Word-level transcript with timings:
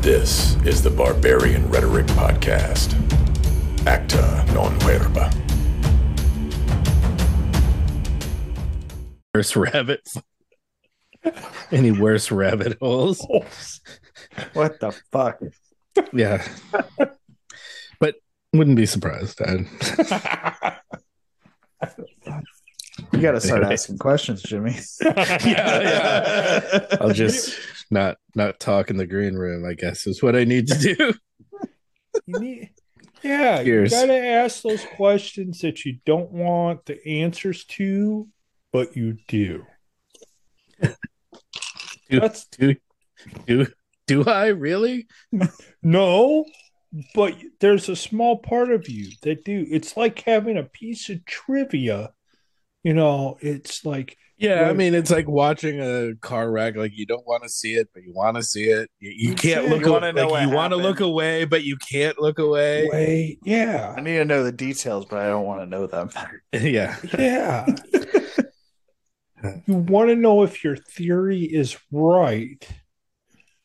This 0.00 0.54
is 0.64 0.82
the 0.82 0.90
Barbarian 0.90 1.68
Rhetoric 1.70 2.06
Podcast. 2.08 2.94
Acta 3.86 4.44
non 4.54 4.78
verba. 4.80 5.30
Worse 9.34 9.56
rabbit. 9.56 10.08
Any 11.72 11.90
worse 11.90 12.30
rabbit 12.30 12.78
holes? 12.80 13.26
What 14.54 14.80
the 14.80 14.92
fuck? 15.12 15.40
Yeah. 16.12 16.46
But 18.00 18.14
wouldn't 18.52 18.76
be 18.76 18.86
surprised. 18.86 19.40
I'd- 19.42 19.66
You 23.12 23.20
got 23.20 23.32
to 23.32 23.40
start 23.40 23.60
Anyway. 23.60 23.72
asking 23.74 23.98
questions, 23.98 24.42
Jimmy. 24.42 24.76
yeah, 25.02 25.40
yeah. 25.44 26.86
I'll 27.00 27.12
just 27.12 27.56
not 27.90 28.16
not 28.34 28.60
talk 28.60 28.90
in 28.90 28.96
the 28.96 29.06
green 29.06 29.34
room, 29.34 29.64
I 29.64 29.74
guess 29.74 30.06
is 30.06 30.22
what 30.22 30.36
I 30.36 30.44
need 30.44 30.68
to 30.68 30.78
do. 30.78 31.14
You 32.26 32.40
need- 32.40 32.70
yeah, 33.22 33.62
Cheers. 33.62 33.92
you 33.92 33.98
gotta 33.98 34.18
ask 34.18 34.62
those 34.62 34.84
questions 34.96 35.60
that 35.60 35.84
you 35.84 35.98
don't 36.04 36.30
want 36.32 36.84
the 36.86 37.04
answers 37.06 37.64
to, 37.66 38.28
but 38.72 38.96
you 38.96 39.16
do. 39.28 39.64
Do, 42.10 42.20
That's 42.20 42.46
do, 42.46 42.76
do, 43.46 43.66
do 44.06 44.24
I 44.24 44.46
really? 44.48 45.06
no, 45.82 46.44
but 47.14 47.34
there's 47.60 47.88
a 47.88 47.96
small 47.96 48.38
part 48.38 48.70
of 48.72 48.88
you 48.88 49.10
that 49.22 49.44
do. 49.44 49.66
It's 49.70 49.96
like 49.96 50.20
having 50.20 50.56
a 50.56 50.62
piece 50.64 51.08
of 51.10 51.24
trivia. 51.24 52.12
You 52.82 52.94
know, 52.94 53.36
it's 53.40 53.84
like 53.84 54.16
Yeah, 54.38 54.68
I 54.68 54.72
mean, 54.72 54.94
it's 54.94 55.10
like 55.10 55.26
watching 55.28 55.80
a 55.80 56.14
car 56.20 56.48
wreck. 56.50 56.76
Like 56.76 56.92
you 56.94 57.06
don't 57.06 57.26
want 57.26 57.42
to 57.42 57.48
see 57.48 57.74
it, 57.74 57.88
but 57.92 58.04
you 58.04 58.12
want 58.14 58.36
to 58.36 58.42
see 58.42 58.64
it. 58.66 58.88
You, 59.00 59.10
you 59.30 59.34
can't 59.34 59.64
You 59.66 59.74
look. 59.76 59.86
wanna 60.02 60.10
away. 60.10 60.24
Like, 60.30 60.48
you 60.48 60.54
want 60.54 60.72
to 60.72 60.76
look 60.76 61.00
away, 61.00 61.44
but 61.44 61.64
you 61.64 61.76
can't 61.76 62.20
look 62.20 62.38
away. 62.38 62.88
wait, 62.90 63.38
yeah, 63.44 63.94
I 63.96 64.00
need 64.00 64.16
to 64.16 64.24
know 64.24 64.44
the 64.44 64.52
details, 64.52 65.06
but 65.06 65.18
I 65.18 65.26
don't 65.26 65.44
want 65.44 65.62
to 65.62 65.66
know 65.66 65.88
them. 65.88 66.10
yeah, 66.52 66.96
yeah. 67.18 67.66
you 69.66 69.74
want 69.74 70.08
to 70.10 70.16
know 70.16 70.42
if 70.44 70.62
your 70.62 70.76
theory 70.76 71.42
is 71.42 71.76
right. 71.90 72.66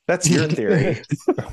That's 0.08 0.30
your 0.30 0.48
theory. 0.48 1.02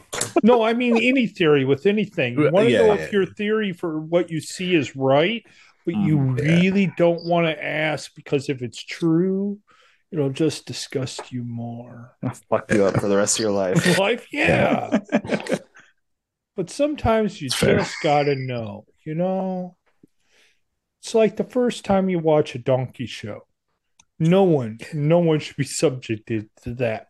No, 0.42 0.62
I 0.62 0.72
mean 0.72 0.96
any 0.96 1.26
theory 1.26 1.64
with 1.66 1.84
anything. 1.86 2.34
You 2.38 2.50
want 2.50 2.66
to 2.66 2.72
Yeah, 2.72 2.78
know 2.78 2.94
yeah. 2.94 3.00
if 3.00 3.12
your 3.12 3.26
theory 3.26 3.72
for 3.72 4.00
what 4.00 4.30
you 4.30 4.40
see 4.40 4.74
is 4.74 4.96
right, 4.96 5.44
but 5.92 6.00
you 6.02 6.16
Mm, 6.18 6.38
yeah. 6.38 6.44
really 6.60 6.92
don't 6.96 7.24
want 7.24 7.46
to 7.46 7.64
ask 7.64 8.14
because 8.14 8.48
if 8.48 8.62
it's 8.62 8.82
true, 8.82 9.58
it'll 10.12 10.30
just 10.30 10.66
disgust 10.66 11.32
you 11.32 11.44
more. 11.44 12.16
I'll 12.22 12.30
fuck 12.50 12.72
you 12.72 12.84
up 12.84 13.00
for 13.00 13.08
the 13.08 13.16
rest 13.16 13.38
of 13.38 13.42
your 13.42 13.52
life. 13.52 13.98
Life, 13.98 14.26
yeah. 14.32 14.98
but 16.56 16.70
sometimes 16.70 17.40
you 17.40 17.46
It's 17.46 17.54
fair. 17.56 17.78
just 17.78 17.94
gotta 18.02 18.34
know, 18.34 18.84
you 19.04 19.14
know? 19.14 19.76
It's 21.02 21.14
like 21.14 21.36
the 21.36 21.44
first 21.44 21.84
time 21.84 22.08
you 22.10 22.18
watch 22.18 22.54
a 22.54 22.58
donkey 22.58 23.06
show. 23.06 23.46
No 24.18 24.42
one, 24.42 24.78
no 24.92 25.18
one 25.18 25.38
should 25.38 25.56
be 25.56 25.64
subjected 25.64 26.50
to 26.62 26.74
that. 26.74 27.06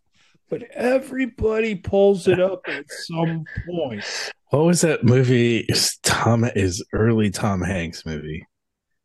But 0.49 0.63
everybody 0.73 1.75
pulls 1.77 2.29
it 2.29 2.41
up 2.41 2.63
at 2.69 2.85
some 2.89 3.45
point. 3.69 4.05
What 4.51 4.65
was 4.65 4.81
that 4.83 5.05
movie? 5.05 5.59
It's 5.69 5.97
Tom 6.03 6.45
is 6.45 6.85
early 6.93 7.31
Tom 7.31 7.63
Hanks 7.63 8.05
movie. 8.07 8.47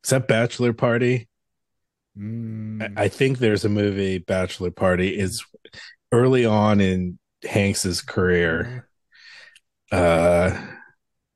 Is 0.06 0.12
that 0.12 0.28
Bachelor 0.28 0.72
Party? 0.72 1.28
I, 2.16 2.90
I 2.96 3.08
think 3.08 3.40
there's 3.40 3.66
a 3.66 3.70
movie 3.70 4.20
Bachelor 4.20 4.70
Party 4.70 5.10
is 5.18 5.44
early 6.12 6.46
on 6.46 6.80
in 6.80 7.18
Hanks's 7.44 8.04
career. 8.04 8.88
Uh 9.92 10.56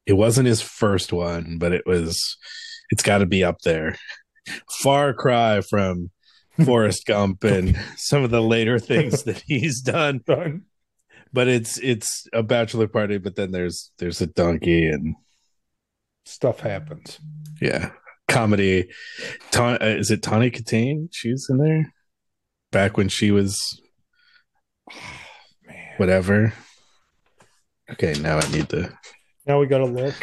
it 0.05 0.13
wasn't 0.13 0.47
his 0.47 0.61
first 0.61 1.11
one, 1.11 1.57
but 1.57 1.71
it 1.73 1.85
was 1.87 2.37
it's 2.91 3.01
got 3.03 3.17
to 3.19 3.25
be 3.25 3.43
up 3.43 3.59
there. 3.61 3.95
Far 4.81 5.13
cry 5.15 5.61
from 5.61 6.11
Forrest 6.63 7.05
Gump 7.07 7.43
and 7.43 7.75
some 7.97 8.23
of 8.23 8.29
the 8.29 8.41
later 8.41 8.77
things 8.91 9.23
that 9.23 9.41
he's 9.47 9.81
done, 9.81 10.21
Done. 10.27 10.63
but 11.33 11.47
it's 11.47 11.79
it's 11.79 12.27
a 12.33 12.43
bachelor 12.43 12.87
party 12.87 13.17
but 13.17 13.35
then 13.35 13.51
there's 13.51 13.89
there's 13.97 14.21
a 14.21 14.27
donkey 14.27 14.85
and 14.87 15.15
Stuff 16.25 16.59
happens. 16.59 17.19
yeah 17.59 17.89
comedy 18.29 18.87
Ta- 19.51 19.77
uh, 19.81 19.85
is 19.85 20.11
it 20.11 20.21
Tawny 20.23 20.51
Kitaen 20.51 21.09
she's 21.11 21.47
in 21.49 21.57
there 21.57 21.93
back 22.71 22.95
when 22.97 23.09
she 23.09 23.31
was 23.31 23.81
Man. 25.67 25.75
whatever 25.97 26.53
okay 27.91 28.13
now 28.21 28.37
i 28.37 28.51
need 28.51 28.69
to 28.69 28.89
Now 29.45 29.59
we 29.59 29.65
gotta 29.67 29.85
look. 29.85 30.15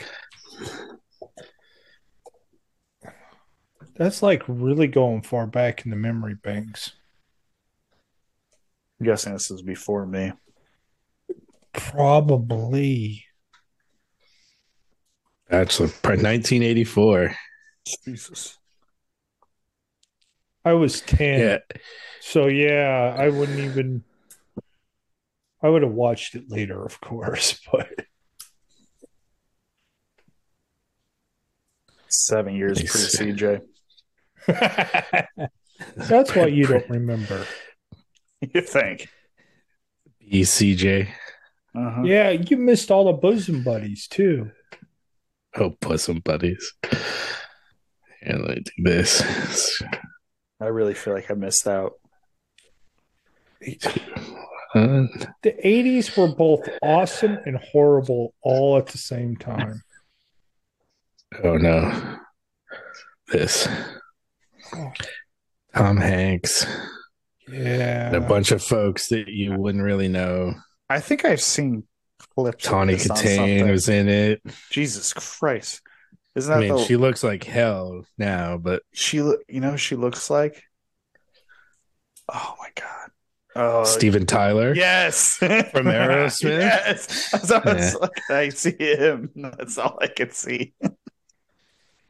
That's 3.97 4.23
like 4.23 4.43
really 4.47 4.87
going 4.89 5.23
far 5.23 5.47
back 5.47 5.85
in 5.85 5.91
the 5.91 5.97
memory 5.97 6.35
banks. 6.35 6.93
I'm 9.01 9.07
guessing 9.07 9.33
this 9.33 9.51
is 9.51 9.63
before 9.63 10.07
me. 10.07 10.33
Probably. 11.73 13.25
bachelor 15.49 15.89
party 15.89 16.23
1984 16.23 17.35
Jesus. 18.05 18.59
I 20.65 20.73
was 20.73 21.01
10. 21.03 21.41
yeah 21.41 21.59
So 22.21 22.47
yeah, 22.49 23.15
I 23.17 23.29
wouldn't 23.29 23.59
even 23.61 24.03
I 25.63 25.69
would 25.69 25.83
have 25.83 25.93
watched 25.93 26.35
it 26.35 26.51
later, 26.51 26.85
of 26.85 27.01
course, 27.01 27.61
but 27.73 27.89
Seven 32.09 32.55
years 32.55 32.79
Nice. 32.79 33.17
pre 33.17 33.33
CJ. 33.33 33.61
that's 36.09 36.35
why 36.35 36.47
you 36.47 36.67
don't 36.67 36.89
remember. 36.91 37.47
You 38.41 38.61
think? 38.61 39.09
bcj 40.33 41.09
Uh-huh. 41.75 42.03
Yeah, 42.03 42.31
you 42.31 42.57
missed 42.57 42.91
all 42.91 43.05
the 43.07 43.13
bosom 43.13 43.63
buddies 43.63 44.07
too. 44.09 44.51
oh 45.57 45.71
bosom 45.81 46.21
buddies 46.21 46.73
and 48.27 48.43
let 48.47 48.57
me 48.59 48.63
do 48.65 48.83
this 48.83 49.83
I 50.61 50.67
really 50.67 50.95
feel 50.95 51.13
like 51.15 51.31
I 51.31 51.35
missed 51.35 51.67
out. 51.69 51.93
Uh, 54.75 55.07
The 55.43 55.55
80s 55.65 56.17
were 56.17 56.35
both 56.35 56.69
awesome 56.83 57.39
and 57.47 57.57
horrible 57.57 58.35
all 58.43 58.77
at 58.79 58.87
the 58.87 58.99
same 58.99 59.37
time. 59.37 59.83
oh 61.43 61.57
no 61.57 62.19
this 63.29 63.67
tom 65.75 65.97
hanks 65.97 66.65
Yeah. 67.49 68.09
and 68.09 68.17
a 68.17 68.21
bunch 68.21 68.51
of 68.53 68.63
folks 68.63 69.09
that 69.09 69.29
you 69.29 69.53
wouldn't 69.55 69.83
really 69.85 70.09
know. 70.09 70.55
I 70.89 71.01
think 71.01 71.25
I've 71.25 71.41
seen 71.41 71.85
clips. 72.35 72.65
Tawny 72.65 72.95
this 72.95 73.09
Kitaen 73.09 73.71
was 73.71 73.89
in 73.89 74.09
it. 74.09 74.41
Jesus 74.71 75.13
Christ! 75.13 75.81
Isn't 76.37 76.53
I 76.53 76.61
mean, 76.61 76.77
the, 76.77 76.85
she 76.85 76.97
looks 76.97 77.25
like 77.25 77.45
hell 77.45 78.05
now, 78.19 78.59
but 78.59 78.83
she? 78.93 79.17
You 79.17 79.43
know, 79.49 79.77
she 79.77 79.97
looks 79.97 80.31
like. 80.31 80.63
Oh 82.33 82.55
my 82.61 82.69
god! 82.75 83.11
Oh, 83.55 83.85
Steven 83.85 84.27
Tyler. 84.27 84.75
Yes, 84.75 85.35
From 85.39 85.49
Aerosmith? 85.87 86.61
yes, 86.61 87.33
As 87.33 87.51
I, 87.51 87.73
was 87.73 87.95
like, 87.95 88.31
I 88.31 88.49
see 88.51 88.77
him. 88.79 89.31
That's 89.35 89.79
all 89.79 89.99
I 90.01 90.09
can 90.09 90.31
see. 90.31 90.75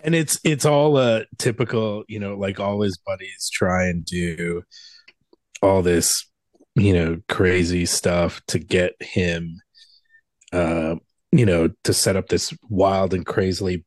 And 0.00 0.14
it's 0.14 0.40
it's 0.42 0.64
all 0.64 0.98
a 0.98 1.24
typical, 1.38 2.04
you 2.08 2.18
know, 2.18 2.36
like 2.36 2.58
all 2.58 2.82
his 2.82 2.98
buddies 3.06 3.48
try 3.52 3.86
and 3.86 4.04
do 4.04 4.62
all 5.62 5.82
this, 5.82 6.12
you 6.74 6.92
know, 6.92 7.20
crazy 7.28 7.86
stuff 7.86 8.42
to 8.48 8.58
get 8.58 8.94
him 9.00 9.60
uh, 10.52 10.96
you 11.32 11.44
know, 11.46 11.70
to 11.84 11.92
set 11.92 12.16
up 12.16 12.28
this 12.28 12.56
wild 12.68 13.14
and 13.14 13.26
crazily 13.26 13.84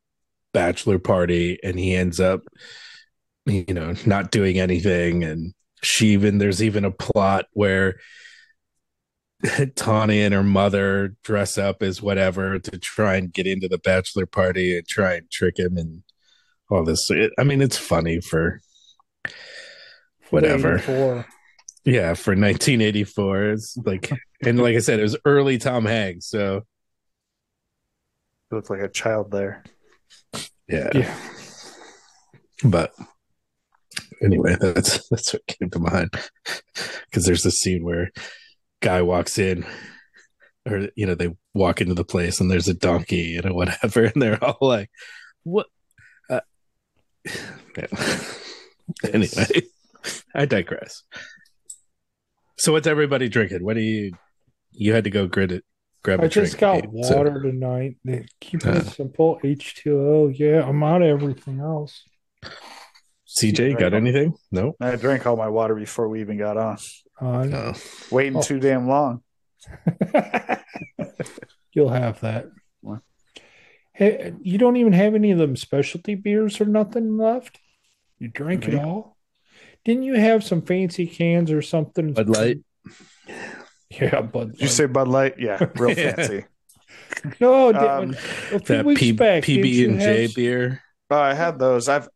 bachelor 0.54 1.00
party 1.00 1.60
and 1.64 1.78
he 1.78 1.96
ends 1.96 2.20
up 2.20 2.42
you 3.46 3.74
know, 3.74 3.94
not 4.06 4.32
doing 4.32 4.60
anything 4.60 5.24
and 5.24 5.54
she 5.82 6.10
even 6.10 6.38
there's 6.38 6.62
even 6.62 6.86
a 6.86 6.92
plot 6.92 7.46
where 7.54 7.96
Tawny 9.76 10.22
and 10.22 10.34
her 10.34 10.44
mother 10.44 11.16
dress 11.24 11.58
up 11.58 11.82
as 11.82 12.02
whatever 12.02 12.60
to 12.60 12.78
try 12.78 13.16
and 13.16 13.32
get 13.32 13.48
into 13.48 13.68
the 13.68 13.78
bachelor 13.78 14.26
party 14.26 14.78
and 14.78 14.88
try 14.88 15.14
and 15.14 15.30
trick 15.32 15.58
him 15.58 15.78
and 15.78 16.04
all 16.70 16.84
this. 16.84 17.10
It, 17.10 17.32
I 17.40 17.44
mean, 17.44 17.62
it's 17.62 17.78
funny 17.78 18.20
for 18.20 18.60
whatever. 20.30 20.78
84. 20.78 21.26
Yeah, 21.86 22.14
for 22.14 22.32
1984, 22.32 23.44
it's 23.52 23.78
like, 23.78 24.12
and 24.44 24.62
like 24.62 24.76
I 24.76 24.80
said, 24.80 25.00
it 25.00 25.04
was 25.04 25.18
early 25.24 25.58
Tom 25.58 25.86
Hanks. 25.86 26.30
So 26.30 26.66
You 28.52 28.58
look 28.58 28.70
like 28.70 28.82
a 28.82 28.90
child 28.90 29.32
there. 29.32 29.64
Yeah, 30.68 30.90
Yeah. 30.94 31.18
but 32.64 32.92
anyway, 34.22 34.56
that's 34.60 35.08
that's 35.10 35.34
what 35.34 35.48
came 35.48 35.70
to 35.72 35.80
mind 35.80 36.12
because 37.06 37.26
there's 37.26 37.46
a 37.46 37.52
scene 37.52 37.84
where 37.84 38.12
guy 38.82 39.02
walks 39.02 39.38
in 39.38 39.66
or 40.68 40.90
you 40.96 41.06
know, 41.06 41.16
they 41.16 41.36
walk 41.54 41.82
into 41.82 41.94
the 41.96 42.04
place 42.04 42.40
and 42.40 42.50
there's 42.52 42.68
a 42.68 42.74
donkey 42.74 43.38
and 43.38 43.54
whatever, 43.56 44.06
and 44.06 44.22
they're 44.22 44.44
all 44.44 44.58
like, 44.62 44.90
"What?" 45.44 45.68
Uh, 46.30 46.42
yeah. 47.26 48.20
anyway, 49.14 49.62
I 50.36 50.46
digress. 50.46 51.04
So, 52.58 52.74
what's 52.74 52.88
everybody 52.88 53.30
drinking? 53.30 53.64
What 53.64 53.76
do 53.76 53.82
you? 53.82 54.14
You 54.72 54.94
had 54.94 55.06
to 55.06 55.10
go 55.10 55.28
grit 55.28 55.64
it. 56.00 56.04
Grab 56.04 56.20
a 56.22 56.24
I 56.24 56.28
just 56.28 56.58
drink, 56.58 56.60
got 56.84 56.92
Pete, 56.94 57.06
so- 57.06 57.18
water 57.18 57.42
tonight. 57.42 57.98
They 58.06 58.26
Keep 58.40 58.66
Uh. 58.66 58.72
it 58.72 58.86
simple. 58.88 59.40
H2O. 59.44 60.34
Yeah, 60.38 60.68
I'm 60.68 60.82
out 60.84 61.02
of 61.02 61.08
everything 61.08 61.60
else. 61.60 62.04
CJ, 63.28 63.78
got 63.78 63.94
anything? 63.94 64.34
No. 64.52 64.76
I 64.82 64.96
drank 64.96 65.26
all 65.28 65.36
my 65.38 65.50
water 65.50 65.76
before 65.76 66.08
we 66.10 66.22
even 66.22 66.38
got 66.38 66.58
on. 66.58 66.78
Uh, 67.22 67.44
No. 67.46 67.74
Waiting 68.12 68.38
Oh. 68.38 68.42
too 68.42 68.60
damn 68.60 68.88
long. 68.88 69.22
You'll 71.74 71.90
have 71.90 72.22
that. 72.22 72.48
What? 72.82 73.02
Hey, 73.94 74.34
you 74.42 74.58
don't 74.58 74.78
even 74.78 74.94
have 74.94 75.14
any 75.16 75.32
of 75.32 75.38
them 75.38 75.56
specialty 75.56 76.16
beers 76.16 76.60
or 76.60 76.66
nothing 76.66 77.18
left? 77.18 77.60
You 78.18 78.30
drank 78.30 78.68
it 78.68 78.76
all? 78.76 79.18
Didn't 79.86 80.04
you 80.04 80.16
have 80.16 80.44
some 80.44 80.62
fancy 80.62 81.06
cans 81.06 81.52
or 81.52 81.62
something? 81.62 82.14
Bud 82.14 82.30
Light. 82.30 82.60
Yeah, 84.02 84.22
Bud 84.22 84.52
Did 84.54 84.62
you 84.62 84.68
say 84.68 84.86
Bud 84.86 85.08
Light? 85.08 85.36
Yeah, 85.40 85.66
real 85.76 85.98
Yeah. 85.98 86.16
fancy. 86.16 86.46
no? 87.40 87.70
Um, 87.74 88.16
That 88.68 88.86
weeks 88.86 89.00
P- 89.02 89.12
back, 89.14 89.44
PB 89.44 89.90
and 89.90 90.00
J 90.00 90.22
have- 90.24 90.36
beer. 90.36 90.82
Oh, 91.10 91.18
I 91.20 91.34
had 91.34 91.58
those. 91.58 91.90
I've 91.90 92.08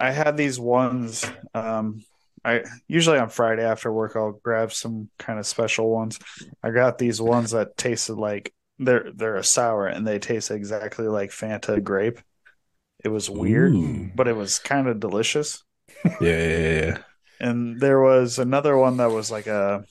I 0.00 0.10
had 0.10 0.36
these 0.36 0.58
ones. 0.58 1.24
Um, 1.54 2.02
I 2.44 2.64
usually 2.88 3.18
on 3.18 3.28
Friday 3.30 3.64
after 3.64 3.92
work 3.92 4.14
I'll 4.16 4.32
grab 4.42 4.72
some 4.72 5.08
kind 5.18 5.38
of 5.38 5.46
special 5.46 5.88
ones. 5.90 6.18
I 6.62 6.70
got 6.70 6.98
these 6.98 7.20
ones 7.20 7.52
that 7.52 7.76
tasted 7.76 8.14
like 8.14 8.52
they're 8.78 9.10
they're 9.14 9.36
a 9.36 9.44
sour 9.44 9.86
and 9.86 10.04
they 10.06 10.18
taste 10.18 10.50
exactly 10.50 11.06
like 11.06 11.30
Fanta 11.30 11.82
grape. 11.82 12.20
It 13.04 13.08
was 13.08 13.30
weird, 13.30 13.74
Ooh. 13.74 14.10
but 14.14 14.26
it 14.26 14.34
was 14.36 14.58
kind 14.58 14.88
of 14.88 14.98
delicious. 15.00 15.62
Yeah, 16.04 16.18
yeah, 16.20 16.80
yeah. 16.80 16.98
And 17.40 17.80
there 17.80 18.00
was 18.00 18.38
another 18.40 18.76
one 18.76 18.96
that 18.96 19.10
was 19.12 19.30
like 19.30 19.46
a 19.46 19.84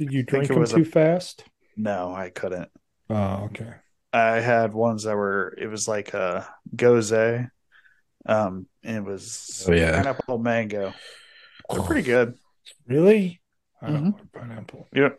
Did 0.00 0.12
you 0.12 0.22
drink 0.24 0.48
them 0.48 0.58
was 0.58 0.72
a- 0.72 0.76
too 0.76 0.84
fast? 0.84 1.44
no, 1.76 2.12
I 2.14 2.30
couldn't. 2.30 2.70
Oh, 3.08 3.44
okay. 3.44 3.72
I 4.12 4.40
had 4.40 4.72
ones 4.74 5.04
that 5.04 5.14
were 5.14 5.54
it 5.56 5.68
was 5.68 5.86
like 5.86 6.14
a 6.14 6.48
gose. 6.74 7.48
Um, 8.26 8.66
and 8.82 8.96
it 8.96 9.04
was 9.04 9.64
Oh, 9.68 9.72
yeah. 9.72 9.96
pineapple 9.98 10.38
mango. 10.38 10.92
They're 11.70 11.82
pretty 11.82 12.02
good. 12.02 12.36
Really? 12.86 13.40
I 13.80 13.86
don't 13.90 14.12
Mhm. 14.12 14.18
like 14.18 14.32
pineapple. 14.32 14.88
Yeah. 14.92 15.10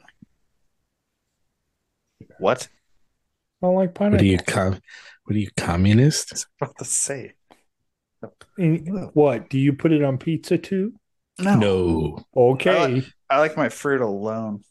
What? 2.39 2.67
I 3.61 3.67
don't 3.67 3.75
like 3.75 3.89
What 3.89 3.95
pineapple. 3.95 4.25
are 4.25 4.29
you 4.29 4.37
com- 4.39 4.79
What 5.25 5.35
are 5.35 5.39
you 5.39 5.49
communist? 5.57 6.47
About 6.59 6.77
to 6.79 6.85
say? 6.85 7.33
What? 9.13 9.49
Do 9.49 9.57
you 9.59 9.73
put 9.73 9.91
it 9.91 10.03
on 10.03 10.17
pizza 10.17 10.57
too? 10.57 10.93
No. 11.39 11.55
No. 11.55 12.25
Okay. 12.35 13.03
I 13.29 13.39
like 13.39 13.55
my 13.57 13.69
fruit 13.69 14.01
alone. 14.01 14.63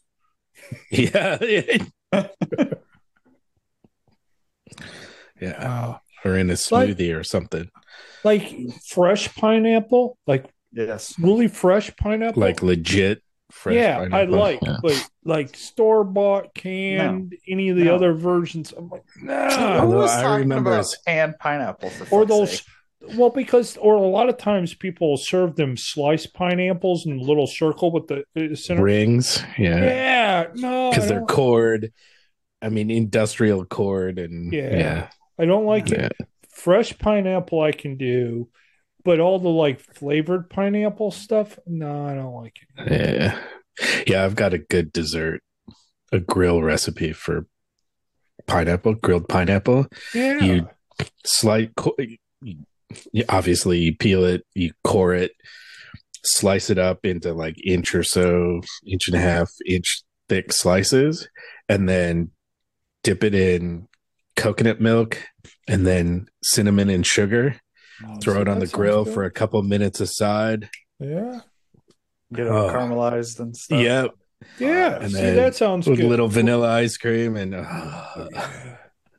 Yeah. 0.89 1.37
yeah. 5.39 5.97
Or 6.23 6.37
in 6.37 6.49
a 6.49 6.53
Like- 6.53 6.89
smoothie 6.89 7.17
or 7.17 7.23
something. 7.23 7.69
like 8.23 8.53
fresh 8.87 9.33
pineapple, 9.35 10.17
like 10.27 10.45
Yes. 10.71 11.15
really 11.19 11.47
fresh 11.47 11.95
pineapple. 11.95 12.39
Like 12.41 12.61
legit 12.61 13.21
fresh 13.49 13.75
yeah, 13.75 13.97
pineapple. 13.97 14.35
I 14.35 14.39
like, 14.39 14.59
Yeah. 14.61 14.77
but 14.83 15.09
like 15.25 15.55
store 15.55 16.03
bought, 16.03 16.53
canned, 16.53 17.35
any 17.47 17.69
of 17.69 17.77
the 17.77 17.85
No. 17.85 17.95
other 17.95 18.13
versions. 18.13 18.71
I'm 18.77 18.89
like, 18.89 19.03
Who 19.19 19.29
Although 19.31 19.87
nah. 19.97 20.01
was 20.03 20.11
I 20.11 20.21
talking 20.21 20.39
remember 20.41 20.73
about 20.73 20.85
canned 21.07 21.35
pineapple 21.39 21.89
for 21.89 22.07
Or 22.15 22.25
those, 22.25 22.57
sake? 22.59 22.67
Well, 23.15 23.29
because 23.29 23.77
or 23.77 23.95
a 23.95 23.99
lot 24.01 24.29
of 24.29 24.37
times 24.37 24.73
people 24.73 25.17
serve 25.17 25.55
them 25.55 25.75
sliced 25.77 26.33
pineapples 26.33 27.05
in 27.05 27.19
a 27.19 27.21
little 27.21 27.47
circle 27.47 27.91
with 27.91 28.07
the 28.07 28.23
uh, 28.35 28.55
center. 28.55 28.83
rings. 28.83 29.43
Yeah. 29.57 29.83
Yeah, 29.83 30.47
no, 30.55 30.89
Because 30.91 31.07
they're 31.09 31.21
cord. 31.25 31.91
I 32.61 32.69
mean, 32.69 32.91
industrial 32.91 33.65
cord 33.65 34.19
and 34.19 34.53
Yeah. 34.53 34.77
yeah. 34.77 35.09
I 35.39 35.45
don't 35.45 35.65
like 35.65 35.89
Yeah. 35.89 36.07
it. 36.07 36.13
Fresh 36.49 36.99
pineapple 36.99 37.59
I 37.61 37.71
can 37.71 37.97
do, 37.97 38.49
but 39.03 39.19
all 39.19 39.39
the 39.39 39.49
like 39.49 39.79
flavored 39.79 40.49
pineapple 40.49 41.09
stuff, 41.11 41.57
no, 41.65 42.05
I 42.05 42.13
don't 42.13 42.35
like 42.35 42.57
it. 42.77 42.91
Yeah. 42.91 43.39
Yeah, 44.05 44.25
I've 44.25 44.35
got 44.35 44.53
a 44.53 44.59
good 44.59 44.91
dessert, 44.93 45.41
a 46.11 46.19
grill 46.19 46.61
recipe 46.61 47.13
for 47.13 47.47
pineapple, 48.45 48.93
grilled 48.95 49.27
pineapple. 49.27 49.87
Yeah, 50.13 50.39
You 50.43 50.69
Slight, 51.25 51.71
co- 51.75 51.95
you- 51.97 52.57
you- 53.11 53.25
obviously, 53.29 53.79
you 53.79 53.95
peel 53.95 54.23
it, 54.25 54.45
you 54.53 54.71
core 54.83 55.13
it, 55.13 55.31
slice 56.23 56.69
it 56.69 56.77
up 56.77 57.05
into 57.05 57.33
like 57.33 57.55
inch 57.65 57.93
or 57.95 58.03
so, 58.03 58.61
inch 58.85 59.07
and 59.07 59.15
a 59.15 59.19
half, 59.19 59.49
inch 59.65 60.03
thick 60.29 60.51
slices, 60.53 61.27
and 61.67 61.87
then 61.89 62.31
dip 63.03 63.23
it 63.23 63.33
in 63.35 63.87
coconut 64.35 64.79
milk 64.79 65.17
and 65.67 65.85
then 65.85 66.27
cinnamon 66.43 66.89
and 66.89 67.05
sugar. 67.05 67.55
Oh, 68.07 68.15
Throw 68.21 68.35
see, 68.35 68.41
it 68.41 68.47
on 68.47 68.59
the 68.59 68.67
grill 68.67 69.03
good. 69.05 69.13
for 69.13 69.23
a 69.25 69.31
couple 69.31 69.61
minutes 69.63 69.99
aside. 69.99 70.69
yeah, 70.99 71.41
Get 72.33 72.47
it 72.47 72.51
Oh. 72.51 72.69
caramelized 72.69 73.39
and 73.39 73.55
stuff. 73.55 73.79
Yep. 73.81 74.11
yeah. 74.59 74.99
And 75.01 75.11
see, 75.11 75.19
that 75.31 75.55
sounds 75.55 75.87
with 75.87 75.99
good. 75.99 76.09
little 76.09 76.27
vanilla 76.27 76.69
ice 76.69 76.97
cream 76.97 77.35
and 77.35 77.53
uh, 77.53 78.15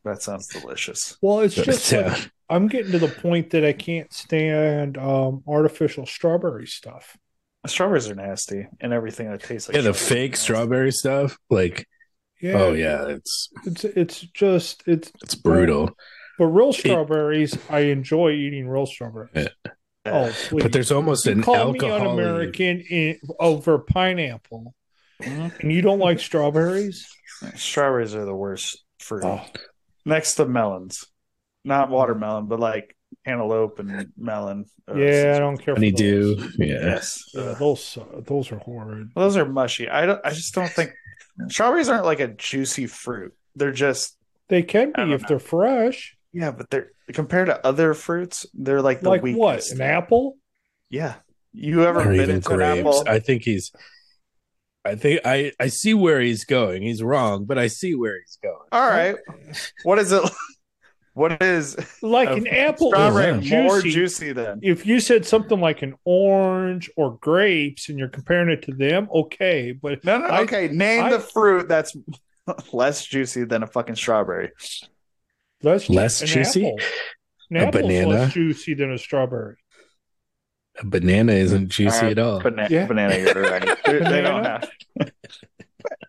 That 0.05 0.23
sounds 0.23 0.49
delicious. 0.49 1.17
Well, 1.23 1.41
it's 1.41 1.55
just 1.55 1.91
yeah. 1.93 2.09
like 2.13 2.31
I'm 2.51 2.67
getting 2.69 2.93
to 2.93 2.99
the 2.99 3.09
point 3.09 3.51
that 3.51 3.65
I 3.65 3.73
can't 3.73 4.13
stand 4.13 4.99
um, 4.99 5.43
artificial 5.47 6.07
strawberry 6.07 6.67
stuff. 6.67 7.17
Strawberries 7.67 8.09
are 8.11 8.15
nasty 8.17 8.67
and 8.81 8.93
everything 8.93 9.31
that 9.31 9.43
tastes 9.43 9.69
like 9.69 9.77
yeah, 9.77 9.83
the 9.83 9.95
fake 9.95 10.37
strawberry 10.37 10.91
stuff. 10.91 11.39
Like, 11.49 11.87
Yeah, 12.41 12.55
oh 12.55 12.73
yeah, 12.73 13.07
it's 13.07 13.49
it's 13.65 13.85
it's 13.85 14.21
just 14.21 14.83
it's 14.87 15.13
it's 15.23 15.37
brutal. 15.37 15.91
but 16.39 16.47
real 16.47 16.73
strawberries. 16.73 17.57
I 17.71 17.81
enjoy 17.81 18.33
eating 18.33 18.67
real 18.69 18.87
strawberries. 18.87 19.31
Yeah. 19.35 19.73
Oh, 20.05 20.33
please. 20.49 20.63
But 20.65 20.73
there's 20.73 20.91
almost 20.91 21.25
You 21.27 21.33
an 21.33 21.43
call 21.45 21.73
me 21.73 21.79
alcohol. 21.79 22.09
un-American 22.19 22.81
in, 22.81 23.21
over 23.39 23.79
pineapple, 23.79 24.75
Mhm. 25.23 25.61
and 25.61 25.73
you 25.73 25.81
don't 25.83 26.01
like 26.01 26.19
strawberries? 26.19 27.07
Strawberries 27.55 28.13
are 28.17 28.25
the 28.25 28.35
worst 28.35 28.83
fruit. 28.99 29.23
Oh, 29.25 29.45
Next 30.05 30.35
to 30.35 30.47
melons. 30.47 31.07
Not 31.65 31.91
watermelon, 31.91 32.47
but 32.47 32.59
like 32.61 32.97
cantaloupe 33.25 33.79
and 33.79 34.13
melon. 34.17 34.65
Uh, 34.89 34.95
yeah, 34.97 35.35
I 35.37 35.39
don't 35.39 35.57
care. 35.59 35.75
for 35.75 35.81
honeydew. 35.81 36.35
those. 36.37 36.57
Yeah. 36.59 36.67
Yes. 36.67 37.23
Yeah, 37.35 37.55
those 37.59 37.97
uh, 37.99 38.21
those 38.27 38.51
are 38.51 38.59
horrid. 38.59 39.11
Those 39.15 39.37
are 39.37 39.45
mushy. 39.47 39.89
I 39.89 40.07
don't 40.07 40.21
I 40.25 40.31
just 40.31 40.55
don't 40.55 40.71
think 40.71 40.93
strawberries 41.49 41.89
aren't 41.89 42.05
like 42.05 42.21
a 42.21 42.29
juicy 42.29 42.87
fruit. 42.87 43.33
They're 43.55 43.71
just 43.73 44.17
They 44.49 44.63
can 44.63 44.93
be 44.93 45.13
if 45.13 45.23
know. 45.23 45.29
they're 45.29 45.39
fresh. 45.39 46.17
yeah, 46.33 46.51
but 46.51 46.69
they're 46.71 46.91
compared 47.13 47.47
to 47.47 47.65
other 47.67 47.95
fruits, 47.95 48.47
they're 48.55 48.83
like 48.83 49.01
the 49.03 49.09
Like 49.11 49.23
weakest. 49.23 49.39
what? 49.41 49.71
An 49.71 49.81
apple? 49.83 50.37
Yeah. 50.91 51.15
You 51.53 51.85
ever 51.85 52.01
Or 52.01 52.05
been 52.05 52.15
even 52.15 52.31
into 52.37 52.55
an 52.55 52.63
apple? 52.63 53.05
I 53.07 53.19
think 53.19 53.43
he's. 53.45 53.71
I 54.85 54.95
think 54.97 55.21
I 55.25 55.53
I 55.61 55.69
see 55.69 55.95
where 55.95 56.21
he's 56.21 56.45
going. 56.45 56.83
He's 56.83 57.03
wrong, 57.03 57.45
but 57.45 57.59
I 57.59 57.69
see 57.69 57.95
where 57.95 58.19
he's 58.21 58.39
going. 58.43 58.57
All 58.73 58.89
right. 58.89 59.17
What 59.85 59.99
is 59.99 60.13
it? 60.13 60.23
What 61.15 61.43
is 61.43 61.77
Like 62.01 62.31
an 62.31 62.47
apple 62.47 62.89
strawberry 62.91 63.39
is 63.45 63.51
more 63.51 63.83
juicy. 63.83 63.91
juicy 63.91 64.33
than? 64.33 64.61
If 64.63 64.87
you 64.87 64.99
said 64.99 65.27
something 65.27 65.61
like 65.61 65.83
an 65.83 65.95
orange 66.07 66.89
or 66.97 67.19
grapes 67.19 67.91
and 67.91 67.99
you're 67.99 68.09
comparing 68.09 68.49
it 68.49 68.63
to 68.63 68.73
them, 68.73 69.09
okay. 69.15 69.73
But 69.73 70.03
No, 70.07 70.17
no. 70.17 70.27
I- 70.29 70.41
Okay, 70.45 70.69
name 70.69 71.05
I- 71.05 71.11
the 71.13 71.21
fruit 71.21 71.69
that's 71.69 71.95
less 72.73 73.05
juicy 73.05 73.45
than 73.45 73.63
a 73.63 73.67
fucking 73.67 73.97
strawberry. 73.97 74.53
less, 75.63 75.91
Less 75.91 76.23
an 76.23 76.29
juicy? 76.29 76.65
Apple. 76.67 76.79
An 77.51 77.57
A 77.69 77.71
banana? 77.71 78.09
less 78.09 78.33
juicy 78.33 78.73
than 78.73 78.91
a 78.93 78.99
strawberry. 78.99 79.57
A 80.81 80.87
banana 80.87 81.33
isn't 81.33 81.69
juicy 81.69 82.07
Uh, 82.07 82.11
at 82.11 82.19
all. 82.19 82.41
Bana- 82.41 82.69
Yeah. 82.71 82.87
Banana, 82.87 83.17
you're 83.19 83.43
right. 83.43 83.79
They- 83.85 83.99
they 83.99 84.21
don't 84.23 84.45
have. 84.45 84.71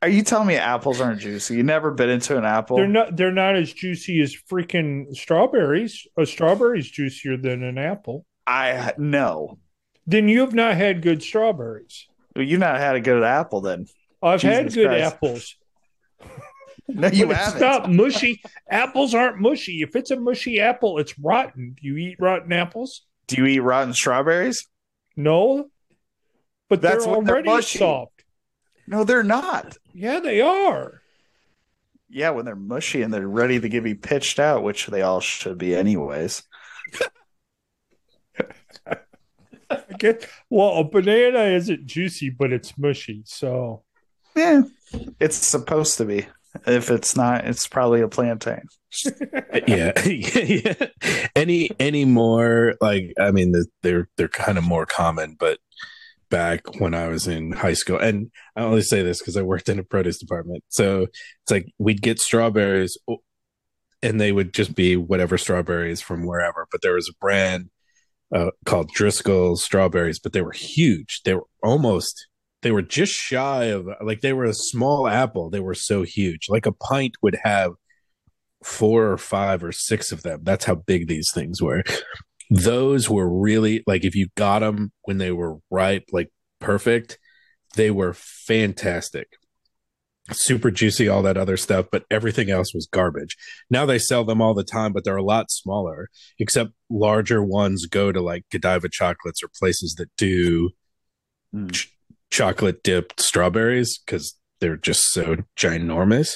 Are 0.01 0.07
you 0.09 0.21
telling 0.23 0.47
me 0.47 0.55
apples 0.55 1.01
aren't 1.01 1.21
juicy? 1.21 1.55
You 1.55 1.63
never 1.63 1.91
bit 1.91 2.09
into 2.09 2.37
an 2.37 2.45
apple? 2.45 2.77
They're 2.77 2.87
not. 2.87 3.15
They're 3.15 3.31
not 3.31 3.55
as 3.55 3.71
juicy 3.73 4.21
as 4.21 4.35
freaking 4.51 5.13
strawberries. 5.15 6.05
A 6.17 6.25
strawberry's 6.25 6.89
juicier 6.89 7.37
than 7.37 7.63
an 7.63 7.77
apple. 7.77 8.25
I 8.45 8.93
no. 8.97 9.59
Then 10.05 10.27
you 10.27 10.41
have 10.41 10.53
not 10.53 10.75
had 10.75 11.01
good 11.01 11.23
strawberries. 11.23 12.07
You've 12.35 12.59
not 12.59 12.77
had 12.77 12.95
a 12.95 12.99
good 13.01 13.23
apple 13.23 13.61
then. 13.61 13.87
I've 14.21 14.41
had 14.41 14.73
good 14.73 14.87
Christ. 14.87 15.13
apples. 15.15 15.55
No, 16.89 17.07
you 17.07 17.27
but 17.27 17.37
haven't. 17.37 17.53
it's 17.53 17.61
not 17.61 17.89
mushy. 17.91 18.41
Apples 18.69 19.13
aren't 19.15 19.39
mushy. 19.39 19.81
If 19.83 19.95
it's 19.95 20.11
a 20.11 20.19
mushy 20.19 20.59
apple, 20.59 20.99
it's 20.99 21.17
rotten. 21.17 21.77
Do 21.81 21.87
you 21.87 21.95
eat 21.95 22.17
rotten 22.19 22.51
apples? 22.51 23.03
Do 23.33 23.41
you 23.41 23.47
eat 23.47 23.59
rotten 23.59 23.93
strawberries? 23.93 24.67
No. 25.15 25.69
But 26.69 26.81
That's 26.81 27.05
they're 27.05 27.21
they're 27.21 27.33
already 27.35 27.49
mushy. 27.49 27.79
soft. 27.79 28.23
No, 28.87 29.03
they're 29.03 29.23
not. 29.23 29.77
Yeah, 29.93 30.19
they 30.19 30.41
are. 30.41 31.01
Yeah, 32.09 32.31
when 32.31 32.45
they're 32.45 32.55
mushy 32.55 33.01
and 33.01 33.13
they're 33.13 33.27
ready 33.27 33.59
to 33.59 33.69
get 33.69 33.83
be 33.83 33.95
pitched 33.95 34.39
out, 34.39 34.63
which 34.63 34.87
they 34.87 35.01
all 35.01 35.19
should 35.19 35.57
be 35.57 35.75
anyways. 35.75 36.43
Okay. 39.95 40.19
Well, 40.49 40.77
a 40.79 40.83
banana 40.83 41.43
isn't 41.55 41.85
juicy, 41.85 42.29
but 42.29 42.51
it's 42.51 42.77
mushy. 42.77 43.23
So 43.25 43.83
Yeah, 44.35 44.63
it's 45.19 45.35
supposed 45.37 45.97
to 45.97 46.05
be. 46.05 46.27
If 46.67 46.91
it's 46.91 47.15
not, 47.15 47.45
it's 47.45 47.67
probably 47.67 48.01
a 48.01 48.07
plantain. 48.07 48.67
yeah, 49.67 49.99
yeah. 50.05 50.73
Any 51.35 51.71
any 51.79 52.05
more 52.05 52.75
like 52.79 53.13
I 53.19 53.31
mean 53.31 53.51
the- 53.51 53.67
they're 53.81 54.09
they're 54.17 54.27
kind 54.27 54.57
of 54.57 54.63
more 54.63 54.85
common, 54.85 55.35
but 55.39 55.57
back 56.29 56.79
when 56.79 56.93
I 56.93 57.07
was 57.07 57.27
in 57.27 57.51
high 57.51 57.73
school, 57.73 57.97
and 57.97 58.31
I 58.55 58.61
only 58.61 58.81
say 58.81 59.01
this 59.03 59.19
because 59.19 59.37
I 59.37 59.41
worked 59.41 59.69
in 59.69 59.79
a 59.79 59.83
produce 59.83 60.17
department, 60.19 60.63
so 60.69 61.03
it's 61.03 61.51
like 61.51 61.67
we'd 61.79 62.01
get 62.01 62.19
strawberries, 62.19 62.97
and 64.01 64.19
they 64.21 64.31
would 64.31 64.53
just 64.53 64.75
be 64.75 64.95
whatever 64.95 65.37
strawberries 65.37 66.01
from 66.01 66.25
wherever. 66.25 66.67
But 66.71 66.81
there 66.81 66.93
was 66.93 67.09
a 67.09 67.17
brand 67.19 67.69
uh, 68.33 68.51
called 68.65 68.91
Driscoll's 68.93 69.63
strawberries, 69.63 70.19
but 70.19 70.33
they 70.33 70.41
were 70.41 70.51
huge. 70.53 71.21
They 71.23 71.35
were 71.35 71.45
almost 71.63 72.27
they 72.63 72.71
were 72.71 72.81
just 72.81 73.13
shy 73.13 73.65
of 73.65 73.87
like 74.01 74.21
they 74.21 74.33
were 74.33 74.45
a 74.45 74.53
small 74.53 75.07
apple. 75.07 75.49
They 75.49 75.59
were 75.59 75.75
so 75.75 76.03
huge, 76.03 76.47
like 76.49 76.65
a 76.65 76.71
pint 76.71 77.15
would 77.21 77.37
have 77.43 77.73
four 78.63 79.11
or 79.11 79.17
five 79.17 79.63
or 79.63 79.71
six 79.71 80.11
of 80.11 80.23
them. 80.23 80.41
That's 80.43 80.65
how 80.65 80.75
big 80.75 81.07
these 81.07 81.29
things 81.33 81.61
were. 81.61 81.83
Those 82.49 83.09
were 83.09 83.29
really 83.29 83.83
like 83.87 84.03
if 84.03 84.15
you 84.15 84.27
got 84.35 84.59
them 84.59 84.91
when 85.03 85.17
they 85.17 85.31
were 85.31 85.57
ripe, 85.69 86.05
like 86.11 86.29
perfect, 86.59 87.19
they 87.75 87.91
were 87.91 88.13
fantastic. 88.13 89.27
Super 90.31 90.71
juicy, 90.71 91.09
all 91.09 91.21
that 91.23 91.37
other 91.37 91.57
stuff, 91.57 91.87
but 91.91 92.05
everything 92.09 92.49
else 92.49 92.73
was 92.73 92.87
garbage. 92.91 93.35
Now 93.69 93.85
they 93.85 93.99
sell 93.99 94.23
them 94.23 94.41
all 94.41 94.53
the 94.53 94.63
time, 94.63 94.93
but 94.93 95.03
they're 95.03 95.17
a 95.17 95.23
lot 95.23 95.51
smaller, 95.51 96.09
except 96.39 96.71
larger 96.89 97.43
ones 97.43 97.87
go 97.87 98.11
to 98.11 98.21
like 98.21 98.45
Godiva 98.49 98.87
chocolates 98.89 99.43
or 99.43 99.49
places 99.59 99.95
that 99.97 100.09
do 100.15 100.69
Mm. 101.53 101.87
Ch- 102.33 102.37
chocolate 102.37 102.83
dipped 102.83 103.21
strawberries 103.21 103.99
because 103.99 104.37
they're 104.59 104.77
just 104.77 105.01
so 105.11 105.37
ginormous. 105.57 106.35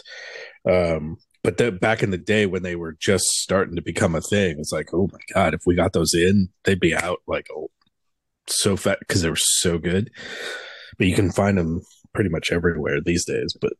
Um, 0.69 1.17
but 1.43 1.57
the, 1.57 1.71
back 1.71 2.03
in 2.03 2.11
the 2.11 2.17
day 2.17 2.45
when 2.45 2.63
they 2.63 2.75
were 2.75 2.97
just 2.99 3.25
starting 3.25 3.75
to 3.75 3.81
become 3.81 4.15
a 4.15 4.21
thing, 4.21 4.57
it's 4.59 4.71
like, 4.71 4.93
oh 4.93 5.09
my 5.11 5.19
god, 5.33 5.53
if 5.53 5.61
we 5.65 5.75
got 5.75 5.93
those 5.93 6.13
in, 6.13 6.49
they'd 6.63 6.79
be 6.79 6.95
out 6.95 7.19
like 7.27 7.47
oh, 7.55 7.69
so 8.47 8.75
fat 8.75 8.99
because 8.99 9.21
they 9.21 9.29
were 9.29 9.35
so 9.37 9.77
good. 9.77 10.09
But 10.97 11.07
you 11.07 11.15
can 11.15 11.31
find 11.31 11.57
them 11.57 11.81
pretty 12.13 12.29
much 12.29 12.51
everywhere 12.51 12.99
these 13.01 13.25
days. 13.25 13.55
But 13.59 13.73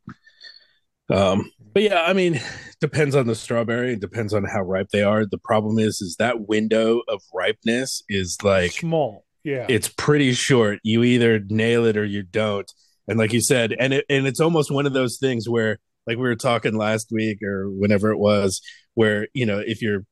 um, 1.09 1.51
but 1.73 1.83
yeah, 1.83 2.03
I 2.03 2.13
mean, 2.13 2.39
depends 2.79 3.15
on 3.15 3.27
the 3.27 3.35
strawberry. 3.35 3.93
It 3.93 4.01
depends 4.01 4.33
on 4.33 4.45
how 4.45 4.61
ripe 4.61 4.89
they 4.91 5.03
are. 5.03 5.25
The 5.25 5.37
problem 5.37 5.79
is, 5.79 6.01
is 6.01 6.15
that 6.19 6.47
window 6.47 7.01
of 7.07 7.21
ripeness 7.33 8.03
is 8.09 8.37
like 8.43 8.71
small. 8.71 9.26
Yeah. 9.47 9.65
it's 9.69 9.87
pretty 9.87 10.33
short. 10.33 10.79
You 10.83 11.03
either 11.03 11.39
nail 11.39 11.85
it 11.85 11.95
or 11.95 12.03
you 12.03 12.21
don't. 12.23 12.69
And 13.07 13.17
like 13.17 13.31
you 13.31 13.39
said, 13.39 13.73
and 13.79 13.93
it 13.93 14.05
and 14.09 14.27
it's 14.27 14.41
almost 14.41 14.69
one 14.69 14.85
of 14.85 14.91
those 14.91 15.17
things 15.17 15.47
where, 15.47 15.79
like 16.05 16.17
we 16.17 16.23
were 16.23 16.35
talking 16.35 16.75
last 16.75 17.07
week 17.11 17.41
or 17.41 17.69
whenever 17.69 18.11
it 18.11 18.17
was, 18.17 18.59
where 18.95 19.29
you 19.33 19.45
know 19.45 19.59
if 19.59 19.81
you're 19.81 20.03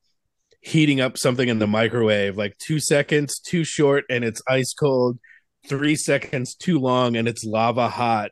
heating 0.61 1.01
up 1.01 1.17
something 1.17 1.49
in 1.49 1.59
the 1.59 1.67
microwave, 1.67 2.37
like 2.37 2.57
two 2.57 2.79
seconds 2.79 3.39
too 3.39 3.65
short 3.65 4.05
and 4.09 4.23
it's 4.23 4.41
ice 4.47 4.73
cold, 4.73 5.19
three 5.67 5.97
seconds 5.97 6.55
too 6.55 6.79
long 6.79 7.17
and 7.17 7.27
it's 7.27 7.43
lava 7.43 7.89
hot. 7.89 8.31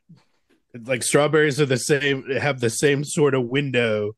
Like 0.73 1.03
strawberries 1.03 1.59
are 1.61 1.67
the 1.67 1.77
same, 1.77 2.27
have 2.31 2.59
the 2.61 2.69
same 2.69 3.03
sort 3.03 3.35
of 3.35 3.45
window. 3.45 4.13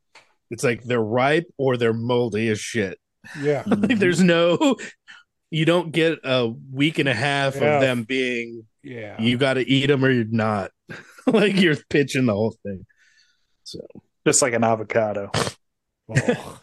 It's 0.51 0.63
like 0.63 0.83
they're 0.83 1.01
ripe 1.01 1.47
or 1.57 1.75
they're 1.75 1.91
moldy 1.93 2.47
as 2.49 2.59
shit. 2.59 2.99
yeah. 3.41 3.63
Like 3.67 3.97
there's 3.99 4.21
no 4.21 4.77
you 5.55 5.63
don't 5.63 5.91
get 5.93 6.19
a 6.25 6.47
week 6.73 6.99
and 6.99 7.07
a 7.07 7.13
half 7.13 7.55
Yeah. 7.55 7.75
of 7.75 7.81
them 7.81 8.03
being 8.03 8.65
Yeah. 8.83 9.21
you 9.21 9.37
got 9.37 9.53
to 9.53 9.61
eat 9.67 9.87
them 9.87 10.03
or 10.03 10.09
you're 10.11 10.25
not 10.29 10.71
like 11.27 11.55
you're 11.55 11.77
pitching 11.89 12.25
the 12.25 12.33
whole 12.33 12.55
thing 12.63 12.85
so 13.63 13.79
Just 14.27 14.41
like 14.41 14.53
an 14.53 14.63
avocado. 14.63 15.31
Oh. 16.09 16.59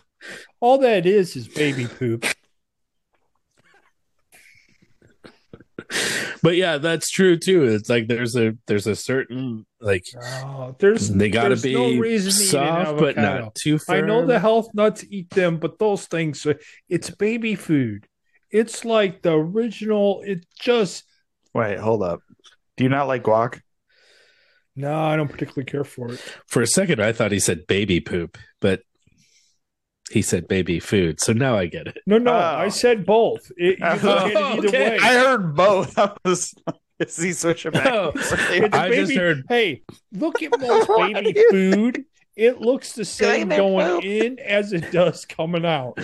All 0.60 0.78
that 0.78 1.06
is 1.06 1.34
is 1.36 1.48
baby 1.48 1.86
poop. 1.86 2.24
but 6.42 6.54
yeah 6.56 6.78
that's 6.78 7.10
true 7.10 7.36
too 7.36 7.64
it's 7.64 7.88
like 7.88 8.08
there's 8.08 8.34
a 8.36 8.56
there's 8.66 8.86
a 8.86 8.96
certain 8.96 9.66
like 9.80 10.04
Oh, 10.44 10.74
there's 10.78 11.08
they 11.08 11.28
got 11.28 11.44
to 11.44 11.48
there's 11.50 11.62
be 11.62 11.74
no 11.74 11.98
reason 12.00 12.30
to 12.32 12.38
eat 12.38 12.42
an 12.42 12.84
soft 12.86 12.98
but 12.98 13.16
not 13.16 13.54
too 13.54 13.78
I 13.88 14.00
know 14.00 14.24
the 14.26 14.38
health 14.38 14.68
nuts 14.74 15.04
eat 15.10 15.30
them, 15.30 15.56
but 15.58 15.78
those 15.78 16.06
things, 16.06 16.46
uh, 16.46 16.54
it's 16.88 17.10
baby 17.10 17.54
food. 17.56 18.06
It's 18.52 18.84
like 18.84 19.22
the 19.22 19.32
original. 19.32 20.22
It 20.24 20.46
just 20.60 21.04
Wait, 21.54 21.78
hold 21.78 22.02
up. 22.02 22.20
Do 22.76 22.84
you 22.84 22.90
not 22.90 23.08
like 23.08 23.24
guac? 23.24 23.60
no, 24.76 24.94
I 24.98 25.16
don't 25.16 25.28
particularly 25.28 25.64
care 25.70 25.84
for 25.84 26.12
it. 26.12 26.20
for 26.46 26.62
a 26.62 26.66
second 26.66 26.98
i 27.02 27.12
thought 27.12 27.30
he 27.30 27.38
said 27.38 27.66
baby 27.66 28.00
poop 28.00 28.38
but 28.60 28.80
he 30.10 30.22
said 30.22 30.48
baby 30.48 30.80
food 30.80 31.20
so 31.20 31.32
now 31.34 31.56
i 31.58 31.66
get 31.66 31.86
it 31.86 31.98
No, 32.06 32.16
no, 32.18 32.32
Oh. 32.32 32.36
I 32.38 32.68
said 32.68 33.04
both. 33.04 33.50
It, 33.56 33.78
you 33.78 33.84
look 33.86 34.04
at 34.04 34.30
it 34.30 34.36
Oh, 34.36 34.58
okay. 34.66 34.90
way. 34.90 34.98
I 34.98 35.14
heard 35.14 35.54
both. 35.54 35.98
I 35.98 36.12
was. 36.24 36.54
Is 36.98 37.16
he 37.16 37.32
switching 37.32 37.72
back? 37.72 37.86
Oh. 37.86 38.12
It's 38.16 38.74
I 38.76 38.88
just 38.90 39.12
heard- 39.14 39.44
Hey, 39.48 39.82
look 40.12 40.42
at 40.42 40.58
most 40.58 40.88
baby 40.88 41.32
do 41.32 41.40
you- 41.40 41.50
food. 41.50 42.04
It 42.36 42.60
looks 42.62 42.92
the 42.94 43.04
same 43.04 43.48
going 43.50 43.96
poop. 44.00 44.04
in 44.04 44.38
as 44.38 44.72
it 44.72 44.90
does 44.90 45.26
coming 45.26 45.66
out. 45.66 45.98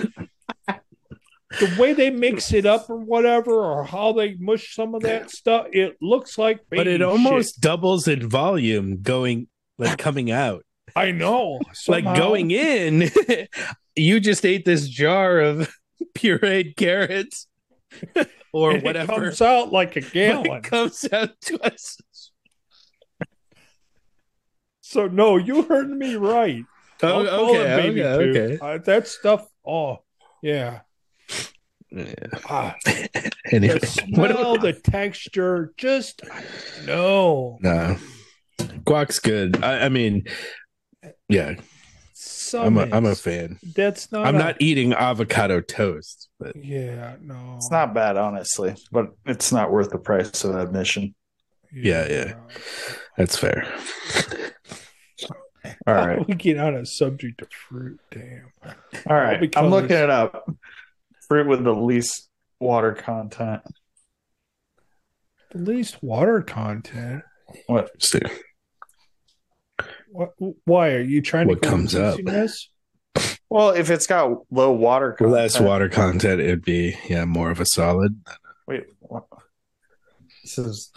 The 1.61 1.75
way 1.78 1.93
they 1.95 2.11
mix 2.26 2.52
it 2.52 2.67
up 2.67 2.90
or 2.90 2.97
whatever, 2.99 3.52
or 3.52 3.85
how 3.85 4.12
they 4.12 4.35
mush 4.38 4.75
some 4.75 4.95
of 4.95 5.02
that 5.02 5.31
stuff, 5.31 5.67
it 5.73 5.97
looks 6.02 6.37
like 6.38 6.61
but 6.71 6.87
it 6.87 6.99
shit. 6.99 7.02
almost 7.02 7.61
doubles 7.61 8.07
in 8.09 8.28
volume 8.28 9.00
going 9.02 9.49
like 9.78 9.97
coming 10.07 10.31
out 10.31 10.64
I 10.97 11.11
know. 11.12 11.61
like 11.87 12.05
going 12.05 12.50
in 12.50 13.11
you 13.97 14.21
just 14.21 14.45
ate 14.45 14.64
this 14.64 14.88
jar 14.88 15.38
of 15.40 15.71
pureed 16.14 16.76
carrots 16.76 17.47
or 18.52 18.73
And 18.73 18.83
whatever 18.83 19.12
It 19.12 19.17
comes 19.17 19.40
out 19.43 19.73
like 19.73 19.97
a 19.97 20.00
gallon. 20.00 20.47
it 20.59 20.62
comes 20.64 21.07
out 21.12 21.40
to 21.43 21.61
us 21.64 21.99
So 24.81 25.07
no, 25.07 25.37
you 25.37 25.62
heard 25.62 25.90
me 25.90 26.14
right. 26.17 26.64
oh, 27.02 27.09
I'll 27.26 27.26
call 27.26 27.55
it 27.55 27.59
okay 27.61 27.88
okay, 28.02 28.31
okay. 28.40 28.59
Uh, 28.61 28.78
that 28.78 29.07
stuff. 29.07 29.47
Oh, 29.67 29.99
yeah. 30.43 30.81
Yeah. 31.90 32.14
Ah, 32.49 32.75
anyway 33.50 33.78
the 33.78 33.87
smell, 33.87 34.30
about 34.30 34.61
the 34.61 34.73
texture, 34.75 35.73
just 35.76 36.23
no. 36.87 37.59
no 37.61 37.97
guac's 38.85 39.18
good 39.21 39.62
I, 39.62 39.87
I 39.87 39.88
mean 39.88 40.25
yeah 41.28 41.54
i'm 42.54 42.76
a, 42.76 42.88
I'm 42.92 43.07
a 43.07 43.14
fan 43.14 43.59
That's 43.75 44.11
not. 44.11 44.26
i'm 44.26 44.35
a- 44.35 44.38
not 44.38 44.57
eating 44.61 44.92
avocado 44.92 45.61
toast 45.61 46.28
but 46.40 46.54
Yeah, 46.57 47.16
no. 47.21 47.54
It's 47.57 47.71
not 47.71 47.95
bad, 47.95 48.16
honestly, 48.16 48.75
but 48.92 49.07
it's 49.26 49.50
not 49.52 49.73
worth 49.73 49.90
the 49.90 49.99
price 49.99 50.45
of 50.45 50.54
admission. 50.54 51.14
Yeah, 51.73 52.07
yeah. 52.09 52.35
that's 53.16 53.37
fair 53.37 53.66
All 55.87 55.95
right, 55.95 56.26
We 56.26 56.35
get 56.35 56.59
on 56.59 56.75
a 56.76 56.87
subject 56.87 57.42
of 57.42 57.49
fruit. 57.52 58.00
Damn. 58.11 58.50
all 59.09 59.16
right. 59.16 59.52
I'm 59.57 59.68
looking 59.71 59.88
this- 59.88 60.02
it 60.04 60.11
up. 60.11 60.49
Fruit 61.28 61.47
with 61.47 61.64
the 61.64 61.75
least 61.75 62.28
water 62.61 62.92
content. 62.94 63.62
The 65.52 65.58
least 65.58 66.02
water 66.02 66.42
content. 66.42 67.23
What? 67.66 67.90
so, 68.02 68.18
What? 70.11 70.30
Why 70.64 70.90
are 70.92 71.00
you 71.00 71.20
trying 71.23 71.49
What 71.49 71.62
to 71.62 71.68
What 71.68 71.70
comes 71.70 71.94
up? 71.94 72.16
juiciness? 72.18 72.70
Well, 73.50 73.70
if 73.70 73.90
it's 73.90 74.06
got 74.06 74.30
low 74.50 74.73
water 74.73 75.12
content. 75.12 75.32
less 75.32 75.58
water 75.61 75.88
content 75.88 76.40
it'd 76.40 76.64
be 76.64 76.97
yeah 77.08 77.25
more 77.25 77.50
of 77.50 77.61
a 77.61 77.66
solid 77.66 78.20
Wait, 78.66 78.85
what? 79.00 79.25
This 80.44 80.58
is. 80.58 80.92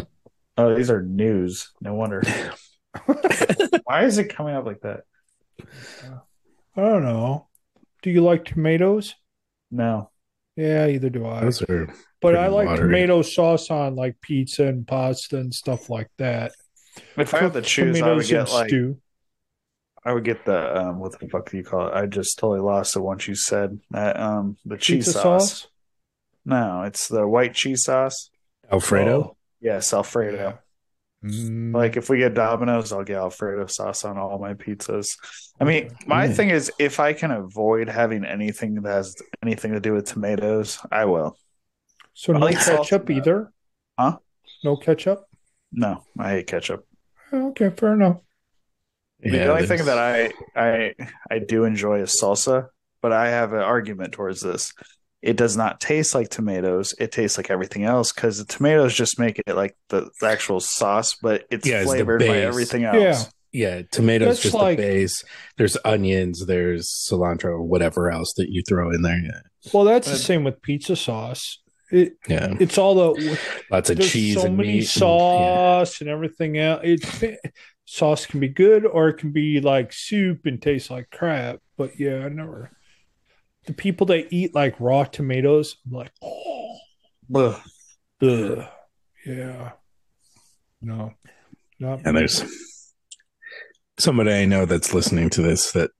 Oh, 0.58 0.76
these 0.76 0.92
are 0.92 1.02
news. 1.02 1.72
No 1.80 1.94
wonder. 1.94 2.22
Why 3.86 4.04
is 4.04 4.18
it 4.18 4.36
coming 4.36 4.56
up 4.56 4.66
like 4.66 4.82
that? 4.82 5.02
I 6.76 6.82
don't 6.82 7.04
know. 7.04 7.48
Do 8.04 8.12
you 8.12 8.22
like 8.22 8.44
tomatoes? 8.44 9.16
No. 9.72 10.11
Yeah, 10.56 10.88
either 10.88 11.10
do 11.10 11.26
I. 11.26 11.42
those 11.42 11.62
are 11.64 11.94
But 12.22 12.36
I 12.36 12.48
like 12.48 12.68
watery. 12.68 12.90
tomato 12.90 13.22
sauce 13.22 13.72
on 13.72 13.96
like 13.96 14.20
pizza 14.22 14.66
and 14.66 14.86
pasta 14.86 15.38
and 15.38 15.54
stuff 15.54 15.90
like 15.90 16.10
that. 16.18 16.52
If 17.18 17.34
I 17.34 17.40
had 17.40 17.54
to 17.54 17.62
choose, 17.62 18.02
I 18.02 18.14
would 18.14 18.26
get 18.28 18.50
like 18.52 18.68
stew. 18.68 18.98
I 20.04 20.14
would 20.14 20.24
get 20.24 20.46
the 20.46 20.78
um 20.78 21.00
what 21.00 21.18
the 21.18 21.28
fuck 21.30 21.50
do 21.50 21.58
you 21.58 21.64
call 21.64 21.88
it? 21.88 21.94
I 21.94 22.06
just 22.06 22.38
totally 22.38 22.60
lost 22.60 22.96
it 22.96 23.00
once 23.02 23.28
you 23.28 23.36
said 23.36 23.80
that 23.92 24.20
um 24.20 24.58
the 24.66 24.78
cheese 24.78 25.06
Pizza 25.06 25.14
sauce. 25.14 25.50
sauce. 25.62 25.68
No, 26.44 26.84
it's 26.84 27.08
the 27.08 27.28
white 27.28 27.54
cheese 27.54 27.84
sauce. 27.84 28.30
alfredo 28.72 29.22
Oh, 29.22 29.36
Yes, 29.60 29.94
Alfredo. 29.94 30.58
Mm, 31.24 31.74
Like 31.74 31.98
if 31.98 32.10
we 32.10 32.18
get 32.18 32.34
Domino's, 32.34 32.92
I'll 32.92 33.04
get 33.04 33.18
Alfredo 33.18 33.68
sauce 33.68 34.04
on 34.06 34.18
all 34.18 34.40
my 34.40 34.54
pizzas. 34.56 35.18
I 35.60 35.64
mean, 35.66 35.92
my 36.08 36.26
Yeah. 36.26 36.34
thing 36.34 36.50
is 36.50 36.72
if 36.80 37.00
I 37.00 37.14
can 37.14 37.32
avoid 37.32 37.90
having 37.90 38.26
anything 38.26 38.76
that 38.82 38.90
has 38.90 39.16
anything 39.44 39.74
to 39.74 39.80
do 39.80 39.94
with 39.94 40.06
tomatoes, 40.06 40.80
I 40.92 41.06
will. 41.06 41.38
so 42.14 42.34
I 42.34 42.40
no 42.40 42.46
like 42.46 42.58
salsa 42.58 42.78
ketchup 42.78 43.10
now. 43.10 43.16
either. 43.18 43.54
Huh? 44.00 44.18
No 44.64 44.78
ketchup. 44.78 45.26
No, 45.72 46.04
I 46.20 46.32
hate 46.32 46.48
ketchup. 46.48 46.86
Oh, 47.32 47.50
Okay, 47.50 47.70
fair 47.70 47.94
enough. 47.94 48.18
the 49.20 49.46
only 49.50 49.68
thing 49.68 49.86
that 49.86 49.98
I 49.98 50.32
I 50.56 50.96
I 51.30 51.40
do 51.40 51.64
enjoy 51.66 52.02
is 52.02 52.20
salsa, 52.22 52.68
but 53.02 53.12
I 53.14 53.30
have 53.30 53.54
an 53.54 53.60
argument 53.62 54.12
towards 54.14 54.42
this. 54.42 54.74
It 55.22 55.38
does 55.38 55.56
not 55.56 55.80
taste 55.80 56.16
like 56.16 56.30
tomatoes. 56.30 56.94
It 57.00 57.12
tastes 57.12 57.38
like 57.38 57.52
everything 57.52 57.84
else 57.84 58.12
because 58.12 58.40
the 58.40 58.46
tomatoes 58.46 58.94
just 58.96 59.20
make 59.20 59.40
it 59.46 59.56
like 59.56 59.76
the, 59.90 60.10
the 60.20 60.28
actual 60.28 60.60
sauce, 60.60 61.16
but 61.22 61.46
it's 61.52 61.68
Yeah, 61.68 61.82
it's 61.82 61.86
flavored 61.92 62.22
by 62.22 62.40
everything 62.40 62.86
else. 62.86 63.30
yeah, 63.52 63.84
tomatoes 63.92 64.28
That's 64.30 64.42
just 64.42 64.56
like- 64.56 64.78
the 64.78 64.84
base. 64.84 65.24
There's 65.58 65.78
onions, 65.86 66.46
there's 66.48 66.88
cilantro, 66.90 67.52
or 67.52 67.62
whatever 67.62 68.10
else 68.10 68.34
that 68.38 68.48
you 68.50 68.64
throw 68.68 68.90
in 68.92 69.04
there. 69.04 69.20
Yeah, 69.24 69.72
Well, 69.72 69.84
that's 69.84 70.10
the 70.10 70.18
same 70.18 70.44
with 70.44 70.62
pizza 70.64 70.96
sauce. 70.96 71.60
It 71.92 72.14
yeah. 72.28 72.56
it's 72.60 72.78
all 72.78 72.96
the 72.96 73.38
lots 73.70 73.90
of 73.90 74.00
cheese 74.00 74.36
so 74.40 74.46
and 74.48 74.56
many 74.58 74.70
meat. 74.70 74.78
and- 74.80 74.88
sauce 74.88 76.00
and, 76.02 76.10
everything 76.10 76.58
else. 76.58 76.80
It 76.84 77.38
sauce 77.86 78.26
can 78.26 78.40
be 78.40 78.48
good 78.48 78.86
or 78.86 79.10
it 79.10 79.18
can 79.18 79.32
be 79.34 79.60
like 79.60 79.92
soup 79.92 80.46
and 80.46 80.62
taste 80.62 80.90
like 80.90 81.10
crap. 81.12 81.58
But 81.78 82.00
yeah, 82.00 82.26
I 82.26 82.30
never. 82.30 82.72
The 83.72 83.76
people 83.78 84.08
that 84.08 84.28
eat 84.34 84.54
like 84.54 84.76
raw 84.80 85.06
tomatoes, 85.06 85.78
I'm 85.86 85.94
like, 85.94 86.12
oh, 86.22 86.78
Ugh. 87.34 87.56
ugh. 88.22 88.68
yeah, 89.26 89.72
no, 90.82 91.14
not. 91.80 92.02
And 92.06 92.18
there's 92.18 92.44
somebody 93.98 94.32
I 94.34 94.44
know 94.46 94.66
that's 94.66 94.94
listening 94.94 95.30
to 95.32 95.42
this 95.42 95.72
that 95.72 95.92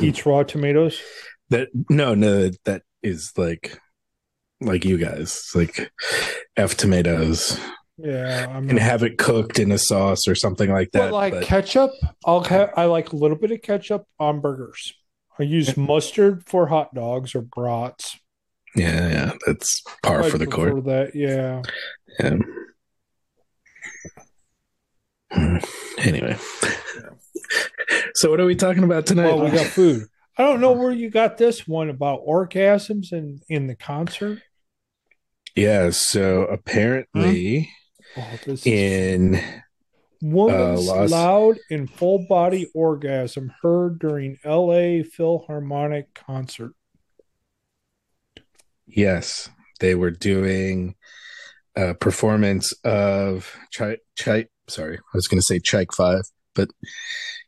eats 0.00 0.24
raw 0.24 0.42
tomatoes. 0.42 1.02
that 1.50 1.68
no 1.90 2.14
no 2.14 2.50
that 2.64 2.82
is 3.02 3.32
like 3.36 3.78
like 4.62 4.84
you 4.86 4.96
guys 4.96 5.20
It's 5.20 5.54
like 5.54 5.92
f 6.56 6.76
tomatoes 6.78 7.60
Yeah, 7.98 8.46
I'm 8.48 8.68
and 8.70 8.74
not- 8.78 8.80
have 8.80 9.02
it 9.02 9.18
cooked 9.18 9.58
in 9.58 9.70
a 9.70 9.78
sauce 9.78 10.26
or 10.26 10.34
something 10.34 10.70
like 10.70 10.92
that 10.92 11.10
but 11.10 11.12
like 11.12 11.32
but- 11.34 11.42
ketchup, 11.44 11.90
I'll 12.24 12.40
have 12.44 12.70
I 12.74 12.86
like 12.86 13.12
a 13.12 13.16
little 13.16 13.36
bit 13.36 13.50
of 13.50 13.60
ketchup 13.60 14.06
on 14.18 14.40
burgers. 14.40 14.94
I 15.40 15.44
use 15.44 15.76
mustard 15.76 16.44
for 16.46 16.66
hot 16.68 16.94
dogs 16.94 17.34
or 17.34 17.40
brats. 17.42 18.18
yeah 18.76 19.08
yeah 19.08 19.32
that's 19.46 19.82
par 20.02 20.22
I 20.22 20.30
for 20.30 20.38
the 20.38 20.46
court 20.46 20.84
That 20.84 21.14
yeah. 21.14 21.62
yeah. 22.20 22.36
Hmm. 25.32 25.58
anyway 25.98 26.36
so 28.14 28.30
what 28.30 28.40
are 28.40 28.44
we 28.44 28.56
talking 28.56 28.82
about 28.84 29.06
tonight 29.06 29.26
Well, 29.34 29.44
we 29.44 29.50
got 29.50 29.66
food. 29.78 30.06
I 30.36 30.42
don't 30.42 30.60
know 30.60 30.72
where 30.72 30.90
you 30.92 31.10
got 31.10 31.38
this 31.38 31.68
one 31.68 31.88
about 31.90 32.26
orgasms 32.26 33.12
in 33.12 33.40
in 33.48 33.66
the 33.68 33.76
concert. 33.76 34.40
yeah 35.56 35.90
so 35.90 36.42
apparently 36.44 37.70
Oh, 38.16 38.38
in 38.64 39.40
woman's 40.22 40.88
uh, 40.88 41.06
loud 41.08 41.58
and 41.70 41.90
full 41.90 42.26
body 42.28 42.70
orgasm 42.74 43.52
heard 43.62 43.98
during 43.98 44.38
L.A. 44.44 45.02
Philharmonic 45.02 46.14
concert. 46.14 46.72
Yes, 48.86 49.48
they 49.80 49.94
were 49.94 50.10
doing 50.10 50.96
a 51.76 51.94
performance 51.94 52.72
of 52.84 53.56
Chai 53.70 53.98
Chai. 54.16 54.46
Sorry, 54.68 54.96
I 54.96 55.00
was 55.14 55.28
going 55.28 55.40
to 55.40 55.44
say 55.44 55.58
Tchaik 55.58 55.94
Five, 55.96 56.22
but 56.54 56.68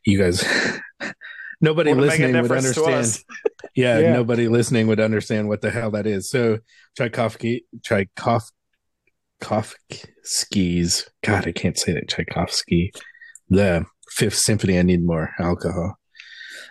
you 0.05 0.17
guys, 0.17 0.43
nobody 1.61 1.93
Wouldn't 1.93 2.07
make 2.07 2.19
a 2.19 2.27
listening 2.27 2.41
would 2.41 2.51
understand. 2.51 3.23
Yeah, 3.75 3.99
Yeah. 3.99 4.13
nobody 4.13 4.47
listening 4.47 4.87
would 4.87 4.99
understand 4.99 5.47
what 5.49 5.61
the 5.61 5.71
hell 5.71 5.91
that 5.91 6.07
is. 6.07 6.29
So 6.29 6.59
Tchaikovsky, 6.97 7.65
Tchaikov, 7.79 8.43
Tchaikovsky's. 9.41 11.09
God, 11.23 11.47
I 11.47 11.51
can't 11.51 11.77
say 11.77 11.93
that 11.93 12.07
Tchaikovsky. 12.07 12.91
The 13.49 13.85
Fifth 14.09 14.37
Symphony. 14.37 14.79
I 14.79 14.83
need 14.83 15.05
more 15.05 15.31
alcohol. 15.39 15.95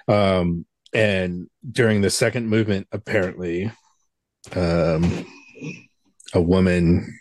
Um, 0.09 0.67
and 0.93 1.49
during 1.71 2.01
the 2.01 2.11
second 2.11 2.49
movement, 2.49 2.87
apparently, 2.93 3.71
um, 4.55 5.27
a 6.35 6.41
woman 6.41 7.19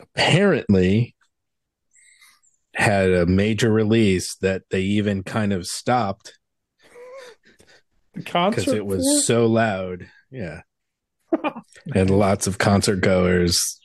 apparently 0.00 1.14
had 2.74 3.10
a 3.10 3.26
major 3.26 3.72
release 3.72 4.36
that 4.36 4.62
they 4.70 4.82
even 4.82 5.22
kind 5.22 5.52
of 5.52 5.66
stopped 5.66 6.38
The 8.14 8.22
concert 8.22 8.60
because 8.60 8.72
it 8.72 8.86
was 8.86 9.26
so 9.26 9.46
loud. 9.46 10.08
Yeah. 10.30 10.62
and 11.94 12.10
lots 12.10 12.46
of 12.46 12.58
concert 12.58 13.00
goers 13.00 13.80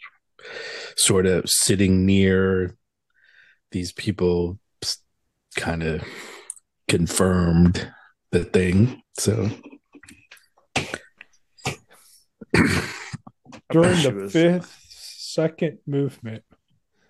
sort 0.95 1.25
of 1.25 1.49
sitting 1.49 2.05
near 2.05 2.75
these 3.71 3.91
people 3.91 4.59
kind 5.55 5.83
of 5.83 6.03
confirmed 6.87 7.91
the 8.31 8.43
thing. 8.43 9.01
So 9.17 9.49
during 13.71 14.01
the 14.03 14.13
was- 14.23 14.31
fifth 14.31 14.79
second 14.89 15.79
movement. 15.87 16.43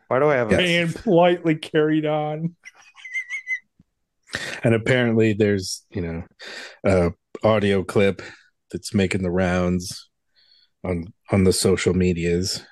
Why 0.07 0.19
do 0.19 0.29
I 0.29 0.35
have 0.35 0.51
a 0.51 0.61
Yes. 0.61 0.95
And 0.95 1.03
politely 1.03 1.55
carried 1.55 2.05
on. 2.05 2.55
and 4.63 4.73
apparently 4.75 5.33
there's, 5.33 5.85
you 5.89 6.01
know, 6.01 6.23
a 6.85 7.11
audio 7.43 7.83
clip 7.83 8.21
that's 8.71 8.93
making 8.93 9.23
the 9.23 9.31
rounds 9.31 10.09
on 10.83 11.13
on 11.31 11.43
the 11.43 11.53
social 11.53 11.93
medias. 11.93 12.63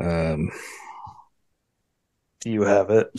Um 0.00 0.50
Do 2.40 2.50
you 2.50 2.62
have 2.62 2.90
it? 2.90 3.10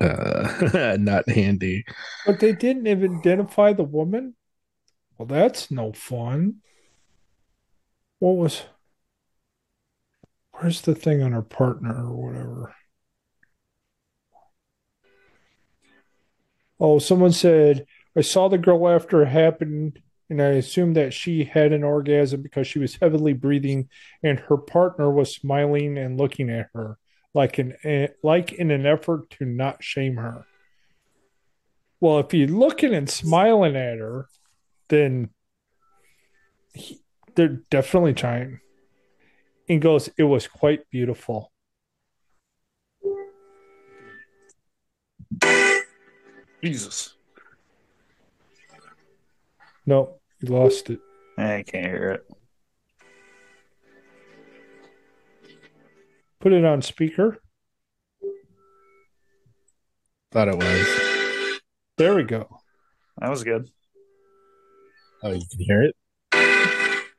uh 0.00 0.96
not 1.00 1.28
handy. 1.28 1.84
But 2.24 2.40
they 2.40 2.52
didn't 2.52 2.86
even 2.86 3.18
identify 3.18 3.72
the 3.72 3.84
woman? 3.84 4.34
Well, 5.18 5.26
that's 5.26 5.70
no 5.70 5.92
fun. 5.92 6.62
What 8.18 8.36
was. 8.36 8.62
Where's 10.52 10.82
the 10.82 10.94
thing 10.94 11.22
on 11.22 11.32
her 11.32 11.42
partner 11.42 11.94
or 11.94 12.16
whatever? 12.16 12.74
Oh, 16.78 16.98
someone 16.98 17.32
said, 17.32 17.86
I 18.16 18.22
saw 18.22 18.48
the 18.48 18.58
girl 18.58 18.88
after 18.88 19.22
it 19.22 19.28
happened, 19.28 20.00
and 20.30 20.40
I 20.40 20.50
assumed 20.50 20.96
that 20.96 21.12
she 21.12 21.44
had 21.44 21.72
an 21.72 21.84
orgasm 21.84 22.40
because 22.40 22.66
she 22.66 22.78
was 22.78 22.96
heavily 22.96 23.32
breathing 23.32 23.88
and 24.22 24.38
her 24.38 24.56
partner 24.56 25.10
was 25.10 25.34
smiling 25.34 25.98
and 25.98 26.16
looking 26.16 26.48
at 26.48 26.68
her 26.74 26.98
like 27.34 27.58
an 27.58 27.74
eh, 27.84 28.08
like 28.22 28.52
in 28.52 28.70
an 28.70 28.86
effort 28.86 29.30
to 29.30 29.44
not 29.44 29.82
shame 29.82 30.16
her. 30.16 30.46
Well, 32.00 32.18
if 32.20 32.32
you're 32.32 32.48
looking 32.48 32.94
and 32.94 33.08
smiling 33.08 33.76
at 33.76 33.98
her, 33.98 34.26
then 34.88 35.30
he, 36.72 37.00
they're 37.34 37.60
definitely 37.70 38.14
trying. 38.14 38.60
And 39.68 39.82
goes, 39.82 40.08
it 40.16 40.24
was 40.24 40.48
quite 40.48 40.88
beautiful. 40.90 41.52
Jesus. 46.62 47.14
No, 49.86 50.19
you 50.40 50.48
lost 50.52 50.90
it. 50.90 51.00
I 51.36 51.64
can't 51.66 51.86
hear 51.86 52.10
it. 52.12 52.26
Put 56.40 56.52
it 56.52 56.64
on 56.64 56.82
speaker. 56.82 57.38
Thought 60.32 60.48
it 60.48 60.56
was. 60.56 61.60
There 61.98 62.14
we 62.14 62.22
go. 62.24 62.60
That 63.18 63.30
was 63.30 63.44
good. 63.44 63.68
Oh, 65.22 65.32
you 65.32 65.42
can 65.50 65.60
hear 65.60 65.82
it? 65.82 65.96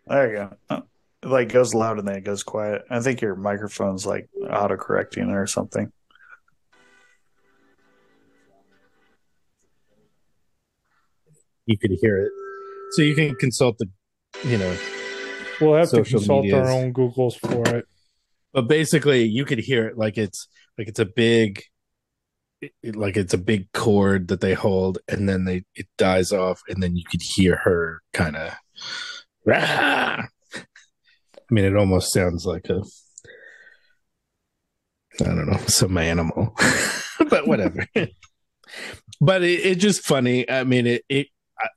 There 0.07 0.27
you 0.31 0.35
go. 0.35 0.57
Oh, 0.71 0.83
It 1.21 1.27
like 1.27 1.49
goes 1.49 1.75
loud 1.75 1.99
and 1.99 2.07
then 2.07 2.15
it 2.15 2.23
goes 2.23 2.41
quiet. 2.41 2.83
I 2.89 2.99
think 2.99 3.21
your 3.21 3.35
microphone's 3.35 4.05
like 4.05 4.27
auto 4.49 4.75
correcting 4.77 5.29
or 5.29 5.45
something. 5.45 5.91
You 11.67 11.77
could 11.77 11.91
hear 12.01 12.17
it. 12.17 12.31
So 12.91 13.01
you 13.01 13.15
can 13.15 13.35
consult 13.35 13.77
the 13.77 13.87
you 14.43 14.57
know, 14.57 14.77
We'll 15.59 15.75
have 15.75 15.89
to 15.91 16.03
consult 16.03 16.51
our 16.51 16.71
own 16.71 16.93
Googles 16.93 17.37
for 17.39 17.75
it. 17.75 17.85
but 18.53 18.67
basically 18.67 19.23
you 19.23 19.45
could 19.45 19.59
hear 19.59 19.87
it 19.87 19.97
like 19.97 20.17
it's 20.17 20.47
like 20.77 20.87
it's 20.87 20.99
a 20.99 21.05
big 21.05 21.61
it- 22.61 22.95
like 22.95 23.17
it's 23.17 23.33
a 23.33 23.37
big 23.37 23.71
chord 23.71 24.27
that 24.29 24.41
they 24.41 24.53
hold 24.53 24.99
and 25.07 25.27
then 25.29 25.45
they 25.45 25.63
it 25.75 25.87
dies 25.97 26.31
off 26.31 26.61
and 26.67 26.81
then 26.81 26.95
you 26.95 27.03
could 27.09 27.21
hear 27.21 27.55
her 27.57 28.01
kind 28.13 28.35
of 28.35 28.53
I 29.47 30.27
mean, 31.49 31.65
it 31.65 31.75
almost 31.75 32.13
sounds 32.13 32.45
like 32.45 32.69
a, 32.69 32.81
I 35.19 35.25
don't 35.25 35.49
know, 35.49 35.57
some 35.67 35.97
animal, 35.97 36.55
but 37.29 37.45
whatever. 37.47 37.85
but 39.21 39.43
it, 39.43 39.59
it's 39.65 39.81
just 39.81 40.05
funny. 40.05 40.49
I 40.49 40.63
mean, 40.63 40.87
it, 40.87 41.03
it 41.09 41.27
I, 41.59 41.67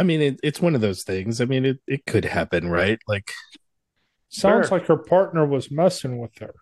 I 0.00 0.02
mean, 0.02 0.22
it, 0.22 0.40
it's 0.42 0.62
one 0.62 0.74
of 0.74 0.80
those 0.80 1.02
things. 1.04 1.42
I 1.42 1.44
mean, 1.44 1.66
it, 1.66 1.78
it 1.86 2.06
could 2.06 2.24
happen, 2.24 2.70
right? 2.70 2.98
Like, 3.06 3.30
Sounds 4.30 4.68
Sure. 4.68 4.78
like 4.78 4.86
her 4.86 4.96
partner 4.96 5.44
was 5.44 5.70
messing 5.70 6.18
with 6.18 6.30
her. 6.38 6.54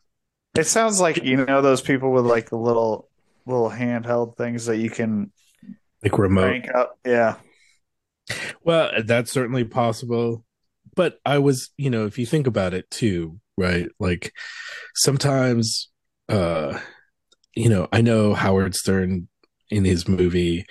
It 0.57 0.65
sounds 0.65 1.01
like 1.01 1.23
you 1.23 1.45
know 1.45 1.61
those 1.63 1.83
people 1.83 2.11
with 2.13 2.25
like 2.25 2.49
the 2.51 2.57
little 2.57 3.09
little 3.47 3.71
handheld 3.71 4.37
things 4.37 4.67
that 4.67 4.79
you 4.79 4.91
can 4.91 5.31
like 6.03 6.19
remote. 6.19 6.47
crank 6.63 6.75
up. 6.75 6.99
Yeah. 7.07 7.37
Well, 8.65 8.91
that's 9.05 9.31
certainly 9.31 9.65
possible. 9.65 10.45
But 10.97 11.21
I 11.25 11.39
was, 11.39 11.71
you 11.77 11.91
know, 11.91 12.07
if 12.07 12.19
you 12.19 12.27
think 12.27 12.47
about 12.47 12.75
it 12.75 12.91
too, 12.91 13.39
right? 13.57 13.89
Like 14.01 14.33
sometimes 14.95 15.91
uh 16.29 16.79
you 17.55 17.69
know, 17.69 17.87
I 17.93 18.01
know 18.01 18.35
Howard 18.35 18.75
Stern 18.75 19.29
in 19.71 19.85
his 19.85 20.09
movie 20.09 20.65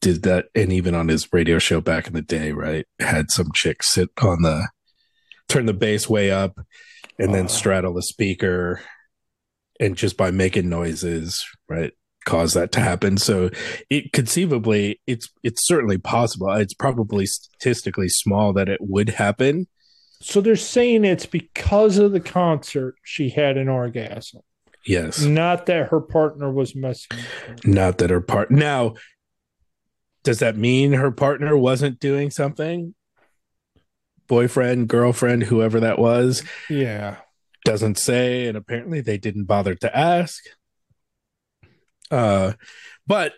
did 0.00 0.22
that 0.22 0.46
and 0.54 0.72
even 0.72 0.94
on 0.94 1.08
his 1.08 1.28
radio 1.32 1.58
show 1.58 1.80
back 1.80 2.06
in 2.06 2.12
the 2.12 2.22
day, 2.22 2.52
right? 2.52 2.86
Had 3.00 3.30
some 3.30 3.50
chick 3.54 3.82
sit 3.82 4.10
on 4.22 4.42
the 4.42 4.68
turn 5.48 5.66
the 5.66 5.72
bass 5.74 6.08
way 6.08 6.30
up 6.30 6.58
and 7.18 7.34
then 7.34 7.44
Oh. 7.44 7.48
straddle 7.48 7.94
the 7.94 8.02
speaker 8.02 8.80
and 9.80 9.96
just 9.96 10.16
by 10.16 10.30
making 10.30 10.68
noises, 10.68 11.44
right? 11.68 11.92
cause 12.26 12.52
that 12.52 12.72
to 12.72 12.80
happen. 12.80 13.16
So 13.16 13.48
it 13.88 14.12
conceivably 14.12 15.00
it's 15.06 15.28
it's 15.42 15.66
certainly 15.66 15.96
possible. 15.96 16.52
It's 16.52 16.74
probably 16.74 17.24
statistically 17.24 18.10
small 18.10 18.52
that 18.52 18.68
it 18.68 18.80
would 18.82 19.08
happen. 19.10 19.66
So 20.20 20.42
they're 20.42 20.54
saying 20.56 21.06
it's 21.06 21.24
because 21.24 21.96
of 21.96 22.12
the 22.12 22.20
concert 22.20 22.96
she 23.02 23.30
had 23.30 23.56
an 23.56 23.70
orgasm, 23.70 24.42
Yes. 24.84 25.22
not 25.22 25.64
that 25.66 25.88
her 25.88 26.00
partner 26.02 26.52
was 26.52 26.74
messing 26.76 27.16
with 27.16 27.26
her. 27.46 27.56
Not 27.64 27.96
that 27.98 28.10
her 28.10 28.20
part 28.20 28.50
now 28.50 28.92
does 30.24 30.38
that 30.40 30.56
mean 30.56 30.92
her 30.92 31.10
partner 31.10 31.56
wasn't 31.56 32.00
doing 32.00 32.30
something? 32.30 32.94
Boyfriend, 34.26 34.88
girlfriend, 34.88 35.44
whoever 35.44 35.80
that 35.80 35.98
was, 35.98 36.42
Yeah. 36.68 37.16
doesn't 37.64 37.98
say, 37.98 38.46
and 38.46 38.56
apparently 38.56 39.00
they 39.00 39.16
didn't 39.18 39.44
bother 39.44 39.74
to 39.76 39.96
ask. 39.96 40.42
Uh, 42.10 42.52
but 43.06 43.34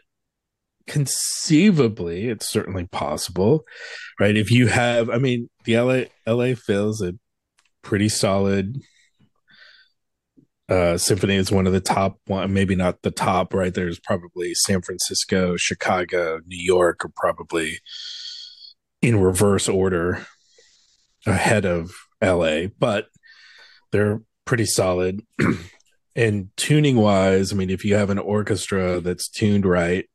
conceivably, 0.87 2.29
it's 2.29 2.49
certainly 2.49 2.87
possible, 2.87 3.65
right? 4.19 4.37
If 4.37 4.51
you 4.51 4.67
have, 4.69 5.09
I 5.11 5.19
mean, 5.19 5.49
the 5.65 5.77
LA 5.77 6.05
LA 6.27 6.55
Phil's 6.55 7.01
a 7.03 7.15
pretty 7.83 8.09
solid 8.09 8.79
uh 10.71 10.97
symphony 10.97 11.35
is 11.35 11.51
one 11.51 11.67
of 11.67 11.73
the 11.73 11.81
top 11.81 12.19
one 12.27 12.53
maybe 12.55 12.75
not 12.75 13.03
the 13.03 13.11
top 13.11 13.53
right? 13.53 13.75
There's 13.75 13.99
probably 13.99 14.55
san 14.55 14.81
francisco 14.83 15.57
chicago 15.57 16.41
new 16.47 16.63
york 16.63 17.05
are 17.05 17.13
probably 17.15 17.81
in 19.03 19.21
reverse 19.21 19.69
order 19.69 20.27
ahead 21.27 21.65
of 21.65 21.93
la 22.23 22.67
but 22.79 23.09
they're 23.93 24.23
pretty 24.45 24.67
solid. 24.67 25.23
And 26.17 26.51
tuning 26.57 26.97
wise 26.97 27.53
i 27.53 27.57
mean 27.57 27.71
if 27.71 27.85
you 27.85 27.95
have 27.95 28.11
an 28.11 28.19
orchestra 28.19 29.01
that's 29.01 29.29
tuned 29.29 29.65
right 29.65 30.07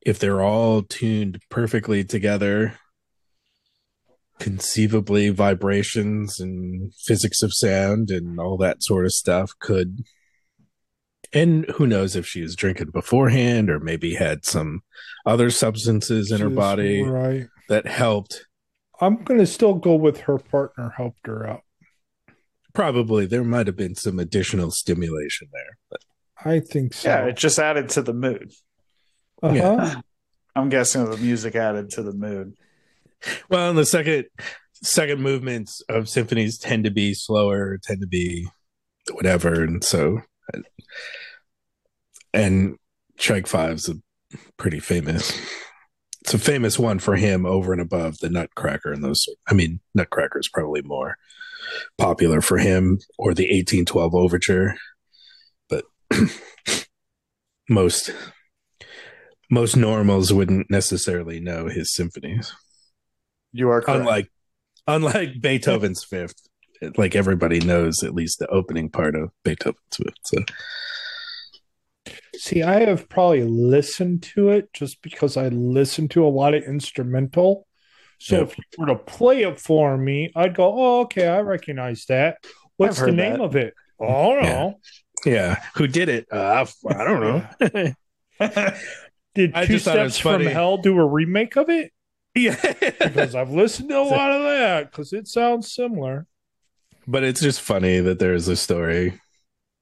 if 0.00 0.18
they're 0.18 0.40
all 0.40 0.82
tuned 0.82 1.40
perfectly 1.50 2.04
together 2.04 2.78
conceivably 4.38 5.28
vibrations 5.30 6.40
and 6.40 6.92
physics 7.06 7.42
of 7.42 7.52
sound 7.54 8.10
and 8.10 8.38
all 8.40 8.56
that 8.56 8.82
sort 8.82 9.04
of 9.04 9.12
stuff 9.12 9.52
could 9.60 10.00
and 11.32 11.66
who 11.76 11.86
knows 11.86 12.14
if 12.16 12.26
she 12.26 12.42
was 12.42 12.54
drinking 12.56 12.90
beforehand 12.90 13.68
or 13.70 13.80
maybe 13.80 14.14
had 14.14 14.44
some 14.44 14.82
other 15.26 15.50
substances 15.50 16.30
in 16.30 16.40
her 16.40 16.50
body 16.50 17.02
Right. 17.02 17.46
that 17.68 17.86
helped 17.86 18.46
I'm 19.00 19.22
going 19.24 19.40
to 19.40 19.46
still 19.46 19.74
go 19.74 19.94
with 19.94 20.20
her 20.22 20.38
partner 20.38 20.92
helped 20.96 21.26
her 21.26 21.46
out. 21.48 21.62
probably 22.72 23.26
there 23.26 23.44
might 23.44 23.66
have 23.66 23.76
been 23.76 23.94
some 23.94 24.18
additional 24.18 24.70
stimulation 24.70 25.48
there 25.52 25.78
but 25.90 26.00
I 26.44 26.60
think 26.60 26.92
so. 26.92 27.08
Yeah, 27.08 27.26
it 27.26 27.36
just 27.36 27.58
added 27.58 27.88
to 27.90 28.02
the 28.02 28.12
mood. 28.12 28.52
uh-huh. 29.42 29.54
yeah. 29.54 30.00
I'm 30.56 30.68
guessing 30.68 31.08
the 31.08 31.16
music 31.16 31.54
added 31.54 31.90
to 31.90 32.02
the 32.02 32.12
mood. 32.12 32.54
Well 33.48 33.74
the 33.74 33.86
second 33.86 34.26
second 34.82 35.20
movements 35.20 35.82
of 35.88 36.08
symphonies 36.08 36.58
tend 36.58 36.84
to 36.84 36.90
be 36.90 37.14
slower 37.14 37.78
tend 37.82 38.00
to 38.00 38.06
be 38.06 38.46
whatever 39.12 39.64
and 39.64 39.82
so 39.82 40.20
and 42.34 42.76
Tchaik 43.18 43.46
Five's 43.46 43.88
a 43.88 43.94
pretty 44.56 44.80
famous. 44.80 45.38
It's 46.22 46.34
a 46.34 46.38
famous 46.38 46.78
one 46.78 46.98
for 46.98 47.16
him 47.16 47.46
over 47.46 47.72
and 47.72 47.80
above 47.80 48.18
the 48.18 48.30
Nutcracker 48.30 48.92
and 48.92 49.04
those. 49.04 49.26
I 49.48 49.54
mean, 49.54 49.80
Nutcracker 49.94 50.38
is 50.38 50.48
probably 50.48 50.82
more 50.82 51.16
popular 51.98 52.40
for 52.40 52.58
him 52.58 52.98
or 53.18 53.34
the 53.34 53.44
1812 53.44 54.14
Overture, 54.14 54.74
but 55.68 55.84
most 57.68 58.10
most 59.50 59.76
normals 59.76 60.32
wouldn't 60.32 60.70
necessarily 60.70 61.38
know 61.38 61.68
his 61.68 61.94
symphonies. 61.94 62.52
You 63.54 63.70
are 63.70 63.80
correct. 63.80 64.00
Unlike 64.00 64.28
unlike 64.86 65.28
Beethoven's 65.40 66.04
Fifth, 66.04 66.34
like 66.98 67.14
everybody 67.16 67.60
knows 67.60 68.02
at 68.02 68.14
least 68.14 68.38
the 68.40 68.48
opening 68.48 68.90
part 68.90 69.14
of 69.14 69.30
Beethoven's 69.44 69.96
Fifth. 69.96 70.14
So 70.24 70.38
See, 72.36 72.62
I 72.62 72.80
have 72.80 73.08
probably 73.08 73.44
listened 73.44 74.22
to 74.34 74.50
it 74.50 74.72
just 74.74 75.00
because 75.02 75.36
I 75.36 75.48
listen 75.48 76.08
to 76.08 76.26
a 76.26 76.28
lot 76.28 76.52
of 76.54 76.64
instrumental. 76.64 77.66
So 78.18 78.38
Yep. 78.40 78.48
if 78.48 78.58
you 78.58 78.64
were 78.78 78.86
to 78.86 78.96
play 78.96 79.42
it 79.42 79.60
for 79.60 79.96
me, 79.96 80.30
I'd 80.34 80.54
go, 80.54 80.64
"Oh, 80.76 81.00
okay, 81.02 81.28
I 81.28 81.40
recognize 81.40 82.04
that. 82.06 82.38
What's 82.76 83.00
the 83.00 83.12
name 83.12 83.34
that. 83.38 83.40
of 83.40 83.56
it? 83.56 83.74
Oh 84.00 84.34
Yeah. 84.34 84.42
no. 84.42 84.80
yeah, 85.24 85.62
who 85.76 85.86
did 85.86 86.08
it? 86.08 86.26
Uh, 86.30 86.66
I 86.88 87.04
don't 87.04 87.20
know. 87.20 87.46
Did 89.34 89.54
I 89.54 89.66
Two 89.66 89.74
just 89.74 89.84
thought 89.84 89.98
it 89.98 90.02
was 90.02 90.14
Steps 90.14 90.18
from. 90.18 90.44
Hell 90.44 90.78
do 90.78 90.98
a 90.98 91.06
remake 91.06 91.56
of 91.56 91.70
it? 91.70 91.92
Yeah, 92.34 92.56
Because 93.00 93.34
I've 93.34 93.50
listened 93.50 93.88
to 93.90 93.98
a 93.98 94.02
lot 94.02 94.32
of 94.32 94.42
that 94.42 94.90
because 94.90 95.12
it 95.12 95.28
sounds 95.28 95.72
similar. 95.74 96.26
but 97.06 97.22
it's 97.24 97.40
just 97.40 97.60
funny 97.60 98.00
that 98.00 98.18
there's 98.18 98.48
a 98.48 98.56
story 98.56 99.20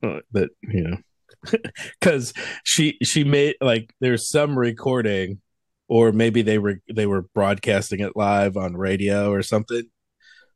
that 0.02 0.50
you 0.62 0.82
know 0.82 0.96
because 2.00 2.32
she 2.64 2.98
she 3.02 3.22
made 3.24 3.54
like 3.60 3.92
there's 4.00 4.28
some 4.28 4.58
recording 4.58 5.40
or 5.88 6.12
maybe 6.12 6.42
they 6.42 6.58
were 6.58 6.80
they 6.92 7.06
were 7.06 7.22
broadcasting 7.34 8.00
it 8.00 8.16
live 8.16 8.56
on 8.56 8.76
radio 8.76 9.30
or 9.32 9.42
something 9.42 9.84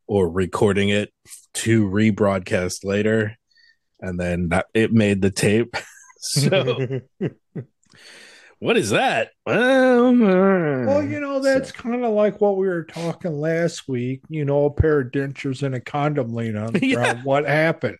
or 0.07 0.29
recording 0.29 0.89
it 0.89 1.11
to 1.53 1.87
rebroadcast 1.89 2.83
later 2.83 3.35
and 3.99 4.19
then 4.19 4.49
that, 4.49 4.67
it 4.73 4.91
made 4.93 5.21
the 5.21 5.31
tape. 5.31 5.75
So 6.19 7.01
what 8.59 8.77
is 8.77 8.89
that 8.91 9.29
well, 9.45 10.13
Well, 10.13 11.03
you 11.03 11.19
know, 11.21 11.39
that's 11.39 11.71
kind 11.71 12.03
of 12.03 12.11
like 12.11 12.41
what 12.41 12.57
we 12.57 12.67
were 12.67 12.83
talking 12.83 13.31
last 13.39 13.87
week. 13.87 14.21
You 14.29 14.43
know, 14.45 14.65
a 14.65 14.71
pair 14.71 14.99
of 15.01 15.11
dentures 15.11 15.63
and 15.63 15.73
a 15.75 15.79
condom 15.79 16.33
laying 16.33 16.57
on 16.57 16.73
the 16.73 16.85
Yeah. 16.85 16.95
ground. 16.95 17.23
What 17.23 17.45
happened? 17.47 17.97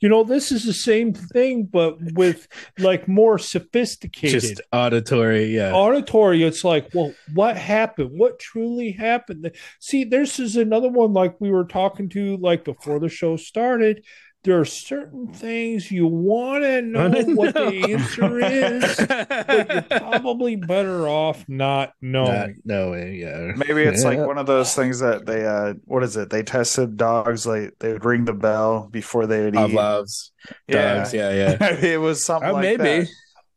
You 0.00 0.08
know, 0.08 0.24
this 0.24 0.50
is 0.50 0.64
the 0.64 0.72
same 0.72 1.12
thing, 1.12 1.64
but 1.64 1.98
with 2.14 2.48
like 2.78 3.06
more 3.06 3.38
sophisticated 3.38 4.40
just 4.40 4.60
auditory 4.72 5.54
yeah 5.54 5.72
auditory. 5.72 6.42
It's 6.42 6.64
like, 6.64 6.88
well, 6.92 7.12
what 7.34 7.56
happened? 7.56 8.10
What 8.18 8.38
truly 8.38 8.92
happened? 8.92 9.50
See, 9.80 10.04
this 10.04 10.40
is 10.40 10.56
another 10.56 10.88
one 10.88 11.12
like 11.12 11.40
we 11.40 11.50
were 11.50 11.64
talking 11.64 12.08
to 12.10 12.36
like 12.38 12.64
before 12.64 12.98
the 12.98 13.08
show 13.08 13.36
started. 13.36 14.04
There 14.48 14.60
are 14.60 14.64
certain 14.64 15.28
things 15.28 15.90
you 15.90 16.06
want 16.06 16.64
to 16.64 16.80
know 16.82 17.10
what 17.34 17.52
the 17.54 17.66
answer 17.90 18.38
is, 18.40 18.96
but 19.06 19.90
you're 19.90 20.00
probably 20.00 20.56
better 20.56 21.06
off 21.06 21.44
not 21.48 21.92
knowing. 22.00 22.32
Not 22.32 22.50
knowing, 22.64 23.14
yeah. 23.16 23.52
Maybe 23.56 23.82
it's 23.82 24.04
like 24.04 24.18
one 24.18 24.38
of 24.38 24.46
those 24.46 24.74
things 24.74 25.00
that 25.00 25.26
they 25.26 25.44
uh 25.44 25.74
what 25.84 26.02
is 26.02 26.16
it? 26.16 26.30
They 26.30 26.42
tested 26.42 26.96
dogs 26.96 27.46
like 27.46 27.74
they 27.80 27.92
would 27.92 28.06
ring 28.06 28.24
the 28.24 28.32
bell 28.32 28.88
before 28.90 29.26
they 29.26 29.44
would 29.44 29.54
eat. 29.54 29.58
Pavlov's 29.58 30.32
dogs, 30.66 31.12
yeah, 31.12 31.30
yeah. 31.60 31.74
it 31.82 32.00
was 32.00 32.24
something 32.24 32.48
Oh, 32.48 32.54
like 32.54 32.62
maybe. 32.78 33.00
that. 33.04 33.08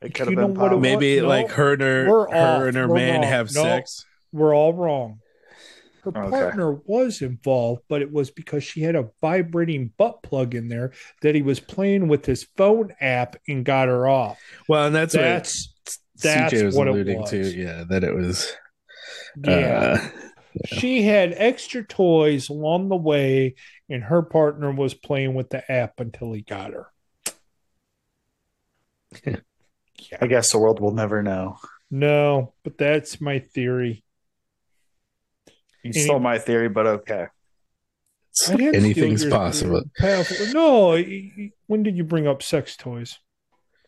It 0.01 0.13
could 0.13 0.27
have 0.27 0.35
been 0.35 0.55
what 0.55 0.73
it 0.73 0.75
Pavlov. 0.75 0.81
Maybe 0.81 1.21
no, 1.21 1.27
like 1.29 1.51
her 1.51 1.71
and 1.71 1.81
her, 1.81 2.05
her 2.33 2.67
and 2.67 2.75
her 2.75 2.89
man 2.89 3.21
wrong. 3.21 3.29
have 3.29 3.55
No. 3.55 3.63
sex. 3.63 4.05
We're 4.33 4.53
all 4.53 4.73
wrong. 4.73 5.20
Her 6.03 6.11
Okay. 6.15 6.29
partner 6.29 6.73
was 6.85 7.21
involved, 7.21 7.83
but 7.87 8.01
it 8.01 8.11
was 8.11 8.31
because 8.31 8.63
she 8.63 8.81
had 8.81 8.95
a 8.95 9.09
vibrating 9.21 9.93
butt 9.97 10.23
plug 10.23 10.55
in 10.55 10.67
there 10.67 10.93
that 11.21 11.35
he 11.35 11.41
was 11.41 11.59
playing 11.59 12.07
with 12.07 12.25
his 12.25 12.47
phone 12.57 12.93
app 12.99 13.35
and 13.47 13.63
got 13.65 13.87
her 13.87 14.07
off. 14.07 14.39
Well, 14.67 14.87
and 14.87 14.95
that's, 14.95 15.13
That's 15.13 15.69
what 16.13 16.21
that's 16.21 16.25
CJ 16.25 16.63
was 16.63 16.77
what 16.77 16.87
it 16.87 16.91
alluding 16.91 17.05
was. 17.05 17.31
to. 17.31 17.55
Yeah, 17.55 17.83
that 17.89 18.03
it 18.03 18.13
was. 18.15 18.51
yeah. 19.35 19.89
Uh, 19.91 20.09
She 20.63 21.03
had 21.03 21.33
extra 21.37 21.83
toys 21.85 22.49
along 22.49 22.89
the 22.89 22.95
way, 22.97 23.55
and 23.89 24.03
her 24.03 24.21
partner 24.21 24.71
was 24.71 24.93
playing 24.93 25.33
with 25.33 25.49
the 25.49 25.69
app 25.71 25.99
until 25.99 26.33
he 26.33 26.41
got 26.41 26.71
her. 26.73 26.87
I 30.21 30.27
guess 30.27 30.51
the 30.51 30.59
world 30.59 30.79
will 30.79 30.93
never 30.93 31.21
know. 31.21 31.57
No, 31.91 32.53
but 32.63 32.77
that's 32.77 33.19
my 33.21 33.39
theory. 33.39 34.03
You 35.83 35.91
Any- 35.95 36.03
stole 36.03 36.19
my 36.19 36.37
theory, 36.39 36.69
but 36.69 36.85
okay. 36.87 37.27
I 38.47 38.55
didn't 38.55 38.73
steal 38.73 38.75
Anything's 38.75 39.25
possible. 39.25 39.73
your 39.77 39.83
path- 39.97 40.53
No, 40.53 40.89
y- 40.91 41.31
y- 41.37 41.51
when 41.67 41.83
did 41.83 41.97
you 41.97 42.03
bring 42.03 42.27
up 42.27 42.41
sex 42.43 42.77
toys? 42.77 43.19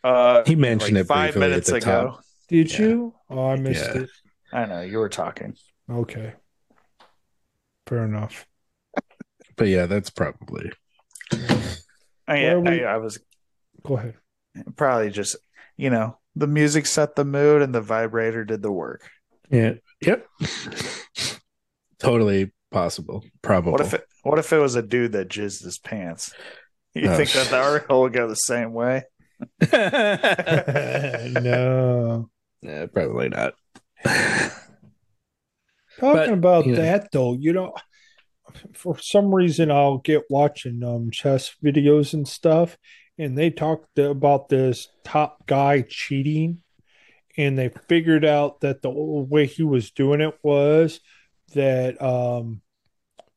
Uh, 0.03 0.43
He 0.45 0.55
mentioned 0.55 0.95
like 0.95 1.05
it 1.05 1.07
five 1.07 1.33
briefly 1.33 1.43
at 1.45 1.49
minutes 1.49 1.69
the 1.69 1.75
ago. 1.77 1.85
top. 1.85 2.23
Did 2.49 2.71
Yeah. 2.73 2.79
you? 2.81 3.15
Oh, 3.29 3.47
I 3.49 3.55
missed 3.55 3.95
Yeah. 3.95 4.01
it. 4.01 4.09
I 4.51 4.65
know 4.65 4.81
you 4.81 4.97
were 4.97 5.09
talking. 5.09 5.55
Okay. 5.89 6.33
Fair 7.87 8.03
enough. 8.05 8.45
But 9.55 9.67
yeah, 9.67 9.85
that's 9.85 10.09
probably. 10.09 10.71
I, 11.31 12.35
Where 12.39 12.59
we- 12.59 12.83
I, 12.83 12.95
I 12.95 12.97
was 12.97 13.19
Go 13.83 13.97
ahead. 13.97 14.15
probably 14.75 15.09
just, 15.09 15.35
you 15.77 15.89
know, 15.89 16.17
the 16.35 16.47
music 16.47 16.85
set 16.85 17.15
the 17.15 17.25
mood 17.25 17.61
and 17.61 17.73
the 17.73 17.81
vibrator 17.81 18.43
did 18.43 18.61
the 18.61 18.71
work. 18.71 19.09
Yeah. 19.49 19.75
Yep. 20.01 20.25
Totally 22.03 22.51
possible. 22.71 23.23
Probably. 23.41 23.71
What 23.71 23.81
if 23.81 23.93
it? 23.93 24.05
What 24.23 24.39
if 24.39 24.53
it 24.53 24.57
was 24.57 24.75
a 24.75 24.81
dude 24.81 25.13
that 25.13 25.29
jizzed 25.29 25.63
his 25.63 25.79
pants? 25.79 26.33
You 26.93 27.09
Oh, 27.09 27.17
think 27.17 27.31
that 27.31 27.49
the 27.49 27.57
article 27.57 28.01
would 28.01 28.13
go 28.13 28.27
the 28.27 28.35
same 28.35 28.73
way? 28.73 29.03
no. 31.41 32.29
Yeah, 32.61 32.85
probably 32.87 33.29
not. 33.29 33.55
Talking 34.05 34.51
But, 35.99 36.29
about 36.33 36.65
you 36.65 36.73
know. 36.73 36.81
that 36.81 37.11
though, 37.11 37.33
you 37.33 37.53
know, 37.53 37.73
for 38.73 38.97
some 38.99 39.33
reason 39.33 39.71
I'll 39.71 39.99
get 39.99 40.23
watching 40.29 40.83
um 40.83 41.11
chess 41.11 41.55
videos 41.63 42.13
and 42.13 42.27
stuff, 42.27 42.77
and 43.17 43.37
they 43.37 43.49
talked 43.49 43.97
about 43.99 44.49
this 44.49 44.89
top 45.03 45.45
guy 45.47 45.83
cheating, 45.87 46.59
and 47.37 47.57
they 47.57 47.69
figured 47.89 48.25
out 48.25 48.61
that 48.61 48.81
the 48.81 48.89
way 48.91 49.45
he 49.47 49.63
was 49.63 49.91
doing 49.91 50.21
it 50.21 50.35
was 50.43 50.99
that 51.53 52.01
um 52.01 52.61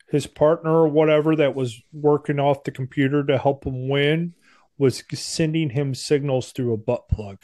his 0.09 0.27
partner 0.27 0.71
or 0.71 0.89
whatever 0.89 1.37
that 1.37 1.55
was 1.55 1.83
working 1.93 2.39
off 2.39 2.65
the 2.65 2.71
computer 2.71 3.25
to 3.25 3.39
help 3.39 3.67
him 3.67 3.89
win 3.89 4.35
was 4.79 5.03
sending 5.13 5.71
him 5.71 5.95
signals 5.95 6.53
through 6.53 6.73
a 6.73 6.77
butt 6.77 7.09
plug. 7.09 7.39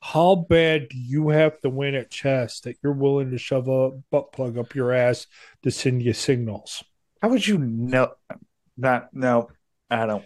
How 0.00 0.34
bad 0.34 0.88
do 0.88 0.96
you 0.96 1.28
have 1.28 1.60
to 1.60 1.70
win 1.70 1.94
at 1.94 2.10
chess 2.10 2.60
that 2.60 2.76
you're 2.82 2.92
willing 2.92 3.30
to 3.32 3.38
shove 3.38 3.68
a 3.68 3.90
butt 4.10 4.32
plug 4.32 4.56
up 4.56 4.74
your 4.74 4.92
ass 4.92 5.26
to 5.62 5.70
send 5.70 6.02
you 6.02 6.12
signals? 6.12 6.84
How 7.20 7.28
would 7.28 7.46
you 7.46 7.58
know? 7.58 8.12
Not 8.76 9.12
no. 9.12 9.50
I 9.90 10.06
don't. 10.06 10.24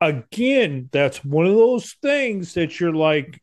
Again, 0.00 0.90
that's 0.92 1.24
one 1.24 1.46
of 1.46 1.54
those 1.54 1.92
things 2.02 2.54
that 2.54 2.78
you're 2.78 2.94
like, 2.94 3.40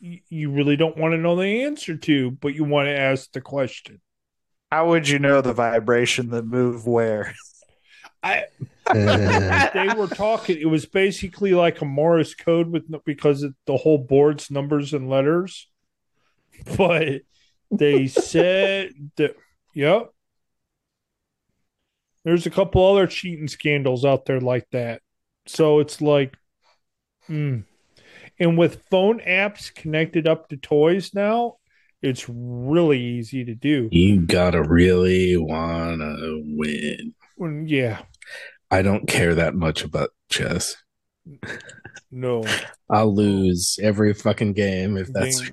you 0.00 0.50
really 0.50 0.76
don't 0.76 0.96
want 0.96 1.12
to 1.12 1.18
know 1.18 1.36
the 1.36 1.62
answer 1.62 1.96
to, 1.96 2.30
but 2.32 2.54
you 2.54 2.64
want 2.64 2.86
to 2.86 2.98
ask 2.98 3.30
the 3.32 3.40
question. 3.40 4.00
How 4.70 4.88
would 4.88 5.08
you 5.08 5.18
know 5.18 5.40
the 5.40 5.52
vibration 5.52 6.30
that 6.30 6.46
move 6.46 6.86
where? 6.86 7.34
I 8.22 8.44
they 8.92 9.88
were 9.96 10.08
talking. 10.08 10.58
It 10.60 10.66
was 10.66 10.86
basically 10.86 11.52
like 11.52 11.80
a 11.80 11.84
Morse 11.84 12.34
code 12.34 12.68
with 12.68 12.84
because 13.04 13.42
it, 13.42 13.54
the 13.66 13.76
whole 13.76 13.98
board's 13.98 14.50
numbers 14.50 14.92
and 14.92 15.08
letters. 15.08 15.68
But 16.76 17.22
they 17.70 18.06
said 18.08 18.92
that, 19.16 19.34
yep. 19.74 20.10
There's 22.24 22.46
a 22.46 22.50
couple 22.50 22.84
other 22.84 23.06
cheating 23.06 23.48
scandals 23.48 24.04
out 24.04 24.26
there 24.26 24.40
like 24.40 24.68
that. 24.72 25.00
So 25.46 25.78
it's 25.78 26.02
like, 26.02 26.36
hmm. 27.26 27.60
and 28.38 28.58
with 28.58 28.82
phone 28.90 29.20
apps 29.20 29.74
connected 29.74 30.28
up 30.28 30.48
to 30.48 30.58
toys 30.58 31.14
now, 31.14 31.56
it's 32.02 32.26
really 32.28 33.00
easy 33.00 33.44
to 33.44 33.54
do. 33.54 33.88
you 33.92 34.20
gotta 34.20 34.62
really 34.62 35.36
wanna 35.36 36.16
win. 36.44 37.14
When, 37.36 37.66
yeah, 37.66 38.02
I 38.70 38.82
don't 38.82 39.06
care 39.06 39.34
that 39.34 39.54
much 39.54 39.84
about 39.84 40.10
chess. 40.30 40.76
no. 42.10 42.44
I'll 42.90 43.14
lose 43.14 43.78
every 43.80 44.14
fucking 44.14 44.54
game 44.54 44.96
if 44.96 45.12
that's 45.12 45.40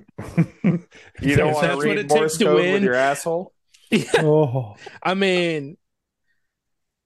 You 0.64 1.36
don't 1.36 1.52
want 1.52 1.62
to 1.62 1.68
that's 1.68 1.76
what 1.76 1.84
read 1.84 1.98
it 1.98 2.08
takes 2.08 2.14
Morse 2.14 2.36
to 2.38 2.44
code 2.46 2.54
win. 2.56 2.72
with 2.74 2.82
your 2.82 2.94
asshole. 2.94 3.52
oh. 4.18 4.74
I 5.02 5.14
mean 5.14 5.76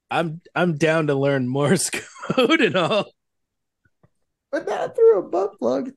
I'm 0.09 0.41
I'm 0.55 0.75
down 0.77 1.07
to 1.07 1.15
learn 1.15 1.47
Morse 1.47 1.89
code 1.89 2.61
and 2.61 2.75
all. 2.75 3.11
But 4.51 4.67
not 4.67 4.95
through 4.95 5.19
a 5.19 5.23
butt 5.23 5.57
plug. 5.59 5.91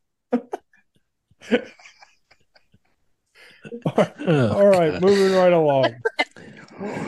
Oh, 4.29 4.49
All 4.57 4.67
right, 4.67 4.93
God. 4.93 5.03
moving 5.03 5.37
right 5.37 5.53
along. 5.53 5.95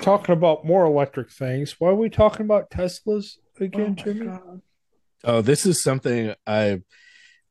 talking 0.03 0.33
about 0.33 0.65
more 0.65 0.85
electric 0.85 1.31
things. 1.31 1.77
Why 1.79 1.91
are 1.91 1.95
we 1.95 2.09
talking 2.09 2.47
about 2.47 2.71
Teslas 2.71 3.37
again, 3.61 3.97
Jimmy? 3.97 4.31
Oh, 5.25 5.43
this 5.43 5.67
is 5.67 5.83
something 5.83 6.35
I 6.47 6.81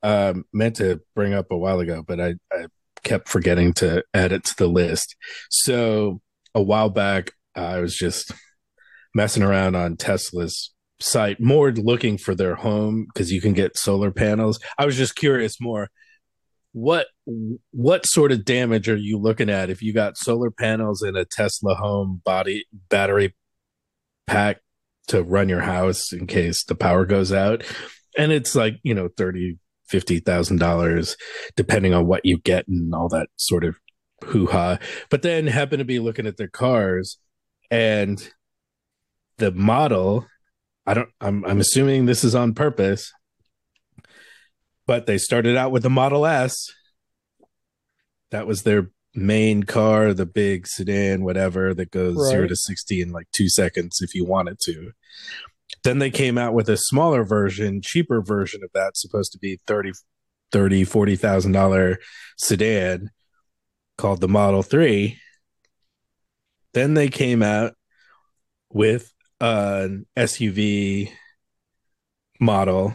um, 0.03 0.45
meant 0.53 0.77
to 0.77 1.01
bring 1.15 1.33
up 1.33 1.51
a 1.51 1.57
while 1.57 1.79
ago, 1.79 2.03
but 2.07 2.19
I, 2.19 2.35
I 2.51 2.67
kept 3.03 3.29
forgetting 3.29 3.73
to 3.73 4.03
add 4.13 4.31
it 4.31 4.43
to 4.45 4.55
the 4.57 4.67
list. 4.67 5.15
So 5.49 6.21
a 6.55 6.61
while 6.61 6.89
back, 6.89 7.31
I 7.55 7.79
was 7.79 7.95
just 7.95 8.31
messing 9.13 9.43
around 9.43 9.75
on 9.75 9.97
Tesla's 9.97 10.73
site, 10.99 11.39
more 11.39 11.71
looking 11.71 12.17
for 12.17 12.35
their 12.35 12.55
home 12.55 13.07
because 13.13 13.31
you 13.31 13.41
can 13.41 13.53
get 13.53 13.77
solar 13.77 14.11
panels. 14.11 14.59
I 14.77 14.85
was 14.85 14.95
just 14.95 15.15
curious 15.15 15.59
more. 15.59 15.89
What 16.73 17.07
what 17.71 18.05
sort 18.05 18.31
of 18.31 18.45
damage 18.45 18.87
are 18.89 18.97
you 18.97 19.17
looking 19.17 19.49
at 19.49 19.69
if 19.69 19.81
you 19.81 19.93
got 19.93 20.17
solar 20.17 20.51
panels 20.51 21.01
in 21.01 21.15
a 21.15 21.25
Tesla 21.25 21.75
home 21.75 22.21
body 22.23 22.65
battery 22.89 23.35
pack 24.27 24.61
to 25.07 25.23
run 25.23 25.49
your 25.49 25.61
house 25.61 26.11
in 26.11 26.27
case 26.27 26.63
the 26.63 26.75
power 26.75 27.05
goes 27.05 27.31
out? 27.31 27.63
And 28.17 28.31
it's 28.31 28.55
like 28.55 28.75
you 28.83 28.93
know 28.93 29.09
thirty 29.17 29.57
fifty 29.87 30.19
thousand 30.19 30.57
dollars 30.57 31.15
depending 31.55 31.93
on 31.93 32.05
what 32.05 32.25
you 32.25 32.37
get 32.39 32.67
and 32.67 32.93
all 32.93 33.09
that 33.09 33.29
sort 33.37 33.63
of 33.63 33.77
hoo-ha. 34.23 34.77
But 35.09 35.21
then 35.21 35.47
happen 35.47 35.79
to 35.79 35.85
be 35.85 35.99
looking 35.99 36.27
at 36.27 36.37
their 36.37 36.49
cars 36.49 37.17
and 37.71 38.31
the 39.37 39.51
model 39.51 40.25
i 40.85 40.93
don't 40.93 41.09
i'm, 41.21 41.45
I'm 41.45 41.59
assuming 41.59 42.05
this 42.05 42.23
is 42.23 42.35
on 42.35 42.53
purpose 42.53 43.11
but 44.87 45.05
they 45.05 45.17
started 45.17 45.55
out 45.55 45.71
with 45.71 45.83
the 45.83 45.89
model 45.89 46.25
s. 46.25 46.71
That 48.31 48.47
was 48.47 48.63
their 48.63 48.89
main 49.13 49.63
car 49.63 50.13
the 50.13 50.25
big 50.25 50.67
sedan 50.67 51.23
whatever 51.23 51.73
that 51.73 51.89
goes 51.91 52.17
Right. 52.17 52.31
0 52.31 52.47
to 52.47 52.55
60 52.55 53.01
in 53.01 53.11
like 53.11 53.27
2 53.31 53.49
seconds 53.49 53.99
if 54.01 54.13
you 54.15 54.25
wanted 54.25 54.59
to. 54.61 54.91
Then 55.83 55.99
they 55.99 56.11
came 56.11 56.37
out 56.37 56.53
with 56.53 56.69
a 56.69 56.77
smaller 56.77 57.23
version 57.23 57.81
cheaper 57.81 58.21
version 58.21 58.63
of 58.63 58.69
that 58.73 58.97
supposed 58.97 59.31
to 59.33 59.37
be 59.39 59.59
30 59.67 59.93
30 60.51 60.83
40,000 60.83 61.51
dollar 61.51 61.97
sedan 62.37 63.09
called 63.97 64.21
the 64.21 64.27
Model 64.27 64.63
3 64.63 65.19
then 66.73 66.93
they 66.93 67.09
came 67.09 67.41
out 67.41 67.73
with 68.71 69.11
an 69.41 70.05
SUV 70.15 71.11
model 72.39 72.93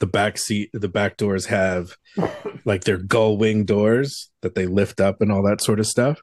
the 0.00 0.06
back 0.06 0.38
seat 0.38 0.70
the 0.72 0.88
back 0.88 1.16
doors 1.16 1.46
have 1.46 1.96
like 2.64 2.84
their 2.84 2.96
gull 2.96 3.36
wing 3.36 3.64
doors 3.64 4.30
that 4.42 4.54
they 4.54 4.66
lift 4.66 5.00
up 5.00 5.20
and 5.20 5.30
all 5.30 5.42
that 5.42 5.60
sort 5.60 5.78
of 5.78 5.86
stuff 5.86 6.20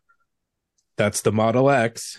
that's 0.97 1.21
the 1.21 1.31
Model 1.31 1.69
X 1.69 2.17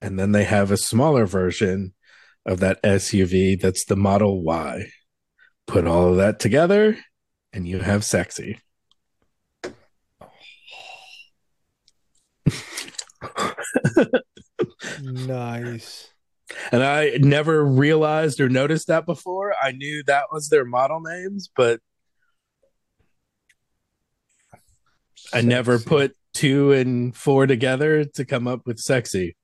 and 0.00 0.18
then 0.18 0.32
they 0.32 0.44
have 0.44 0.70
a 0.70 0.76
smaller 0.76 1.24
version 1.24 1.94
of 2.44 2.60
that 2.60 2.82
SUV 2.82 3.58
that's 3.58 3.86
the 3.86 3.96
Model 3.96 4.42
Y. 4.42 4.86
Put 5.66 5.86
all 5.86 6.10
of 6.10 6.16
that 6.16 6.38
together 6.38 6.98
and 7.52 7.66
you 7.66 7.78
have 7.80 8.04
sexy. 8.04 8.58
Nice. 15.02 16.13
And 16.70 16.82
I 16.82 17.16
never 17.20 17.64
realized 17.64 18.40
or 18.40 18.48
noticed 18.48 18.88
that 18.88 19.06
before. 19.06 19.54
I 19.62 19.72
knew 19.72 20.02
that 20.04 20.24
was 20.30 20.48
their 20.48 20.64
model 20.64 21.00
names, 21.00 21.48
but 21.54 21.80
I 25.32 25.40
never 25.40 25.78
put 25.78 26.14
two 26.34 26.72
and 26.72 27.16
four 27.16 27.46
together 27.46 28.04
to 28.04 28.24
come 28.24 28.46
up 28.46 28.66
with 28.66 28.78
sexy. 28.78 29.36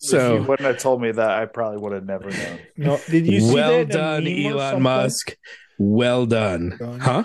if 0.00 0.02
you 0.02 0.08
So 0.08 0.42
wouldn't 0.42 0.66
have 0.66 0.78
told 0.78 1.00
me 1.00 1.12
that, 1.12 1.30
I 1.30 1.46
probably 1.46 1.78
would 1.78 1.92
have 1.92 2.04
never 2.04 2.30
known. 2.30 2.58
No, 2.76 3.00
did 3.08 3.26
you 3.26 3.40
see 3.40 3.54
well 3.54 3.70
that 3.72 3.80
in 3.82 3.88
done, 3.88 4.24
meme 4.24 4.52
Elon? 4.52 4.82
Musk. 4.82 5.36
Well 5.78 6.26
done. 6.26 6.76
Done. 6.78 7.00
Huh? 7.00 7.24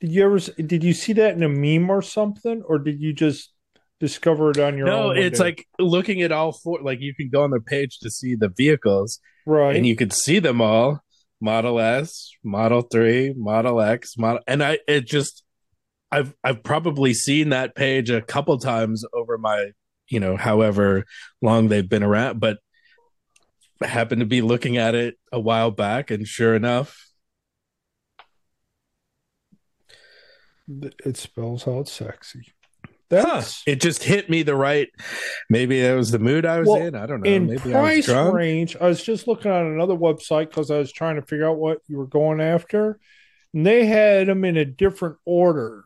Did 0.00 0.12
you 0.12 0.24
ever? 0.24 0.38
Did 0.38 0.84
you 0.84 0.92
see 0.92 1.14
that 1.14 1.34
in 1.34 1.42
a 1.42 1.48
meme 1.48 1.90
or 1.90 2.02
something, 2.02 2.62
or 2.62 2.78
did 2.78 3.00
you 3.00 3.12
just 3.12 3.52
discover 4.00 4.50
it 4.50 4.58
on 4.58 4.76
your 4.76 4.86
no, 4.86 4.98
own. 4.98 5.06
one 5.08 5.18
it's 5.18 5.38
day. 5.38 5.44
like 5.44 5.66
looking 5.78 6.22
at 6.22 6.32
all 6.32 6.52
four. 6.52 6.80
Like 6.82 7.00
you 7.00 7.14
can 7.14 7.28
go 7.30 7.42
on 7.42 7.50
their 7.50 7.60
page 7.60 7.98
to 8.00 8.10
see 8.10 8.34
the 8.34 8.48
vehicles, 8.48 9.20
right. 9.46 9.76
and 9.76 9.86
you 9.86 9.96
can 9.96 10.10
see 10.10 10.38
them 10.38 10.60
all: 10.60 11.02
Model 11.40 11.80
S, 11.80 12.30
Model 12.44 12.82
Three, 12.82 13.34
Model 13.36 13.80
X, 13.80 14.16
Model. 14.16 14.40
And 14.46 14.62
I, 14.62 14.78
it 14.86 15.06
just, 15.06 15.42
I've, 16.10 16.34
I've 16.42 16.62
probably 16.62 17.14
seen 17.14 17.50
that 17.50 17.74
page 17.74 18.10
a 18.10 18.22
couple 18.22 18.58
times 18.58 19.04
over 19.12 19.38
my, 19.38 19.70
you 20.08 20.20
know, 20.20 20.36
however 20.36 21.04
long 21.42 21.68
they've 21.68 21.88
been 21.88 22.02
around, 22.02 22.40
but 22.40 22.58
I 23.82 23.86
happened 23.86 24.20
to 24.20 24.26
be 24.26 24.42
looking 24.42 24.76
at 24.76 24.94
it 24.94 25.16
a 25.32 25.38
while 25.38 25.70
back, 25.70 26.10
and 26.10 26.26
sure 26.26 26.54
enough, 26.54 27.12
it 31.04 31.16
spells 31.16 31.68
out 31.68 31.88
sexy. 31.88 32.52
Huh, 33.10 33.22
That's 33.22 33.62
it 33.66 33.80
just 33.80 34.02
hit 34.04 34.28
me 34.30 34.42
the 34.42 34.54
right. 34.54 34.88
Maybe 35.50 35.80
that 35.82 35.94
was 35.94 36.10
the 36.10 36.18
mood 36.18 36.44
I 36.46 36.58
was 36.60 36.68
Well, 36.68 36.82
in. 36.82 36.94
I 36.94 37.06
don't 37.06 37.22
know. 37.22 37.30
in 37.30 37.46
Maybe 37.46 37.60
I 37.62 37.66
was 37.66 37.72
price 37.72 38.06
drunk. 38.06 38.34
range. 38.34 38.76
I 38.80 38.86
was 38.88 39.02
just 39.02 39.26
looking 39.26 39.50
on 39.50 39.66
another 39.66 39.94
website 39.94 40.48
because 40.50 40.70
I 40.70 40.78
was 40.78 40.92
trying 40.92 41.16
to 41.16 41.22
figure 41.22 41.48
out 41.48 41.58
what 41.58 41.78
you 41.86 41.96
were 41.98 42.06
going 42.06 42.40
after, 42.40 42.98
and 43.54 43.64
they 43.66 43.86
had 43.86 44.28
them 44.28 44.44
in 44.44 44.56
a 44.56 44.64
different 44.64 45.16
order. 45.24 45.84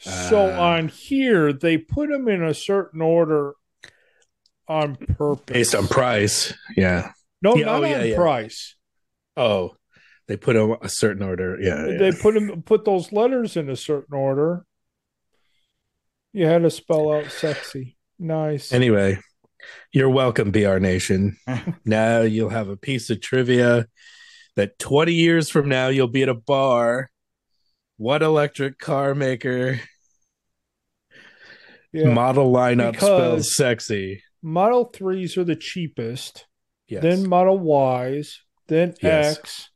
So 0.00 0.50
Ah. 0.54 0.74
on 0.76 0.88
here, 0.88 1.52
they 1.52 1.78
put 1.78 2.10
them 2.10 2.28
in 2.28 2.42
a 2.42 2.52
certain 2.54 3.00
order 3.00 3.54
on 4.68 4.96
purpose, 4.96 5.44
based 5.46 5.74
on 5.74 5.86
price. 5.88 6.52
Yeah. 6.76 7.12
No, 7.42 7.56
Yeah, 7.56 7.66
not 7.66 7.82
oh, 7.82 7.86
yeah, 7.86 8.00
on 8.00 8.08
yeah. 8.08 8.16
price. 8.16 8.76
Oh, 9.36 9.76
they 10.28 10.36
put 10.36 10.56
a, 10.56 10.76
a 10.82 10.88
certain 10.88 11.22
order. 11.22 11.56
Yeah. 11.60 11.86
yeah. 11.86 11.98
They 11.98 12.12
put 12.12 12.34
them 12.34 12.62
put 12.62 12.84
those 12.84 13.12
letters 13.12 13.56
in 13.56 13.68
a 13.70 13.76
certain 13.76 14.14
order. 14.16 14.64
You 16.36 16.44
had 16.44 16.64
to 16.64 16.70
spell 16.70 17.14
out 17.14 17.32
sexy. 17.32 17.96
Nice. 18.18 18.70
Anyway, 18.70 19.18
you're 19.90 20.10
welcome, 20.10 20.50
BR 20.50 20.76
Nation. 20.76 21.38
now 21.86 22.20
you'll 22.20 22.50
have 22.50 22.68
a 22.68 22.76
piece 22.76 23.08
of 23.08 23.22
trivia 23.22 23.86
that 24.54 24.78
20 24.78 25.14
years 25.14 25.48
from 25.48 25.70
now 25.70 25.88
you'll 25.88 26.08
be 26.08 26.22
at 26.22 26.28
a 26.28 26.34
bar. 26.34 27.10
What 27.96 28.22
electric 28.22 28.78
car 28.78 29.14
maker 29.14 29.80
yeah. 31.90 32.10
model 32.12 32.52
lineup 32.52 32.92
Because- 32.92 33.06
spells 33.06 33.56
sexy? 33.56 34.22
Model 34.42 34.90
threes 34.92 35.38
are 35.38 35.44
the 35.44 35.56
cheapest. 35.56 36.44
Yes. 36.86 37.02
Then 37.02 37.26
Model 37.30 37.56
Ys. 38.10 38.42
Then 38.68 38.92
Yes. 39.02 39.38
X. 39.38 39.70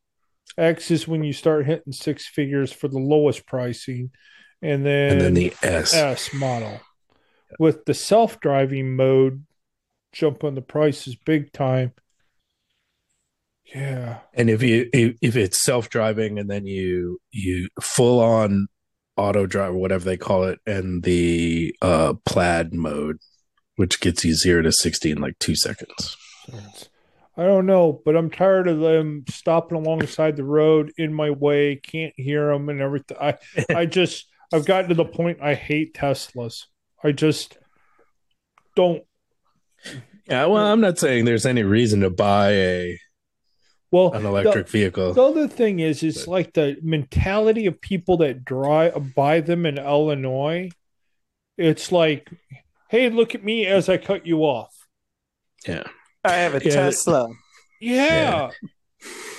X 0.59 0.91
is 0.91 1.09
when 1.09 1.25
you 1.25 1.33
start 1.33 1.65
hitting 1.65 1.95
six 1.95 2.29
figures 2.29 2.71
for 2.71 2.89
the 2.89 2.99
lowest 2.99 3.47
pricing, 3.47 4.11
and 4.63 4.85
then 4.85 5.13
and 5.13 5.21
then 5.21 5.35
the 5.35 5.55
S. 5.63 5.95
S 5.95 6.35
model 6.35 6.81
with 7.59 7.85
the 7.85 7.95
self-driving 7.95 8.95
mode 8.95 9.45
jumping 10.13 10.55
the 10.55 10.63
prices 10.63 11.17
big 11.17 11.53
time. 11.53 11.93
Yeah. 13.75 14.19
And 14.35 14.51
if 14.51 14.63
you 14.63 14.89
if, 14.93 15.37
it's 15.37 15.63
self-driving 15.65 16.39
and 16.39 16.51
then 16.51 16.67
you 16.67 17.21
you 17.31 17.69
full 17.81 18.21
on 18.21 18.67
auto 19.17 19.47
drive 19.47 19.75
or 19.75 19.79
whatever 19.79 20.05
they 20.05 20.17
call 20.17 20.45
it 20.45 20.59
and 20.67 21.03
the 21.03 21.75
uh 21.83 22.15
plaid 22.25 22.73
mode 22.73 23.19
which 23.77 24.01
gets 24.01 24.25
you 24.25 24.35
0 24.35 24.63
to 24.63 24.73
60 24.73 25.11
in 25.11 25.19
like 25.19 25.39
2 25.39 25.57
seconds. 25.57 26.17
I 27.37 27.45
don't 27.45 27.65
know, 27.65 28.03
but 28.05 28.17
I'm 28.17 28.31
tired 28.31 28.69
of 28.69 28.81
them 28.81 29.25
stopping 29.29 29.79
alongside 29.79 30.37
the 30.37 30.45
road 30.45 30.93
in 30.99 31.15
my 31.15 31.31
way, 31.31 31.77
can't 31.77 32.13
hear 32.17 32.53
them 32.53 32.69
and 32.69 32.81
everything. 32.81 33.17
I 33.19 33.39
I 33.75 33.87
just 33.87 34.27
I've 34.53 34.65
gotten 34.67 34.89
to 34.91 34.95
the 34.95 35.05
point 35.05 35.39
I 35.41 35.55
hate 35.55 35.95
Teslas. 35.95 36.65
I 37.05 37.13
just 37.13 37.59
don't 38.77 39.05
Yeah, 40.29 40.47
well, 40.47 40.67
I'm 40.67 40.81
not 40.81 40.99
saying 40.99 41.25
there's 41.25 41.47
any 41.47 41.63
reason 41.63 42.01
to 42.01 42.11
buy 42.11 42.51
a 42.53 42.99
well 43.91 44.13
an 44.13 44.25
electric 44.27 44.69
vehicle. 44.69 45.13
The 45.15 45.23
other 45.23 45.49
thing 45.49 45.81
is, 45.81 46.03
it's 46.03 46.25
But- 46.25 46.31
like 46.31 46.53
the 46.55 46.77
mentality 46.83 47.67
of 47.67 47.81
people 47.81 48.17
that 48.19 48.45
drive 48.45 49.15
buy 49.15 49.41
them 49.41 49.67
in 49.67 49.79
Illinois. 49.79 50.71
It's 51.57 51.91
like, 51.93 52.31
hey, 52.89 53.11
look 53.11 53.35
at 53.35 53.45
me 53.45 53.67
as 53.67 53.89
I 53.89 53.97
cut 53.99 54.27
you 54.27 54.41
off. 54.45 54.75
yeah. 55.67 55.85
I 56.23 56.33
have 56.33 56.55
a 56.55 56.63
Yeah. 56.65 56.71
Tesla. 56.75 57.29
Yeah, 57.81 58.51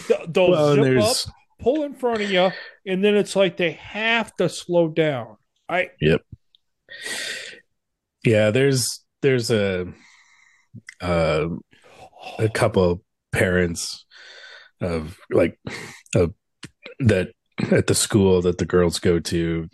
Th- 0.07 0.19
they'll 0.27 0.49
Well, 0.49 0.69
and 0.73 0.75
zip 0.75 0.83
there's 0.83 1.27
up, 1.27 1.33
pull 1.61 1.83
in 1.83 1.93
front 1.93 2.21
of 2.21 2.31
you, 2.31 2.51
and 2.85 3.03
then 3.03 3.15
it's 3.15 3.35
like 3.35 3.57
they 3.57 3.71
have 3.71 4.35
to 4.37 4.49
slow 4.49 4.87
down. 4.87 5.37
I 5.69 5.89
yep. 5.99 6.21
yeah, 8.25 8.51
there's 8.51 9.03
there's 9.21 9.51
a 9.51 9.87
uh, 11.01 11.47
a 12.39 12.49
couple 12.49 13.03
parents 13.31 14.05
of 14.81 15.17
like 15.29 15.57
of 16.15 16.33
that 16.99 17.29
at 17.71 17.87
the 17.87 17.95
school 17.95 18.41
that 18.41 18.57
the 18.57 18.65
girls 18.65 18.99
go 18.99 19.19
to 19.19 19.67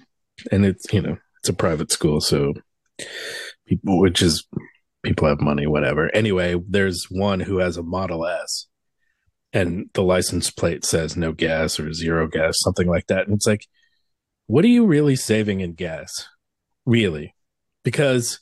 and 0.51 0.65
it's 0.65 0.91
you 0.91 1.01
know 1.01 1.17
it's 1.39 1.49
a 1.49 1.53
private 1.53 1.91
school 1.91 2.19
so 2.19 2.53
people 3.67 3.99
which 3.99 4.21
is 4.21 4.45
people 5.03 5.27
have 5.27 5.39
money 5.39 5.65
whatever 5.65 6.13
anyway 6.15 6.55
there's 6.67 7.07
one 7.09 7.39
who 7.39 7.57
has 7.57 7.77
a 7.77 7.83
model 7.83 8.25
s 8.25 8.67
and 9.53 9.89
the 9.93 10.03
license 10.03 10.51
plate 10.51 10.83
says 10.85 11.15
no 11.15 11.31
gas 11.31 11.79
or 11.79 11.93
zero 11.93 12.27
gas 12.27 12.55
something 12.59 12.87
like 12.87 13.07
that 13.07 13.27
and 13.27 13.35
it's 13.35 13.47
like 13.47 13.67
what 14.47 14.63
are 14.63 14.69
you 14.69 14.85
really 14.85 15.15
saving 15.15 15.61
in 15.61 15.73
gas 15.73 16.27
really 16.85 17.33
because 17.83 18.39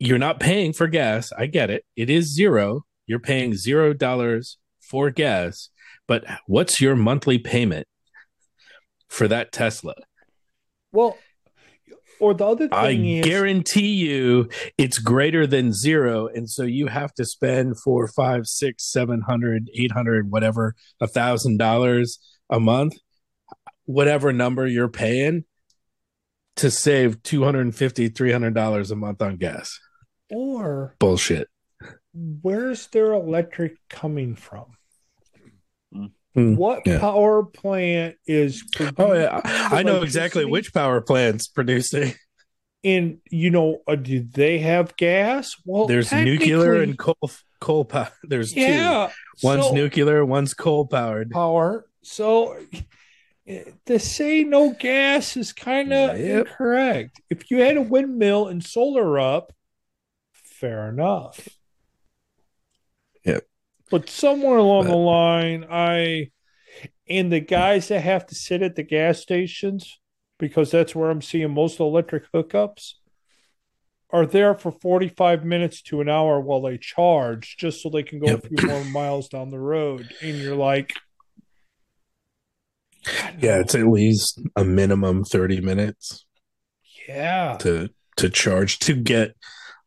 you're 0.00 0.18
not 0.18 0.40
paying 0.40 0.72
for 0.72 0.88
gas. 0.88 1.30
I 1.36 1.46
get 1.46 1.70
it. 1.70 1.84
It 1.94 2.10
is 2.10 2.34
zero. 2.34 2.86
You're 3.06 3.20
paying 3.20 3.54
zero 3.54 3.92
dollars 3.92 4.56
for 4.80 5.10
gas, 5.10 5.68
but 6.08 6.24
what's 6.46 6.80
your 6.80 6.96
monthly 6.96 7.38
payment 7.38 7.86
for 9.08 9.28
that 9.28 9.52
Tesla? 9.52 9.94
well, 10.92 11.16
or 12.20 12.34
the 12.34 12.46
other 12.46 12.68
thing 12.68 12.72
I 12.72 12.90
is, 12.90 13.24
guarantee 13.24 13.94
you 13.94 14.48
it's 14.78 14.98
greater 14.98 15.46
than 15.46 15.72
zero. 15.72 16.28
And 16.28 16.48
so 16.48 16.62
you 16.62 16.86
have 16.86 17.12
to 17.14 17.24
spend 17.24 17.80
four, 17.80 18.08
five, 18.08 18.46
six, 18.46 18.90
seven 18.90 19.22
hundred, 19.22 19.70
eight 19.74 19.92
hundred, 19.92 20.30
whatever, 20.30 20.74
a 21.00 21.06
thousand 21.06 21.58
dollars 21.58 22.18
a 22.50 22.60
month, 22.60 22.94
whatever 23.84 24.32
number 24.32 24.66
you're 24.66 24.88
paying 24.88 25.44
to 26.56 26.70
save 26.70 27.22
250 27.22 28.08
300 28.08 28.54
dollars 28.54 28.90
a 28.90 28.96
month 28.96 29.22
on 29.22 29.36
gas 29.36 29.78
or 30.30 30.94
bullshit 30.98 31.48
where's 32.12 32.86
their 32.88 33.12
electric 33.12 33.76
coming 33.88 34.34
from? 34.34 34.76
Hmm, 36.34 36.54
What 36.56 36.82
yeah. 36.86 37.00
power 37.00 37.42
plant 37.44 38.16
is? 38.26 38.62
Oh 38.98 39.12
yeah, 39.14 39.40
I 39.44 39.82
know 39.82 40.02
exactly 40.02 40.44
which 40.44 40.72
power 40.72 41.00
plant's 41.00 41.48
producing. 41.48 42.14
And 42.84 43.18
you 43.30 43.50
know, 43.50 43.78
uh, 43.86 43.96
do 43.96 44.20
they 44.22 44.58
have 44.60 44.96
gas? 44.96 45.54
Well, 45.66 45.86
There's 45.86 46.10
nuclear 46.12 46.80
and 46.80 46.96
coal 46.98 47.30
coal 47.60 47.84
power. 47.84 48.10
There's 48.22 48.52
two. 48.54 48.60
yeah. 48.60 49.10
One's 49.42 49.66
so- 49.66 49.74
nuclear, 49.74 50.24
one's 50.24 50.54
coal 50.54 50.86
powered. 50.86 51.30
power. 51.30 51.84
So 52.02 52.56
to 53.86 53.98
say 53.98 54.44
no 54.44 54.70
gas 54.72 55.36
is 55.36 55.52
kind 55.52 55.92
of 55.92 56.18
Yep. 56.18 56.46
incorrect. 56.46 57.20
If 57.28 57.50
you 57.50 57.58
had 57.58 57.76
a 57.76 57.82
windmill 57.82 58.46
and 58.48 58.64
solar 58.64 59.18
up, 59.18 59.52
fair 60.32 60.88
enough. 60.88 61.48
But 63.90 64.08
somewhere 64.08 64.56
along 64.58 64.84
But- 64.84 64.90
the 64.90 64.96
line, 64.96 65.66
I 65.70 66.30
and 67.08 67.32
the 67.32 67.40
guys 67.40 67.88
that 67.88 68.00
have 68.00 68.24
to 68.26 68.34
sit 68.34 68.62
at 68.62 68.76
the 68.76 68.84
gas 68.84 69.18
stations 69.20 69.98
because 70.38 70.70
that's 70.70 70.94
where 70.94 71.10
I'm 71.10 71.20
seeing 71.22 71.50
most 71.52 71.80
electric 71.80 72.30
hookups 72.32 72.92
are 74.10 74.24
there 74.26 74.54
for 74.54 74.70
45 74.72 75.44
minutes 75.44 75.82
to 75.82 76.00
an 76.00 76.08
hour 76.08 76.40
while 76.40 76.62
they 76.62 76.78
charge 76.78 77.56
just 77.58 77.82
so 77.82 77.90
they 77.90 78.02
can 78.04 78.20
go 78.20 78.26
Yep. 78.26 78.44
a 78.44 78.48
few 78.48 78.68
more 78.68 78.84
miles 78.92 79.28
down 79.28 79.50
the 79.50 79.58
road. 79.58 80.08
And 80.22 80.38
you're 80.38 80.56
like 80.56 80.92
Yeah, 83.38 83.58
it's 83.60 83.74
at 83.74 83.86
least 83.86 84.40
a 84.56 84.64
minimum 84.64 85.24
30 85.24 85.60
minutes 85.60 86.26
yeah. 87.08 87.56
to 87.60 87.88
to 88.16 88.28
charge 88.28 88.78
to 88.80 88.94
get 88.94 89.34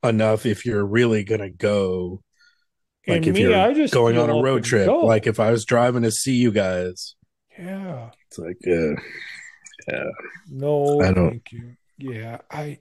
enough 0.04 0.46
if 0.46 0.66
you're 0.66 0.86
really 0.86 1.24
gonna 1.24 1.50
go 1.52 2.22
like 3.08 3.18
and 3.18 3.28
if 3.28 3.34
me 3.36 3.42
you're 3.42 3.56
I 3.56 3.74
just 3.74 3.94
going 3.94 4.18
on 4.18 4.30
a 4.30 4.42
road 4.42 4.64
trip. 4.64 4.88
go. 4.88 5.06
Like 5.06 5.28
if 5.28 5.40
I 5.40 5.52
was 5.52 5.66
driving 5.66 6.04
to 6.04 6.12
see 6.12 6.36
you 6.36 6.52
guys, 6.52 7.16
yeah 7.58 8.10
it's 8.28 8.38
like 8.40 8.58
uh 8.68 10.04
no 10.50 11.02
I 11.02 11.12
don't- 11.14 11.30
thank 11.32 11.52
you 11.52 11.76
yeah 11.98 12.40
I 12.50 12.80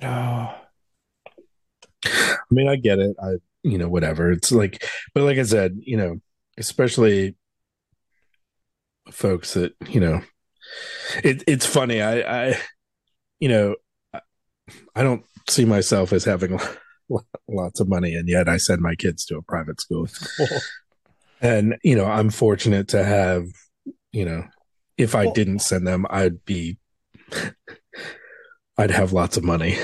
no 0.00 0.54
I 2.04 2.38
mean, 2.50 2.68
I 2.68 2.76
get 2.76 2.98
it. 2.98 3.16
I, 3.22 3.34
you 3.62 3.78
know, 3.78 3.88
whatever. 3.88 4.30
It's 4.32 4.50
like, 4.50 4.84
but 5.14 5.22
like 5.22 5.38
I 5.38 5.44
said, 5.44 5.76
you 5.80 5.96
know, 5.96 6.16
especially 6.58 7.36
folks 9.10 9.54
that, 9.54 9.74
you 9.88 10.00
know, 10.00 10.20
it, 11.22 11.44
it's 11.46 11.64
funny. 11.64 12.02
I, 12.02 12.48
I, 12.50 12.58
you 13.38 13.48
know, 13.48 13.76
I 14.94 15.02
don't 15.02 15.24
see 15.48 15.64
myself 15.64 16.12
as 16.12 16.24
having 16.24 16.58
lots 17.48 17.80
of 17.80 17.88
money, 17.88 18.14
and 18.14 18.28
yet 18.28 18.48
I 18.48 18.56
send 18.56 18.80
my 18.80 18.94
kids 18.94 19.24
to 19.26 19.36
a 19.36 19.42
private 19.42 19.80
school. 19.80 20.08
And 21.44 21.76
you 21.82 21.96
know, 21.96 22.04
I'm 22.04 22.30
fortunate 22.30 22.86
to 22.88 23.02
have, 23.02 23.48
you 24.12 24.24
know, 24.24 24.44
if 24.96 25.16
I 25.16 25.28
didn't 25.32 25.58
send 25.58 25.86
them, 25.86 26.06
I'd 26.08 26.44
be, 26.44 26.78
I'd 28.78 28.92
have 28.92 29.12
lots 29.12 29.36
of 29.36 29.42
money. 29.42 29.76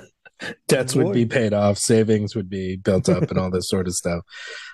Debts 0.68 0.94
would 0.94 1.12
be 1.12 1.26
paid 1.26 1.52
off, 1.52 1.76
savings 1.76 2.34
would 2.34 2.48
be 2.48 2.76
built 2.76 3.10
up, 3.10 3.30
and 3.30 3.38
all 3.38 3.50
this 3.50 3.68
sort 3.68 3.86
of 3.86 3.94
stuff. 3.94 4.22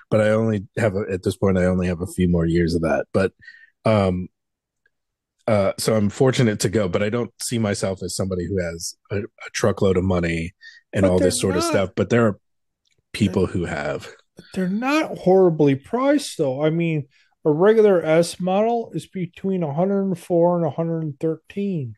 But 0.09 0.21
I 0.21 0.29
only 0.29 0.65
have 0.77 0.95
a, 0.95 1.03
at 1.11 1.23
this 1.23 1.35
point, 1.35 1.57
I 1.57 1.65
only 1.65 1.87
have 1.87 2.01
a 2.01 2.07
few 2.07 2.29
more 2.29 2.45
years 2.45 2.73
of 2.73 2.83
that. 2.83 3.05
But, 3.13 3.33
um, 3.83 4.29
uh, 5.47 5.73
so 5.77 5.95
I'm 5.95 6.09
fortunate 6.09 6.59
to 6.61 6.69
go, 6.69 6.87
but 6.87 7.03
I 7.03 7.09
don't 7.09 7.31
see 7.41 7.59
myself 7.59 8.01
as 8.01 8.15
somebody 8.15 8.47
who 8.47 8.61
has 8.61 8.95
a, 9.11 9.19
a 9.19 9.49
truckload 9.53 9.97
of 9.97 10.03
money 10.03 10.53
and 10.93 11.03
But 11.03 11.11
all 11.11 11.19
this 11.19 11.39
sort 11.39 11.57
of 11.57 11.63
stuff. 11.63 11.91
But 11.95 12.09
there 12.09 12.25
are 12.27 12.39
people 13.11 13.47
who 13.47 13.65
have. 13.65 14.09
They're 14.53 14.67
not 14.69 15.17
horribly 15.19 15.75
priced 15.75 16.37
though. 16.37 16.63
I 16.63 16.69
mean, 16.69 17.07
a 17.45 17.51
regular 17.51 18.03
S 18.03 18.39
model 18.39 18.91
is 18.93 19.05
between 19.05 19.61
104 19.61 20.55
and 20.55 20.65
113. 20.65 21.95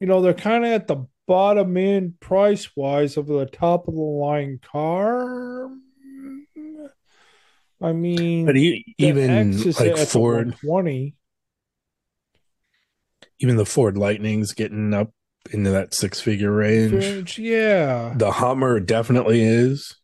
You 0.00 0.06
know, 0.06 0.20
they're 0.20 0.34
kind 0.34 0.64
of 0.64 0.72
at 0.72 0.88
the 0.88 1.06
bottom 1.28 1.76
end 1.76 2.18
price 2.18 2.68
wise 2.74 3.16
of 3.16 3.26
the 3.26 3.46
top 3.46 3.86
of 3.86 3.94
the 3.94 4.00
line 4.00 4.58
car. 4.60 5.68
I 7.80 7.92
mean, 7.92 8.46
But 8.46 8.56
e- 8.56 8.94
the 8.98 9.06
even 9.06 9.30
X 9.30 9.66
is 9.66 9.80
like 9.80 9.96
Ford, 9.98 10.56
120. 10.62 11.14
Even 13.42 13.56
the 13.56 13.66
Ford 13.66 13.98
Lightning's 13.98 14.52
getting 14.52 14.94
up 14.94 15.10
into 15.50 15.70
that 15.70 15.92
six 15.92 16.20
figure 16.20 16.52
range. 16.52 16.92
Range, 16.92 17.38
yeah. 17.38 18.14
The 18.16 18.30
Hummer 18.30 18.78
definitely 18.80 19.42
is. 19.42 19.96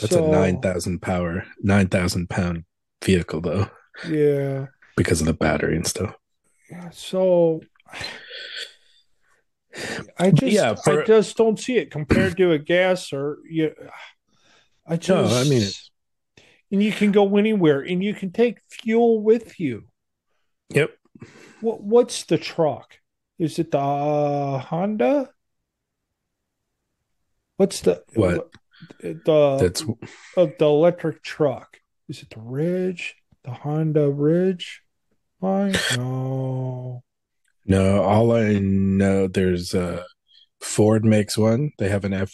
That's 0.00 0.12
So, 0.12 0.26
a 0.26 0.30
nine 0.30 0.60
thousand 0.60 1.00
power, 1.02 1.44
nine 1.60 1.88
thousand 1.88 2.30
pound 2.30 2.64
vehicle 3.04 3.40
though, 3.40 3.68
Yeah. 4.08 4.66
because 4.96 5.20
of 5.20 5.26
the 5.26 5.34
battery 5.34 5.76
and 5.76 5.86
stuff. 5.86 6.14
So 6.92 7.60
I 10.18 10.30
just 10.30 10.52
yeah, 10.52 10.74
for- 10.76 11.02
I 11.02 11.04
just 11.04 11.36
don't 11.36 11.58
see 11.58 11.76
it 11.76 11.90
compared 11.90 12.36
to 12.36 12.52
a 12.52 12.58
gas 12.58 13.12
or 13.12 13.38
you 13.48 13.74
I 14.86 14.96
just 14.96 15.08
No, 15.08 15.24
I 15.38 15.44
mean 15.44 15.58
it's- 15.62 15.90
and 16.70 16.82
you 16.82 16.92
can 16.92 17.12
go 17.12 17.36
anywhere 17.36 17.80
and 17.80 18.02
you 18.02 18.14
can 18.14 18.32
take 18.32 18.58
fuel 18.68 19.22
with 19.22 19.60
you. 19.60 19.84
Yep. 20.70 20.90
What 21.60 21.82
what's 21.82 22.24
the 22.24 22.38
truck? 22.38 22.98
Is 23.38 23.58
it 23.58 23.70
the 23.70 23.78
uh, 23.78 24.58
Honda? 24.58 25.30
What's 27.56 27.80
the 27.80 28.02
What? 28.14 28.50
the 29.00 29.58
That's 29.60 29.82
of 30.36 30.52
the 30.58 30.66
electric 30.66 31.22
truck? 31.22 31.78
Is 32.08 32.22
it 32.22 32.30
the 32.30 32.40
Ridge? 32.40 33.16
The 33.44 33.52
Honda 33.52 34.10
Ridge? 34.10 34.82
Line? 35.40 35.74
No. 35.96 37.02
no. 37.66 38.02
All 38.02 38.32
I 38.32 38.58
know, 38.58 39.28
there's 39.28 39.74
uh 39.74 40.04
Ford 40.60 41.04
makes 41.04 41.36
one. 41.36 41.72
They 41.78 41.88
have 41.88 42.04
an 42.04 42.12
F 42.14 42.32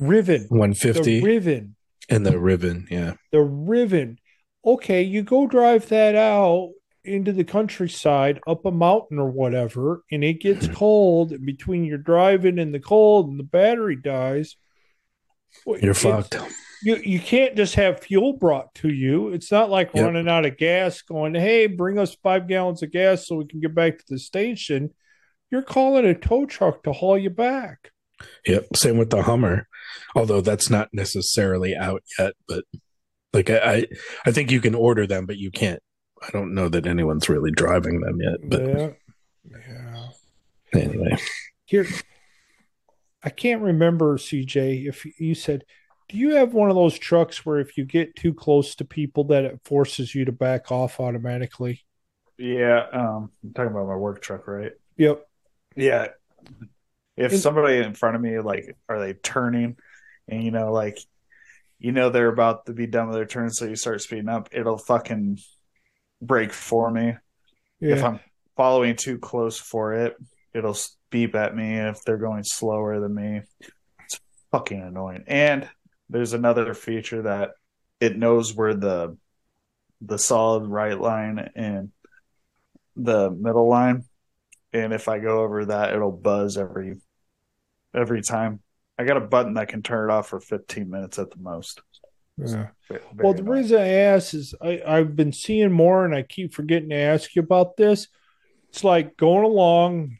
Rivian. 0.00 0.46
one 0.50 0.70
The 0.70 0.76
fifty 0.76 1.22
Rivian. 1.22 1.72
and 2.08 2.24
the 2.26 2.32
Rivian. 2.32 2.90
Yeah. 2.90 3.14
the 3.32 3.38
Rivian. 3.38 4.18
Okay, 4.64 5.02
you 5.02 5.22
go 5.22 5.46
drive 5.46 5.88
that 5.88 6.14
out 6.14 6.72
into 7.06 7.32
the 7.32 7.44
countryside, 7.44 8.40
up 8.46 8.64
a 8.64 8.70
mountain 8.70 9.18
or 9.18 9.30
whatever, 9.30 10.02
and 10.10 10.24
it 10.24 10.40
gets 10.40 10.66
hmm. 10.66 10.74
cold. 10.74 11.32
And 11.32 11.46
between 11.46 11.84
your 11.84 11.98
driving 11.98 12.58
and 12.58 12.74
the 12.74 12.80
cold, 12.80 13.28
and 13.28 13.38
the 13.38 13.44
battery 13.44 13.96
dies. 13.96 14.56
You're 15.66 15.94
fucked. 15.94 16.38
You 16.82 16.96
you 16.96 17.18
can't 17.18 17.56
just 17.56 17.76
have 17.76 18.00
fuel 18.00 18.34
brought 18.34 18.74
to 18.76 18.88
you. 18.88 19.28
It's 19.28 19.50
not 19.50 19.70
like 19.70 19.90
Yep. 19.94 20.04
running 20.04 20.28
out 20.28 20.44
of 20.44 20.58
gas. 20.58 21.02
Going, 21.02 21.34
hey, 21.34 21.66
bring 21.66 21.98
us 21.98 22.14
five 22.22 22.46
gallons 22.46 22.82
of 22.82 22.92
gas 22.92 23.26
so 23.26 23.36
we 23.36 23.46
can 23.46 23.60
get 23.60 23.74
back 23.74 23.98
to 23.98 24.04
the 24.08 24.18
station. 24.18 24.90
You're 25.50 25.62
calling 25.62 26.04
a 26.04 26.14
tow 26.14 26.44
truck 26.44 26.82
to 26.82 26.92
haul 26.92 27.16
you 27.16 27.30
back. 27.30 27.92
Yep. 28.46 28.76
Same 28.76 28.98
with 28.98 29.10
the 29.10 29.22
Hummer, 29.22 29.68
although 30.14 30.40
that's 30.40 30.70
not 30.70 30.88
necessarily 30.92 31.74
out 31.74 32.02
yet. 32.18 32.34
But 32.48 32.64
like 33.32 33.50
I, 33.50 33.56
I, 33.58 33.86
I 34.26 34.32
think 34.32 34.50
you 34.50 34.60
can 34.60 34.74
order 34.74 35.06
them, 35.06 35.26
but 35.26 35.38
you 35.38 35.50
can't. 35.50 35.80
I 36.22 36.30
don't 36.30 36.54
know 36.54 36.68
that 36.68 36.86
anyone's 36.86 37.28
really 37.28 37.50
driving 37.50 38.00
them 38.00 38.20
yet. 38.20 38.38
But 38.42 38.62
yeah, 38.66 38.90
yeah. 39.68 40.08
anyway, 40.80 41.16
Here, 41.66 41.86
I 43.22 43.30
can't 43.30 43.62
remember, 43.62 44.16
CJ, 44.16 44.86
if 44.88 45.04
you 45.20 45.34
said, 45.34 45.64
do 46.08 46.16
you 46.16 46.36
have 46.36 46.54
one 46.54 46.70
of 46.70 46.76
those 46.76 46.98
trucks 46.98 47.44
where 47.44 47.58
if 47.58 47.76
you 47.76 47.84
get 47.84 48.14
too 48.16 48.32
close 48.32 48.74
to 48.76 48.84
people 48.84 49.24
that 49.24 49.44
it 49.44 49.60
forces 49.64 50.14
you 50.14 50.24
to 50.24 50.32
back 50.32 50.70
off 50.70 51.00
automatically? 51.00 51.84
Yeah, 52.38 52.86
um, 52.92 53.30
I'm 53.42 53.52
talking 53.54 53.72
about 53.72 53.88
my 53.88 53.96
work 53.96 54.22
truck, 54.22 54.46
right? 54.46 54.72
Yep. 54.96 55.26
Yeah. 55.74 56.08
If 57.16 57.32
And- 57.32 57.40
somebody 57.40 57.78
in 57.78 57.94
front 57.94 58.14
of 58.16 58.22
me, 58.22 58.38
like, 58.38 58.76
are 58.88 59.00
they 59.00 59.14
turning, 59.14 59.76
and 60.28 60.42
you 60.44 60.50
know, 60.50 60.72
like, 60.72 60.98
you 61.78 61.92
know, 61.92 62.08
they're 62.10 62.28
about 62.28 62.66
to 62.66 62.72
be 62.72 62.86
done 62.86 63.08
with 63.08 63.16
their 63.16 63.26
turn, 63.26 63.50
so 63.50 63.64
you 63.66 63.76
start 63.76 64.00
speeding 64.00 64.28
up, 64.28 64.48
it'll 64.52 64.78
fucking 64.78 65.38
brake 66.20 66.52
for 66.52 66.90
me. 66.90 67.14
If 67.80 68.02
I'm 68.02 68.20
following 68.56 68.96
too 68.96 69.18
close 69.18 69.58
for 69.58 69.94
it, 69.94 70.16
it'll 70.54 70.76
beep 71.10 71.34
at 71.34 71.54
me 71.54 71.78
if 71.78 72.02
they're 72.02 72.16
going 72.16 72.44
slower 72.44 73.00
than 73.00 73.14
me. 73.14 73.42
It's 74.04 74.20
fucking 74.50 74.80
annoying. 74.80 75.24
And 75.26 75.68
there's 76.08 76.32
another 76.32 76.72
feature 76.74 77.22
that 77.22 77.50
it 78.00 78.16
knows 78.16 78.54
where 78.54 78.74
the 78.74 79.16
the 80.02 80.18
solid 80.18 80.66
right 80.66 81.00
line 81.00 81.50
and 81.54 81.90
the 82.96 83.30
middle 83.30 83.68
line. 83.68 84.04
And 84.72 84.92
if 84.92 85.08
I 85.08 85.18
go 85.18 85.40
over 85.40 85.66
that, 85.66 85.94
it'll 85.94 86.12
buzz 86.12 86.58
every 86.58 86.96
every 87.94 88.22
time. 88.22 88.60
I 88.98 89.04
got 89.04 89.16
a 89.16 89.20
button 89.20 89.54
that 89.54 89.68
can 89.68 89.82
turn 89.82 90.10
it 90.10 90.12
off 90.12 90.28
for 90.28 90.40
15 90.40 90.88
minutes 90.88 91.18
at 91.18 91.30
the 91.30 91.38
most. 91.38 91.80
Yeah. 92.36 92.68
Very 92.88 93.02
Well, 93.18 93.34
the 93.34 93.42
annoying. 93.42 93.44
reason 93.44 93.78
I 93.78 93.88
ask 93.88 94.34
is 94.34 94.54
I, 94.60 94.82
I've 94.86 95.16
been 95.16 95.32
seeing 95.32 95.72
more 95.72 96.04
and 96.04 96.14
I 96.14 96.22
keep 96.22 96.54
forgetting 96.54 96.90
to 96.90 96.96
ask 96.96 97.34
you 97.34 97.42
about 97.42 97.76
this. 97.76 98.08
It's 98.70 98.84
like 98.84 99.16
going 99.16 99.44
along, 99.44 100.18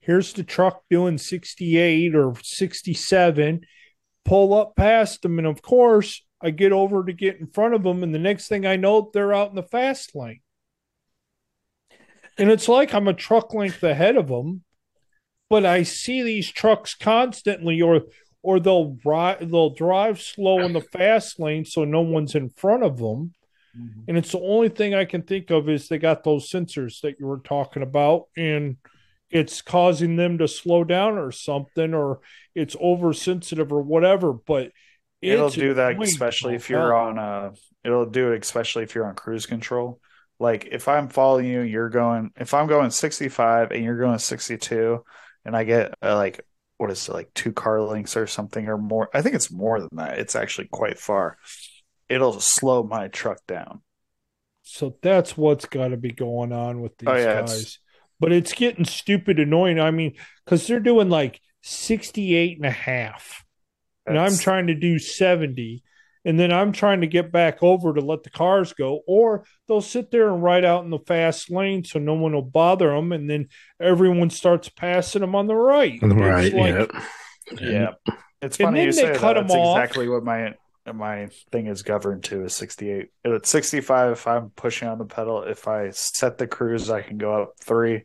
here's 0.00 0.32
the 0.32 0.44
truck 0.44 0.82
doing 0.90 1.18
68 1.18 2.14
or 2.14 2.34
67, 2.42 3.60
pull 4.24 4.54
up 4.54 4.76
past 4.76 5.22
them. 5.22 5.38
And 5.38 5.46
of 5.46 5.62
course, 5.62 6.22
I 6.40 6.50
get 6.50 6.72
over 6.72 7.04
to 7.04 7.12
get 7.12 7.40
in 7.40 7.48
front 7.48 7.74
of 7.74 7.82
them. 7.82 8.02
And 8.02 8.14
the 8.14 8.18
next 8.18 8.48
thing 8.48 8.66
I 8.66 8.76
know, 8.76 9.10
they're 9.12 9.34
out 9.34 9.50
in 9.50 9.56
the 9.56 9.62
fast 9.62 10.14
lane. 10.14 10.40
And 12.38 12.50
it's 12.50 12.68
like 12.68 12.92
I'm 12.94 13.08
a 13.08 13.14
truck 13.14 13.54
length 13.54 13.82
ahead 13.82 14.16
of 14.16 14.28
them, 14.28 14.62
but 15.48 15.64
I 15.64 15.82
see 15.82 16.22
these 16.22 16.50
trucks 16.50 16.94
constantly, 16.94 17.80
or 17.80 18.02
or 18.46 18.60
they'll 18.60 18.96
ride, 19.04 19.40
they'll 19.40 19.74
drive 19.74 20.20
slow 20.22 20.60
in 20.60 20.72
the 20.72 20.80
fast 20.80 21.40
lane 21.40 21.64
so 21.64 21.84
no 21.84 22.00
one's 22.00 22.36
in 22.36 22.48
front 22.50 22.84
of 22.84 22.96
them. 22.96 23.34
Mhm. 23.76 24.04
And 24.06 24.16
it's 24.16 24.30
the 24.30 24.38
only 24.38 24.68
thing 24.68 24.94
I 24.94 25.04
can 25.04 25.22
think 25.22 25.50
of 25.50 25.68
is 25.68 25.88
they 25.88 25.98
got 25.98 26.22
those 26.22 26.48
sensors 26.48 27.00
that 27.00 27.18
you 27.18 27.26
were 27.26 27.40
talking 27.40 27.82
about, 27.82 28.26
and 28.36 28.76
it's 29.32 29.62
causing 29.62 30.14
them 30.14 30.38
to 30.38 30.46
slow 30.46 30.84
down 30.84 31.18
or 31.18 31.32
something, 31.32 31.92
or 31.92 32.20
it's 32.54 32.76
oversensitive 32.76 33.72
or 33.72 33.82
whatever. 33.82 34.32
But 34.32 34.70
It'll 35.20 35.50
do 35.50 35.74
that 35.74 36.00
especially 36.00 36.54
if 36.54 36.70
you're 36.70 36.94
on 36.94 37.18
uh 37.18 37.50
it'll 37.82 38.06
do 38.06 38.32
it 38.32 38.42
especially 38.42 38.84
if 38.84 38.94
you're 38.94 39.06
on 39.08 39.16
cruise 39.16 39.46
control. 39.46 39.98
Like 40.38 40.68
if 40.70 40.86
I'm 40.86 41.08
following 41.08 41.46
you, 41.46 41.62
you're 41.62 41.88
going 41.88 42.30
if 42.36 42.54
I'm 42.54 42.68
going 42.68 42.90
65 42.90 43.72
and 43.72 43.82
you're 43.82 43.98
going 43.98 44.20
62 44.20 45.02
and 45.44 45.56
I 45.56 45.64
get 45.64 45.94
uh, 46.00 46.14
like 46.14 46.44
what 46.78 46.90
is 46.90 47.08
it 47.08 47.12
like 47.12 47.32
two 47.34 47.52
car 47.52 47.80
lengths 47.80 48.16
or 48.16 48.26
something 48.26 48.68
or 48.68 48.76
more. 48.76 49.08
I 49.14 49.22
think 49.22 49.34
it's 49.34 49.50
more 49.50 49.80
than 49.80 49.88
that. 49.94 50.18
It's 50.18 50.36
actually 50.36 50.68
quite 50.70 50.98
far. 50.98 51.38
It'll 52.08 52.38
slow 52.40 52.82
my 52.82 53.08
truck 53.08 53.38
down. 53.46 53.82
So 54.62 54.96
that's 55.02 55.36
what's 55.36 55.66
got 55.66 55.88
to 55.88 55.96
be 55.96 56.12
going 56.12 56.52
on 56.52 56.80
with 56.80 56.98
these 56.98 57.08
Oh, 57.08 57.14
yeah, 57.16 57.40
guys. 57.40 57.52
it's- 57.52 57.78
But 58.18 58.32
it's 58.32 58.52
getting 58.52 58.84
stupid 58.84 59.38
annoying. 59.38 59.78
I 59.80 59.90
mean, 59.90 60.14
because 60.44 60.66
they're 60.66 60.80
doing 60.80 61.08
like 61.08 61.40
68 61.62 62.56
and 62.56 62.66
a 62.66 62.70
half. 62.70 63.44
And 64.06 64.18
I'm 64.18 64.36
trying 64.36 64.68
to 64.68 64.74
do 64.74 64.98
70. 64.98 65.82
And 66.26 66.38
then 66.38 66.52
I'm 66.52 66.72
trying 66.72 67.00
to 67.02 67.06
get 67.06 67.32
back 67.32 67.62
over 67.62 67.94
to 67.94 68.00
let 68.00 68.24
the 68.24 68.30
cars 68.30 68.72
go. 68.72 69.00
Or 69.06 69.44
they'll 69.68 69.80
sit 69.80 70.10
there 70.10 70.28
and 70.28 70.42
ride 70.42 70.64
out 70.64 70.84
in 70.84 70.90
the 70.90 70.98
fast 70.98 71.50
lane 71.50 71.84
so 71.84 72.00
no 72.00 72.14
one 72.14 72.32
will 72.34 72.42
bother 72.42 72.90
them. 72.90 73.12
And 73.12 73.30
then 73.30 73.48
everyone 73.80 74.30
starts 74.30 74.68
passing 74.68 75.20
them 75.20 75.36
on 75.36 75.46
the 75.46 75.54
right. 75.54 75.98
It's 76.02 76.14
right? 76.14 76.52
like, 76.52 76.92
yeah. 77.60 77.70
Yeah. 77.70 78.12
It's 78.42 78.56
funny 78.56 78.82
you 78.84 78.92
say 78.92 79.14
cut 79.14 79.34
that. 79.34 79.36
'em 79.38 79.46
That's 79.48 79.70
exactly 79.70 80.08
what 80.08 80.24
my 80.24 80.54
my 80.92 81.28
thing 81.52 81.68
is 81.68 81.82
governed 81.82 82.24
to 82.24 82.44
is 82.44 82.54
68. 82.54 83.08
At 83.24 83.46
65 83.46 84.12
if 84.12 84.26
I'm 84.26 84.50
pushing 84.50 84.88
on 84.88 84.98
the 84.98 85.04
pedal, 85.04 85.42
if 85.44 85.66
I 85.66 85.90
set 85.90 86.38
the 86.38 86.46
cruise 86.46 86.90
I 86.90 87.02
can 87.02 87.18
go 87.18 87.42
up 87.42 87.54
3 87.60 88.04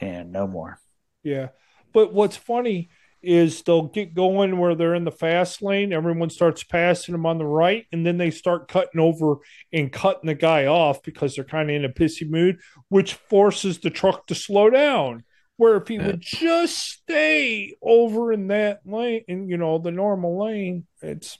and 0.00 0.32
no 0.32 0.46
more. 0.46 0.78
Yeah. 1.24 1.48
but 1.92 2.12
what's 2.12 2.36
funny 2.36 2.90
is 3.26 3.62
they'll 3.62 3.88
get 3.88 4.14
going 4.14 4.58
where 4.58 4.74
they're 4.74 4.94
in 4.94 5.04
the 5.04 5.10
fast 5.10 5.60
lane. 5.62 5.92
Everyone 5.92 6.30
starts 6.30 6.62
passing 6.64 7.12
them 7.12 7.26
on 7.26 7.38
the 7.38 7.46
right, 7.46 7.84
and 7.92 8.06
then 8.06 8.16
they 8.18 8.30
start 8.30 8.68
cutting 8.68 9.00
over 9.00 9.36
and 9.72 9.92
cutting 9.92 10.26
the 10.28 10.34
guy 10.34 10.66
off 10.66 11.02
because 11.02 11.34
they're 11.34 11.44
kind 11.44 11.68
of 11.70 11.76
in 11.76 11.84
a 11.84 11.88
pissy 11.88 12.28
mood, 12.28 12.60
which 12.88 13.14
forces 13.14 13.78
the 13.80 13.90
truck 13.90 14.26
to 14.28 14.34
slow 14.34 14.70
down. 14.70 15.24
Where 15.58 15.76
if 15.76 15.88
he 15.88 15.96
Yeah. 15.96 16.06
would 16.08 16.20
just 16.20 16.76
stay 16.78 17.76
over 17.82 18.32
in 18.32 18.48
that 18.48 18.80
lane, 18.84 19.24
in 19.26 19.48
you 19.48 19.56
know 19.56 19.78
the 19.78 19.90
normal 19.90 20.38
lane, 20.44 20.86
it's 21.02 21.38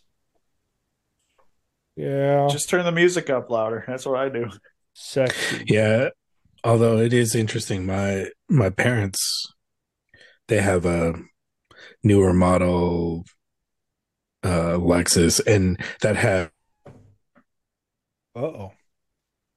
yeah, 1.97 2.49
Just 2.51 2.69
turn 2.69 2.85
the 2.85 2.93
music 2.93 3.31
up 3.31 3.51
louder. 3.51 3.85
That's 3.87 4.05
what 4.07 4.19
I 4.19 4.29
do. 4.29 4.51
sexy. 4.95 5.65
Yeah, 5.67 6.11
although 6.65 6.99
it 6.99 7.13
is 7.13 7.35
interesting, 7.35 7.87
my 7.87 8.27
my 8.49 8.71
parents 8.71 9.53
they 10.49 10.61
have 10.61 10.85
a 10.87 11.15
newer 12.03 12.33
model 12.33 13.25
uh 14.43 14.77
Lexus 14.79 15.45
and 15.47 15.81
that 16.03 16.17
have 16.17 16.51
Uh 18.35 18.41
oh. 18.41 18.73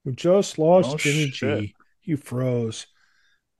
We 0.06 0.14
just 0.14 0.58
lost 0.58 0.96
Oh, 0.96 0.98
Jimmy 0.98 1.32
shit. 1.32 1.32
G. 1.32 1.76
He 2.00 2.16
froze. 2.16 2.88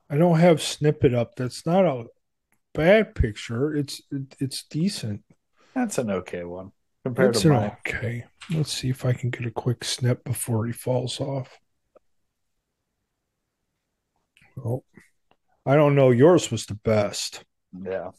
I 0.08 0.16
don't 0.16 0.38
have 0.40 0.62
snippet 0.62 1.14
up. 1.14 1.36
That's 1.36 1.64
not 1.66 1.84
a 1.86 2.06
bad 2.74 3.14
picture. 3.14 3.74
It's 3.76 4.00
it, 4.10 4.34
it's 4.40 4.64
decent. 4.64 5.22
That's 5.74 5.98
an 5.98 6.10
okay 6.10 6.44
one 6.44 6.72
compared 7.04 7.36
It's 7.36 7.42
to 7.42 7.50
an 7.50 7.54
mine. 7.54 7.76
okay. 7.86 8.24
Let's 8.50 8.72
see 8.72 8.88
if 8.88 9.04
I 9.04 9.12
can 9.12 9.30
get 9.30 9.46
a 9.46 9.50
quick 9.50 9.84
snip 9.84 10.24
before 10.24 10.66
he 10.66 10.72
falls 10.72 11.20
off. 11.20 11.58
Oh, 14.56 14.84
I 15.66 15.76
don't 15.76 15.94
know. 15.94 16.10
Yours 16.10 16.50
was 16.50 16.66
the 16.66 16.74
best. 16.74 17.44
Yeah. 17.72 18.10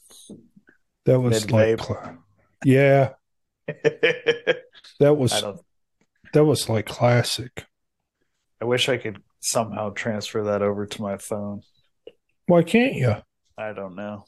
That 1.05 1.19
was 1.19 1.45
Mid-vape. 1.47 1.89
like, 1.89 2.15
yeah, 2.63 3.13
that 3.67 4.63
was 5.17 5.43
that 6.33 6.45
was 6.45 6.69
like 6.69 6.85
classic. 6.85 7.65
I 8.61 8.65
wish 8.65 8.87
I 8.89 8.97
could 8.97 9.21
somehow 9.39 9.89
transfer 9.89 10.43
that 10.43 10.61
over 10.61 10.85
to 10.85 11.01
my 11.01 11.17
phone. 11.17 11.61
Why 12.45 12.63
can't 12.63 12.93
you? 12.95 13.15
I 13.57 13.73
don't 13.73 13.95
know. 13.95 14.25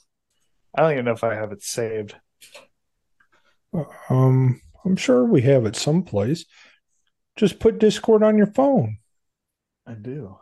I 0.76 0.82
don't 0.82 0.94
even 0.94 1.06
know 1.06 1.12
if 1.12 1.24
I 1.24 1.36
have 1.36 1.52
it 1.52 1.62
saved. 1.62 2.16
Um, 4.10 4.62
I'm 4.86 4.96
sure 4.96 5.24
we 5.26 5.42
have 5.42 5.66
it 5.66 5.76
someplace. 5.76 6.46
Just 7.36 7.60
put 7.60 7.80
Discord 7.80 8.24
on 8.24 8.38
your 8.38 8.48
phone. 8.48 8.98
I 9.86 9.94
do. 9.94 10.38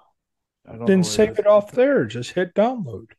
I 0.68 0.74
don't 0.76 0.86
Then 0.86 1.04
save 1.04 1.32
is. 1.32 1.40
it 1.40 1.48
off 1.48 1.72
there. 1.72 2.06
Just 2.06 2.32
hit 2.32 2.54
download. 2.54 3.12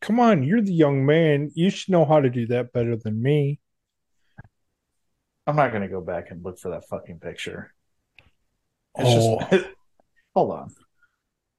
Come 0.00 0.18
on, 0.18 0.42
you're 0.42 0.62
the 0.62 0.72
young 0.72 1.04
man. 1.04 1.50
You 1.54 1.68
should 1.70 1.90
know 1.92 2.04
how 2.04 2.20
to 2.20 2.30
do 2.30 2.46
that 2.48 2.72
better 2.72 2.96
than 2.96 3.20
me. 3.22 3.60
I'm 5.46 5.56
not 5.56 5.72
gonna 5.72 5.88
go 5.88 6.00
back 6.00 6.30
and 6.30 6.44
look 6.44 6.58
for 6.58 6.70
that 6.70 6.88
fucking 6.88 7.18
picture. 7.20 7.72
It's 8.98 9.08
Oh, 9.08 9.38
just 9.50 9.66
hold 10.34 10.52
on. 10.52 10.70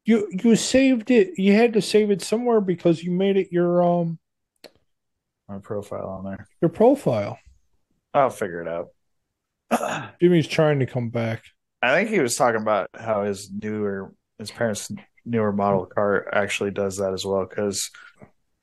you 0.05 0.29
you 0.31 0.55
saved 0.55 1.11
it. 1.11 1.37
You 1.37 1.53
had 1.53 1.73
to 1.73 1.81
save 1.81 2.09
it 2.11 2.21
somewhere 2.21 2.61
because 2.61 3.03
you 3.03 3.11
made 3.11 3.37
it 3.37 3.51
your 3.51 3.83
um 3.83 4.17
My 5.47 5.59
profile 5.59 6.07
on 6.07 6.23
there. 6.25 6.47
your 6.61 6.69
profile. 6.69 7.37
I'll 8.13 8.29
figure 8.29 8.61
it 8.61 8.67
out. 8.67 10.13
Jimmy's 10.21 10.47
trying 10.47 10.79
to 10.79 10.85
come 10.85 11.09
back. 11.09 11.43
I 11.81 11.93
think 11.95 12.09
he 12.09 12.19
was 12.19 12.35
talking 12.35 12.61
about 12.61 12.89
how 12.93 13.23
his 13.23 13.49
newer, 13.51 14.13
his 14.37 14.51
parents' 14.51 14.91
newer 15.25 15.51
model 15.53 15.85
car 15.85 16.27
actually 16.33 16.71
does 16.71 16.97
that 16.97 17.13
as 17.13 17.25
well. 17.25 17.45
Because 17.49 17.89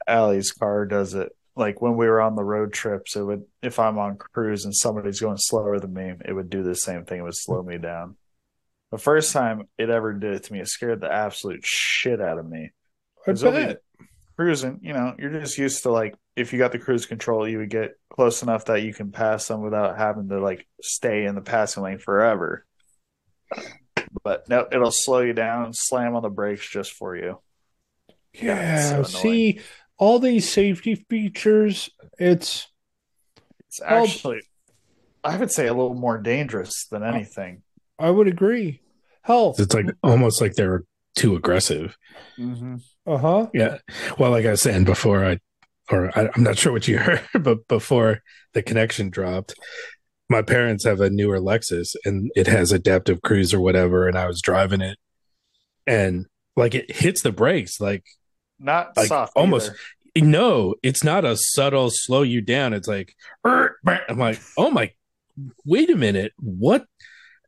Allie's 0.09 0.51
car 0.53 0.87
does 0.87 1.15
it. 1.15 1.31
Like 1.55 1.83
when 1.83 1.97
we 1.97 2.07
were 2.07 2.21
on 2.21 2.37
the 2.37 2.45
road 2.45 2.73
trips, 2.73 3.17
it 3.17 3.23
would 3.23 3.45
if 3.63 3.79
I'm 3.79 3.99
on 3.99 4.17
cruise 4.17 4.65
and 4.65 4.75
somebody's 4.75 5.21
going 5.21 5.37
slower 5.39 5.79
than 5.79 5.93
me, 5.93 6.13
it 6.25 6.33
would 6.33 6.51
do 6.51 6.63
the 6.63 6.75
same 6.75 7.05
thing. 7.05 7.19
It 7.21 7.25
would 7.25 7.37
slow 7.37 7.63
me 7.63 7.79
down. 7.79 8.17
The 8.91 8.99
first 8.99 9.33
time 9.33 9.69
it 9.77 9.91
ever 9.91 10.15
did 10.15 10.35
it 10.35 10.45
to 10.45 10.53
me, 10.53 10.61
it 10.61 10.69
scared 10.69 11.01
the 11.01 11.13
absolute 11.13 11.61
shit 11.65 12.21
out 12.21 12.39
of 12.39 12.49
me. 12.49 12.71
I 12.71 13.25
'Cause 13.25 13.43
it'll 13.43 13.59
bet. 13.59 13.83
cruising, 14.37 14.79
you 14.83 14.93
know, 14.93 15.15
you're 15.19 15.41
just 15.41 15.59
used 15.59 15.83
to 15.83 15.91
like 15.91 16.15
if 16.37 16.53
you 16.53 16.59
got 16.61 16.71
the 16.73 16.79
cruise 16.79 17.05
control, 17.07 17.47
you 17.49 17.59
would 17.59 17.71
get 17.71 17.97
close 18.09 18.43
enough 18.43 18.67
that 18.67 18.83
you 18.83 18.95
can 18.95 19.11
pass 19.11 19.49
them 19.49 19.61
without 19.61 19.99
having 19.99 20.29
to 20.29 20.41
like 20.41 20.67
stay 20.81 21.25
in 21.25 21.35
the 21.35 21.41
passing 21.41 21.83
lane 21.83 21.99
forever. 21.99 22.65
But 24.23 24.49
no, 24.49 24.67
it'll 24.71 24.93
slow 24.93 25.21
you 25.21 25.33
down, 25.33 25.73
slam 25.75 26.15
on 26.15 26.23
the 26.23 26.31
brakes 26.31 26.69
just 26.69 26.93
for 26.93 27.17
you. 27.17 27.41
Yeah. 28.33 29.01
it's 29.01 29.11
so 29.13 29.19
see, 29.21 29.61
all 29.99 30.19
these 30.19 30.51
safety 30.51 30.95
features. 30.95 31.91
It's 32.19 32.69
It's 33.67 33.81
Well- 33.81 34.05
actually, 34.05 34.41
I 35.23 35.37
would 35.37 35.51
say, 35.51 35.67
a 35.67 35.75
little 35.75 35.95
more 35.95 36.19
dangerous 36.19 36.87
than 36.91 37.03
anything. 37.03 37.63
I 37.99 38.11
would 38.11 38.29
agree. 38.29 38.81
Hell, 39.23 39.55
it's 39.59 39.75
like 39.75 39.87
almost 40.03 40.41
like 40.41 40.55
they're 40.55 40.85
too 41.17 41.37
aggressive. 41.37 41.97
Mm-hmm. 42.39 42.77
uh 43.07 43.19
huh. 43.19 43.47
Yeah. 43.53 43.79
Well, 44.19 44.31
like 44.31 44.47
I 44.47 44.53
was 44.53 44.63
saying 44.63 44.85
before, 44.85 45.25
I 45.25 45.39
or 45.91 46.11
I, 46.19 46.31
I'm 46.35 46.43
not 46.43 46.57
sure 46.59 46.73
what 46.73 46.89
you 46.89 46.99
heard, 47.07 47.27
but 47.39 47.67
before 47.69 48.23
the 48.55 48.63
connection 48.63 49.11
dropped, 49.11 49.55
my 50.31 50.43
parents 50.43 50.85
have 50.85 51.01
a 51.01 51.11
newer 51.11 51.41
Lexus 51.41 51.95
and 52.05 52.31
it 52.37 52.47
has 52.47 52.73
adaptive 52.73 53.21
cruise 53.23 53.53
or 53.53 53.61
whatever, 53.61 54.07
and 54.07 54.17
I 54.17 54.27
was 54.27 54.41
driving 54.41 54.81
it, 54.81 54.97
and 55.87 56.27
like 56.57 56.75
it 56.75 56.91
hits 56.91 57.21
the 57.23 57.33
brakes, 57.33 57.81
like 57.81 58.05
Not 58.59 58.97
Like, 58.97 59.07
soft, 59.09 59.33
almost- 59.37 59.73
either. 60.17 60.27
no, 60.27 60.75
it's 60.83 61.05
not 61.05 61.25
a 61.25 61.37
subtle 61.37 61.91
slow 61.93 62.23
you 62.23 62.41
down. 62.41 62.73
It's 62.73 62.89
like 62.89 63.15
"Er. 63.47 63.77
I'm 63.87 64.19
like, 64.19 64.41
oh 64.57 64.71
my, 64.71 64.93
wait 65.65 65.91
a 65.91 65.97
minute, 65.97 66.33
what? 66.39 66.87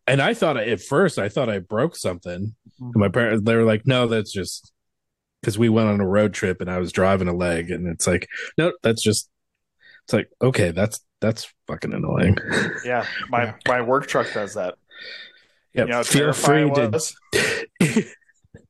And 0.06 0.20
I 0.22 0.34
thought 0.34 0.56
at 0.56 0.80
first 0.80 1.18
I 1.18 1.28
thought 1.28 1.48
I 1.48 1.58
broke 1.58 1.96
something. 1.96 2.54
And 2.80 2.94
my 2.96 3.08
parents 3.08 3.44
they 3.44 3.54
were 3.56 3.64
like, 3.64 3.86
no, 3.86 4.06
that's 4.06 4.32
just 4.32 4.72
because 5.40 5.58
we 5.58 5.68
went 5.68 5.88
on 5.88 6.00
a 6.00 6.06
road 6.06 6.32
trip 6.34 6.61
and 6.61 6.70
I 6.70 6.78
was 6.78 6.92
driving 6.92 7.28
a 7.28 7.34
leg, 7.34 7.70
and 7.70 7.86
it's 7.88 8.06
like, 8.06 8.26
no, 8.58 8.72
that's 8.82 9.02
just. 9.02 9.28
It's 10.04 10.12
like 10.14 10.30
okay, 10.42 10.70
that's 10.72 11.00
that's 11.20 11.52
fucking 11.68 11.92
annoying. 11.92 12.36
Yeah, 12.84 13.04
my 13.28 13.44
Yeah. 13.44 13.54
my 13.68 13.82
work 13.82 14.06
truck 14.06 14.32
does 14.32 14.54
that. 14.54 14.74
Yeah, 15.74 15.82
You 15.84 15.88
know, 15.90 16.02
feel 16.02 16.32
free 16.32 16.68
to. 16.70 17.00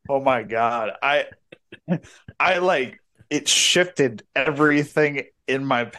Oh 0.09 0.21
my 0.21 0.43
god, 0.43 0.91
I 1.03 1.27
I 2.41 2.59
like 2.59 2.99
it 3.29 3.49
shifted 3.49 4.25
everything 4.35 5.23
in 5.47 5.65
my 5.65 5.93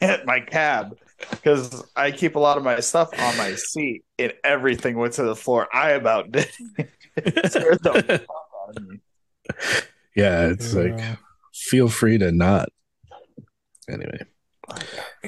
my 0.26 0.40
cab 0.40 0.96
because 1.30 1.82
I 1.96 2.10
keep 2.10 2.36
a 2.36 2.38
lot 2.38 2.58
of 2.58 2.62
my 2.62 2.80
stuff 2.80 3.10
on 3.18 3.36
my 3.38 3.54
seat 3.54 4.04
and 4.18 4.34
everything 4.44 4.98
went 4.98 5.14
to 5.14 5.22
the 5.24 5.34
floor. 5.34 5.66
I 5.72 5.90
about 5.92 6.30
did 6.32 6.48
it 7.16 7.50
scared 7.52 7.82
the 7.82 7.92
fuck 8.28 8.48
out 8.68 8.76
of 8.76 8.86
me. 8.86 9.00
yeah, 10.14 10.48
it's 10.48 10.74
like 10.74 11.00
feel 11.54 11.88
free 11.88 12.18
to 12.18 12.30
not. 12.30 12.68
Anyway, 13.88 14.18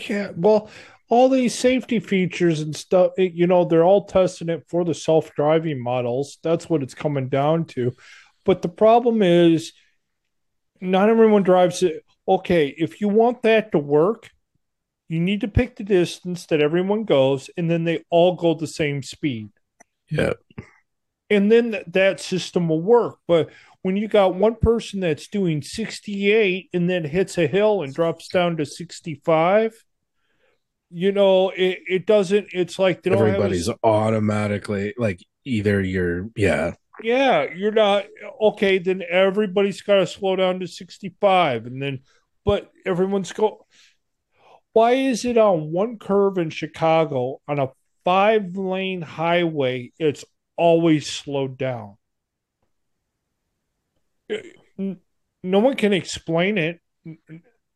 Yeah, 0.09 0.33
well, 0.37 0.69
all 1.09 1.29
these 1.29 1.57
safety 1.59 2.01
features 2.01 2.61
and 2.61 2.75
stuff, 2.77 3.13
it- 3.17 3.33
you 3.33 3.47
know, 3.47 3.65
they're 3.65 3.85
all 3.85 4.05
testing 4.05 4.49
it 4.49 4.65
for 4.69 4.85
the 4.85 4.95
self 4.95 5.33
driving 5.35 5.83
models. 5.83 6.39
That's 6.43 6.69
what 6.69 6.83
it's 6.83 6.95
coming 6.95 7.29
down 7.29 7.65
to. 7.67 7.93
But 8.45 8.63
the 8.63 8.69
problem 8.69 9.23
is, 9.23 9.73
not 10.81 11.09
everyone 11.09 11.43
drives 11.43 11.83
it. 11.83 12.05
Okay, 12.27 12.75
if 12.77 13.01
you 13.01 13.09
want 13.09 13.43
that 13.43 13.73
to 13.73 13.79
work, 13.79 14.31
you 15.09 15.21
need 15.21 15.41
to 15.41 15.49
pick 15.49 15.77
the 15.77 15.85
distance 15.85 16.47
that 16.47 16.61
everyone 16.61 17.05
goes, 17.05 17.49
and 17.57 17.71
then 17.71 17.85
they 17.85 18.05
all 18.11 18.35
go 18.37 18.55
the 18.55 18.67
same 18.67 19.03
speed. 19.03 19.51
yeah, 20.11 20.35
and 21.31 21.51
then 21.51 21.73
th- 21.73 21.85
that 21.89 22.21
system 22.21 22.69
will 22.69 22.83
work. 22.83 23.19
But 23.27 23.51
when 23.83 23.97
you 23.97 24.09
got 24.09 24.35
one 24.35 24.57
person 24.57 25.01
that's 25.01 25.29
doing 25.29 25.63
68 25.63 26.71
and 26.73 26.89
then 26.89 27.05
hits 27.05 27.39
a 27.39 27.47
hill 27.47 27.83
and 27.83 27.95
drops 27.95 28.29
down 28.29 28.57
to 28.57 28.67
65, 28.67 29.85
you 30.91 31.13
know, 31.13 31.51
it, 31.51 31.81
it 31.89 32.07
doesn't, 32.07 32.49
it's 32.53 32.79
like 32.79 33.03
they 33.03 33.11
don't 33.11 33.27
everybody's 33.27 33.67
have 33.69 33.79
automatically 33.83 34.95
like 34.99 35.21
either 35.45 35.81
you're 35.83 36.29
yeah 36.37 36.69
a, 36.69 36.75
yeah, 37.03 37.47
you're 37.55 37.73
not, 37.73 38.07
okay, 38.41 38.79
then 38.79 39.03
everybody's 39.09 39.83
got 39.83 39.97
to 39.97 40.07
slow 40.07 40.37
down 40.37 40.61
to 40.61 40.67
65. 40.67 41.67
And 41.67 41.83
then, 41.83 42.01
but 42.45 42.71
everyone's 42.85 43.33
go, 43.33 43.67
why 44.73 44.93
is 44.93 45.25
it 45.25 45.37
on 45.37 45.73
one 45.73 45.99
curve 45.99 46.39
in 46.39 46.51
Chicago 46.51 47.41
on 47.49 47.59
a 47.59 47.69
five 48.05 48.57
lane 48.57 49.03
highway, 49.03 49.93
it's 49.99 50.25
always 50.57 51.11
slowed 51.11 51.59
down? 51.59 51.97
Uh, 54.31 54.95
no 55.43 55.59
one 55.59 55.77
can 55.77 55.93
explain 55.93 56.59
it. 56.59 56.81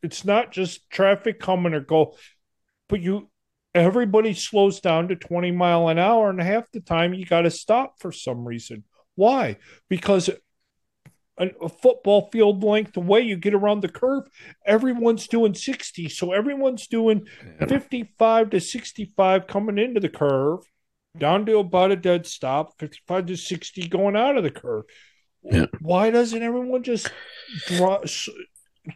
It's 0.03 0.25
not 0.25 0.53
just 0.53 0.89
traffic 0.91 1.39
coming 1.39 1.75
or 1.75 1.81
go, 1.81 2.17
but 2.89 3.01
you, 3.01 3.31
everybody 3.75 4.35
slows 4.35 4.81
down 4.81 5.09
to 5.09 5.17
20 5.17 5.51
mile 5.53 5.89
an 5.89 5.99
hour, 5.99 6.29
and 6.29 6.41
half 6.41 6.71
the 6.73 6.81
time 6.81 7.15
you 7.15 7.25
got 7.25 7.43
to 7.43 7.51
stop 7.51 7.95
for 7.99 8.13
some 8.13 8.45
reason. 8.45 8.85
Why? 9.15 9.59
Because 9.89 10.31
a, 11.39 11.51
a 11.61 11.69
football 11.69 12.29
field 12.31 12.63
length 12.63 12.97
away. 12.97 13.21
You 13.21 13.37
get 13.37 13.55
around 13.55 13.81
the 13.81 13.89
curve, 13.89 14.25
everyone's 14.67 15.27
doing 15.27 15.55
60. 15.55 16.09
So 16.09 16.33
everyone's 16.33 16.87
doing 16.87 17.27
55 17.69 18.51
to 18.51 18.61
65 18.61 19.47
coming 19.47 19.79
into 19.79 20.01
the 20.01 20.09
curve, 20.09 20.61
down 21.19 21.47
to 21.47 21.59
about 21.59 21.91
a 21.91 21.97
dead 21.97 22.27
stop, 22.27 22.79
55 22.79 23.27
to 23.27 23.37
60 23.37 23.89
going 23.89 24.17
out 24.17 24.37
of 24.37 24.45
the 24.45 24.51
curve. 24.51 24.85
Yeah. 25.43 25.67
Why 25.81 26.11
doesn't 26.11 26.43
everyone 26.43 26.83
just 26.85 27.11
draw, 27.67 28.01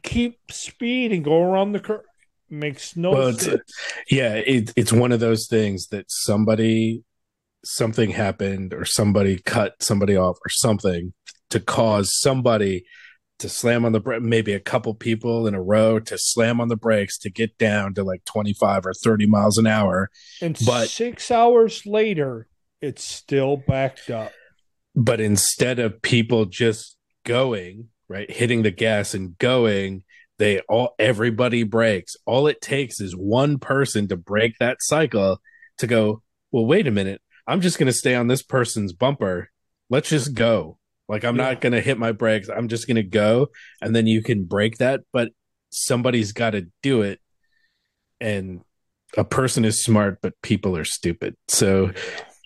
keep 0.02 0.38
speed 0.50 1.12
and 1.12 1.24
go 1.24 1.42
around 1.42 1.72
the 1.72 1.80
curve? 1.80 2.04
Makes 2.48 2.96
no 2.96 3.10
Well, 3.10 3.28
it's, 3.28 3.44
sense. 3.44 3.60
yeah, 4.08 4.34
it, 4.34 4.72
it's 4.76 4.92
one 4.92 5.10
of 5.10 5.18
those 5.18 5.48
things 5.48 5.88
that 5.88 6.04
somebody, 6.08 7.02
something 7.66 8.10
happened, 8.10 8.72
or 8.72 8.84
somebody 8.84 9.38
cut 9.38 9.82
somebody 9.82 10.16
off, 10.16 10.36
or 10.44 10.48
something 10.48 11.12
to 11.50 11.60
cause 11.60 12.10
somebody 12.20 12.84
to 13.38 13.48
slam 13.48 13.84
on 13.84 13.92
the 13.92 14.00
brake. 14.00 14.22
Maybe 14.22 14.52
a 14.52 14.60
couple 14.60 14.94
people 14.94 15.46
in 15.46 15.54
a 15.54 15.62
row 15.62 15.98
to 15.98 16.16
slam 16.18 16.60
on 16.60 16.68
the 16.68 16.76
brakes 16.76 17.18
to 17.18 17.30
get 17.30 17.58
down 17.58 17.94
to 17.94 18.04
like 18.04 18.24
twenty 18.24 18.54
five 18.54 18.86
or 18.86 18.92
thirty 18.94 19.26
miles 19.26 19.58
an 19.58 19.66
hour. 19.66 20.10
And 20.40 20.58
but- 20.64 20.88
six 20.88 21.30
hours 21.30 21.84
later, 21.86 22.48
it's 22.80 23.04
still 23.04 23.56
backed 23.56 24.10
up. 24.10 24.32
But 24.94 25.20
instead 25.20 25.78
of 25.78 26.00
people 26.00 26.46
just 26.46 26.96
going 27.24 27.88
right, 28.08 28.30
hitting 28.30 28.62
the 28.62 28.70
gas 28.70 29.14
and 29.14 29.36
going, 29.38 30.04
they 30.38 30.60
all 30.68 30.94
everybody 30.98 31.62
breaks. 31.62 32.14
All 32.24 32.46
it 32.46 32.60
takes 32.60 33.00
is 33.00 33.14
one 33.14 33.58
person 33.58 34.08
to 34.08 34.16
break 34.16 34.54
that 34.58 34.78
cycle 34.80 35.40
to 35.78 35.86
go. 35.86 36.22
Well, 36.52 36.66
wait 36.66 36.86
a 36.86 36.90
minute. 36.90 37.20
I'm 37.46 37.60
just 37.60 37.78
going 37.78 37.86
to 37.86 37.92
stay 37.92 38.14
on 38.14 38.26
this 38.28 38.42
person's 38.42 38.92
bumper. 38.92 39.50
Let's 39.90 40.08
just 40.08 40.34
go. 40.34 40.78
Like 41.08 41.24
I'm 41.24 41.36
Yeah. 41.36 41.44
not 41.44 41.60
going 41.60 41.72
to 41.72 41.80
hit 41.80 41.98
my 41.98 42.12
brakes. 42.12 42.48
I'm 42.48 42.68
just 42.68 42.86
going 42.86 42.96
to 42.96 43.02
go, 43.02 43.48
and 43.80 43.94
then 43.94 44.06
you 44.06 44.22
can 44.22 44.44
break 44.44 44.78
that. 44.78 45.00
But 45.12 45.30
somebody's 45.70 46.32
got 46.32 46.50
to 46.50 46.66
do 46.82 47.02
it, 47.02 47.20
and 48.20 48.62
a 49.16 49.24
person 49.24 49.64
is 49.64 49.82
smart, 49.82 50.18
but 50.20 50.34
people 50.42 50.76
are 50.76 50.84
stupid. 50.84 51.36
So 51.48 51.92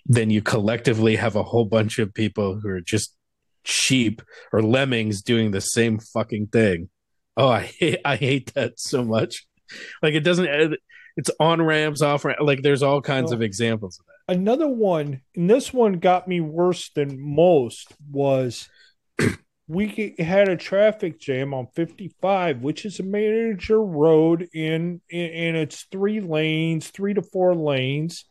then 0.05 0.29
you 0.29 0.41
collectively 0.41 1.15
have 1.15 1.35
a 1.35 1.43
whole 1.43 1.65
bunch 1.65 1.97
of 1.99 2.13
people 2.13 2.59
who 2.59 2.69
are 2.69 2.81
just 2.81 3.15
sheep 3.63 4.21
or 4.51 4.61
lemmings 4.61 5.21
doing 5.21 5.51
the 5.51 5.61
same 5.61 5.99
fucking 5.99 6.47
thing. 6.47 6.89
Oh, 7.37 7.47
I 7.49 7.61
hate, 7.79 7.99
I 8.05 8.15
hate 8.15 8.53
that 8.53 8.79
so 8.79 9.03
much. 9.03 9.45
Like 10.03 10.13
it 10.13 10.21
doesn't. 10.21 10.75
It's 11.17 11.29
on 11.39 11.61
ramps, 11.61 12.01
off 12.01 12.23
ramps. 12.25 12.41
Like 12.41 12.61
there's 12.61 12.83
all 12.83 13.01
kinds 13.01 13.31
Oh. 13.31 13.35
of 13.35 13.41
examples 13.41 13.99
of 13.99 14.05
that. 14.05 14.35
Another 14.39 14.67
one, 14.67 15.21
and 15.35 15.49
this 15.49 15.73
one 15.73 15.93
got 15.99 16.27
me 16.27 16.39
worse 16.39 16.89
than 16.89 17.19
most, 17.19 17.91
was 18.09 18.69
we 19.67 20.15
had 20.19 20.47
a 20.47 20.55
traffic 20.55 21.19
jam 21.19 21.53
on 21.53 21.67
55, 21.75 22.61
which 22.61 22.85
is 22.85 22.99
a 22.99 23.03
major 23.03 23.81
road 23.83 24.47
in, 24.53 25.01
in, 25.09 25.25
in 25.31 25.55
its 25.55 25.85
three 25.91 26.21
lanes, 26.21 26.87
three 26.89 27.13
to 27.13 27.21
four 27.21 27.55
lanes, 27.55 28.25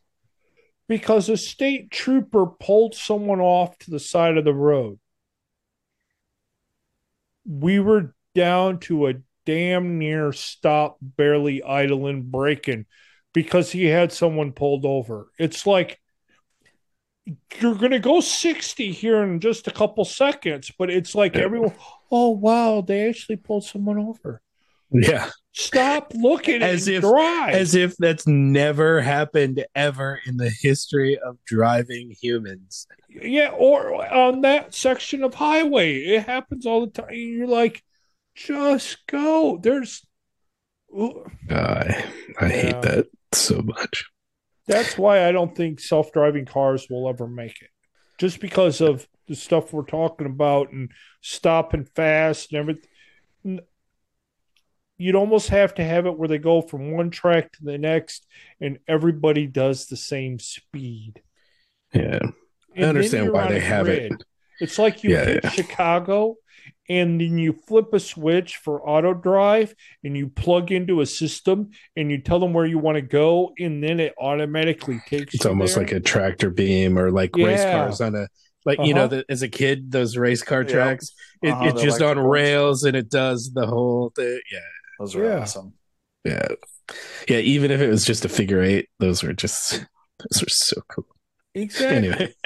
because 0.88 1.28
a 1.28 1.36
state 1.36 1.90
trooper 1.90 2.46
pulled 2.46 2.94
someone 2.94 3.40
off 3.40 3.76
to 3.78 3.90
the 3.90 4.00
side 4.00 4.38
of 4.38 4.44
the 4.44 4.54
road. 4.54 4.98
We 7.46 7.80
were 7.80 8.14
down 8.34 8.78
to 8.80 9.08
a 9.08 9.14
damn 9.50 9.98
near 9.98 10.32
stop, 10.32 10.96
barely 11.00 11.60
idling, 11.62 12.22
braking 12.22 12.86
because 13.34 13.72
he 13.72 13.84
had 13.86 14.12
someone 14.12 14.52
pulled 14.52 14.84
over. 14.84 15.28
It's 15.38 15.66
like 15.66 16.00
you're 17.60 17.74
going 17.74 17.90
to 17.92 17.98
go 17.98 18.20
60 18.20 18.92
here 18.92 19.22
in 19.22 19.40
just 19.40 19.66
a 19.68 19.70
couple 19.72 20.04
seconds, 20.04 20.70
but 20.78 20.90
it's 20.90 21.14
like 21.14 21.36
everyone, 21.36 21.74
oh, 22.10 22.30
wow, 22.30 22.80
they 22.80 23.08
actually 23.08 23.36
pulled 23.36 23.64
someone 23.64 23.98
over. 23.98 24.40
Yeah, 24.92 25.30
Stop 25.52 26.12
looking 26.14 26.62
As 26.62 26.88
and 26.88 26.96
if- 26.96 27.02
drive. 27.02 27.54
as 27.54 27.74
if 27.76 27.96
that's 27.96 28.26
never 28.26 29.00
happened 29.00 29.64
ever 29.74 30.20
in 30.26 30.36
the 30.36 30.50
history 30.50 31.16
of 31.18 31.38
driving 31.44 32.14
humans. 32.20 32.86
yeah, 33.08 33.50
or 33.50 34.04
on 34.12 34.40
that 34.40 34.74
section 34.74 35.22
of 35.22 35.34
highway, 35.34 35.96
it 35.98 36.24
happens 36.26 36.66
all 36.66 36.86
the 36.86 36.90
time. 37.02 37.12
You're 37.12 37.46
like, 37.46 37.82
just 38.46 39.06
go. 39.06 39.58
There's, 39.62 40.06
I 40.94 42.04
I 42.40 42.46
Yeah. 42.48 42.48
hate 42.48 42.82
that 42.82 43.06
so 43.32 43.62
much. 43.62 44.04
That's 44.66 44.96
why 44.96 45.26
I 45.26 45.32
don't 45.32 45.56
think 45.56 45.80
self 45.80 46.12
driving 46.12 46.46
cars 46.46 46.86
will 46.88 47.08
ever 47.08 47.26
make 47.26 47.60
it. 47.62 47.70
Just 48.18 48.40
because 48.40 48.80
of 48.80 49.06
the 49.28 49.34
stuff 49.34 49.72
we're 49.72 49.84
talking 49.84 50.26
about 50.26 50.72
and 50.72 50.90
stopping 51.20 51.84
fast 51.84 52.52
and 52.52 52.60
everything. 52.60 53.60
You'd 54.98 55.14
almost 55.14 55.48
have 55.48 55.74
to 55.76 55.84
have 55.84 56.04
it 56.06 56.18
where 56.18 56.28
they 56.28 56.38
go 56.38 56.60
from 56.60 56.92
one 56.92 57.10
track 57.10 57.52
to 57.52 57.64
the 57.64 57.78
next 57.78 58.26
and 58.60 58.78
everybody 58.86 59.46
does 59.46 59.86
the 59.86 59.96
same 59.96 60.38
speed. 60.38 61.22
Yeah, 61.94 62.20
I 62.76 62.82
understand 62.82 63.32
why 63.32 63.48
they 63.48 63.60
have 63.60 63.88
it. 63.88 64.12
It's 64.60 64.78
like 64.78 65.02
you 65.02 65.10
Yeah, 65.10 65.24
hit 65.24 65.44
yeah. 65.44 65.50
Chicago 65.50 66.36
and 66.90 67.18
then 67.20 67.38
you 67.38 67.52
flip 67.66 67.94
a 67.94 68.00
switch 68.00 68.56
for 68.56 68.86
auto 68.86 69.14
drive 69.14 69.74
and 70.04 70.14
you 70.16 70.28
plug 70.28 70.70
into 70.72 71.00
a 71.00 71.06
system 71.06 71.70
and 71.96 72.10
you 72.10 72.18
tell 72.20 72.38
them 72.40 72.52
where 72.52 72.66
you 72.66 72.78
want 72.78 72.96
to 72.96 73.02
go 73.02 73.52
and 73.58 73.82
then 73.82 74.00
it 74.00 74.12
automatically 74.20 75.00
takes 75.06 75.34
It's 75.34 75.44
you 75.44 75.50
almost 75.50 75.76
there. 75.76 75.84
like 75.84 75.92
a 75.92 76.00
tractor 76.00 76.50
beam 76.50 76.98
or 76.98 77.10
like 77.10 77.34
race 77.36 77.62
cars 77.64 78.00
on 78.02 78.14
a 78.16 78.26
like 78.66 78.78
you 78.84 78.92
know 78.92 79.04
Uh-huh. 79.04 79.22
as 79.30 79.40
a 79.42 79.48
kid 79.48 79.90
those 79.90 80.16
race 80.18 80.42
car 80.42 80.60
Yep. 80.62 80.68
tracks 80.70 81.12
it, 81.42 81.50
Uh-huh, 81.52 81.64
it's 81.68 81.80
the 81.80 81.82
just 81.86 82.02
on 82.02 82.18
electric 82.18 82.24
ones. 82.26 82.32
rails 82.34 82.84
and 82.84 82.96
it 82.96 83.08
does 83.08 83.50
the 83.54 83.66
whole 83.66 84.12
thing. 84.14 84.40
Yeah, 84.52 84.58
Those 84.98 85.14
are 85.16 85.24
Yeah. 85.24 85.38
awesome. 85.40 85.72
yeah, 86.24 86.48
yeah. 87.28 87.38
Even 87.38 87.70
if 87.70 87.80
it 87.80 87.88
was 87.88 88.04
just 88.04 88.24
a 88.26 88.28
figure 88.28 88.60
eight, 88.60 88.88
those 88.98 89.22
were 89.22 89.32
just 89.32 89.70
those 90.18 90.42
were 90.42 90.48
so 90.50 90.82
cool. 90.92 91.06
Exactly. 91.54 91.96
Anyway, 91.96 92.34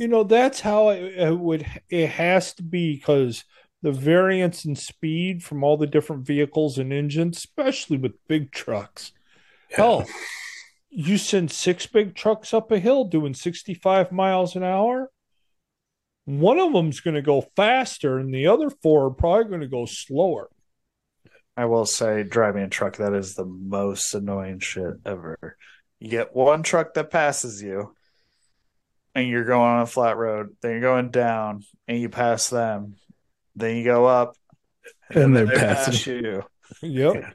You 0.00 0.08
know, 0.08 0.24
that's 0.24 0.60
how 0.60 0.88
it, 0.88 1.02
it 1.14 1.38
would 1.38 1.66
it 1.90 2.08
has 2.08 2.54
to 2.54 2.62
be 2.62 2.96
because 2.96 3.44
the 3.82 3.92
variance 3.92 4.64
in 4.64 4.74
speed 4.74 5.44
from 5.44 5.62
all 5.62 5.76
the 5.76 5.86
different 5.86 6.26
vehicles 6.26 6.78
and 6.78 6.90
engines, 6.90 7.36
especially 7.36 7.98
with 7.98 8.26
big 8.26 8.50
trucks. 8.50 9.12
Hell, 9.70 10.06
you 10.88 11.18
send 11.18 11.50
six 11.50 11.86
big 11.86 12.14
trucks 12.14 12.54
up 12.54 12.72
a 12.72 12.78
hill 12.78 13.04
doing 13.04 13.34
65 13.34 14.10
miles 14.10 14.56
an 14.56 14.64
hour. 14.64 15.10
One 16.24 16.58
of 16.58 16.72
them's 16.72 17.00
going 17.00 17.16
to 17.16 17.22
go 17.22 17.42
faster, 17.54 18.18
and 18.18 18.32
the 18.32 18.46
other 18.46 18.70
four 18.70 19.04
are 19.04 19.10
probably 19.10 19.50
going 19.50 19.60
to 19.60 19.68
go 19.68 19.84
slower. 19.84 20.48
I 21.58 21.66
will 21.66 21.84
say, 21.84 22.22
driving 22.22 22.62
a 22.62 22.68
truck, 22.70 22.96
that 22.96 23.12
is 23.12 23.34
the 23.34 23.44
most 23.44 24.14
annoying 24.14 24.60
shit 24.60 24.94
ever. 25.04 25.58
You 25.98 26.08
get 26.08 26.34
one 26.34 26.62
truck 26.62 26.94
that 26.94 27.10
passes 27.10 27.62
you, 27.62 27.94
and 29.14 29.28
you're 29.28 29.44
going 29.44 29.60
on 29.68 29.82
a 29.82 29.86
flat 29.86 30.16
road, 30.16 30.56
then 30.62 30.72
you're 30.72 30.80
going 30.80 31.10
down, 31.10 31.62
and 31.88 31.98
you 31.98 32.08
pass 32.08 32.48
them, 32.48 32.96
then 33.56 33.76
you 33.76 33.84
go 33.84 34.06
up, 34.06 34.36
And 35.10 35.34
they're 35.36 35.46
then 35.46 35.54
they 35.54 35.60
passing 35.60 35.92
pass 35.92 36.06
you. 36.06 36.42
Yep. 36.82 37.34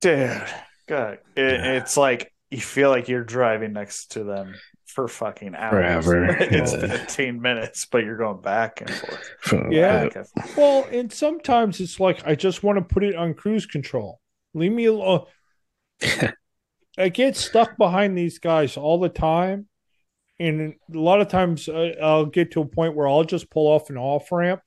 Dude, 0.00 0.42
God, 0.88 1.18
it, 1.36 1.44
it's 1.44 1.96
like 1.96 2.32
you 2.50 2.60
feel 2.60 2.90
like 2.90 3.08
you're 3.08 3.24
driving 3.24 3.72
next 3.72 4.12
to 4.12 4.24
them 4.24 4.54
for 4.86 5.08
fucking 5.08 5.54
hours. 5.54 6.04
Forever. 6.04 6.36
it's 6.40 6.72
Yeah. 6.72 6.86
15 6.86 7.40
minutes, 7.40 7.86
but 7.86 8.04
you're 8.04 8.18
going 8.18 8.40
back 8.42 8.80
and 8.82 8.90
forth. 8.90 9.30
Yeah. 9.70 10.04
Back 10.04 10.16
and 10.16 10.28
forth. 10.28 10.56
Well, 10.56 10.86
and 10.90 11.12
sometimes 11.12 11.80
it's 11.80 11.98
like 11.98 12.26
I 12.26 12.34
just 12.34 12.62
want 12.62 12.78
to 12.78 12.94
put 12.94 13.04
it 13.04 13.14
on 13.14 13.34
cruise 13.34 13.64
control. 13.66 14.20
Leave 14.54 14.72
me 14.72 14.84
alone. 14.86 15.24
I 16.98 17.08
get 17.08 17.36
stuck 17.36 17.78
behind 17.78 18.18
these 18.18 18.38
guys 18.38 18.76
all 18.76 19.00
the 19.00 19.08
time, 19.08 19.66
and 20.38 20.74
a 20.92 20.98
lot 20.98 21.20
of 21.20 21.28
times 21.28 21.68
I, 21.68 21.94
I'll 22.02 22.26
get 22.26 22.52
to 22.52 22.60
a 22.62 22.66
point 22.66 22.96
where 22.96 23.08
I'll 23.08 23.24
just 23.24 23.50
pull 23.50 23.66
off 23.66 23.90
an 23.90 23.96
off 23.96 24.30
ramp, 24.32 24.60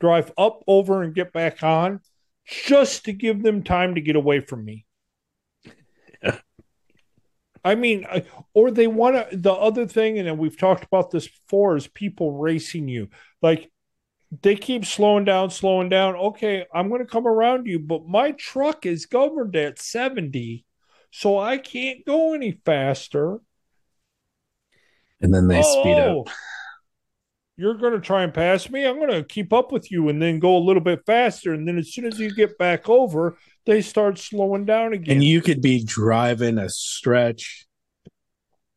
drive 0.00 0.32
up 0.38 0.62
over 0.66 1.02
and 1.02 1.14
get 1.14 1.32
back 1.32 1.62
on, 1.62 2.00
just 2.46 3.04
to 3.04 3.12
give 3.12 3.42
them 3.42 3.62
time 3.62 3.94
to 3.94 4.00
get 4.00 4.16
away 4.16 4.40
from 4.40 4.64
me. 4.64 4.86
I 7.64 7.74
mean, 7.74 8.06
or 8.54 8.70
they 8.70 8.86
want 8.86 9.30
to. 9.30 9.36
The 9.36 9.52
other 9.52 9.86
thing, 9.86 10.18
and 10.18 10.38
we've 10.38 10.56
talked 10.56 10.84
about 10.84 11.10
this 11.10 11.28
before, 11.28 11.76
is 11.76 11.86
people 11.86 12.38
racing 12.38 12.88
you. 12.88 13.08
Like 13.42 13.70
they 14.42 14.56
keep 14.56 14.84
slowing 14.84 15.24
down, 15.24 15.50
slowing 15.50 15.88
down. 15.88 16.14
Okay, 16.14 16.64
I'm 16.72 16.88
going 16.88 17.00
to 17.00 17.06
come 17.06 17.26
around 17.26 17.66
you, 17.66 17.78
but 17.78 18.06
my 18.06 18.32
truck 18.32 18.86
is 18.86 19.06
governed 19.06 19.56
at 19.56 19.78
70, 19.78 20.64
so 21.10 21.38
I 21.38 21.58
can't 21.58 22.04
go 22.04 22.34
any 22.34 22.60
faster. 22.64 23.40
And 25.20 25.32
then 25.34 25.48
they 25.48 25.60
oh, 25.64 25.80
speed 25.80 25.98
oh, 25.98 26.20
up. 26.22 26.28
You're 27.56 27.74
going 27.74 27.92
to 27.94 28.00
try 28.00 28.22
and 28.22 28.32
pass 28.32 28.70
me. 28.70 28.86
I'm 28.86 28.98
going 28.98 29.10
to 29.10 29.24
keep 29.24 29.52
up 29.52 29.72
with 29.72 29.90
you 29.90 30.08
and 30.08 30.22
then 30.22 30.38
go 30.38 30.56
a 30.56 30.58
little 30.62 30.82
bit 30.82 31.00
faster. 31.06 31.52
And 31.52 31.66
then 31.66 31.76
as 31.76 31.92
soon 31.92 32.04
as 32.04 32.18
you 32.18 32.32
get 32.32 32.56
back 32.56 32.88
over, 32.88 33.36
they 33.66 33.82
start 33.82 34.18
slowing 34.18 34.64
down 34.64 34.92
again. 34.92 35.16
And 35.16 35.24
you 35.24 35.40
could 35.42 35.60
be 35.60 35.82
driving 35.84 36.56
a 36.58 36.68
stretch 36.68 37.66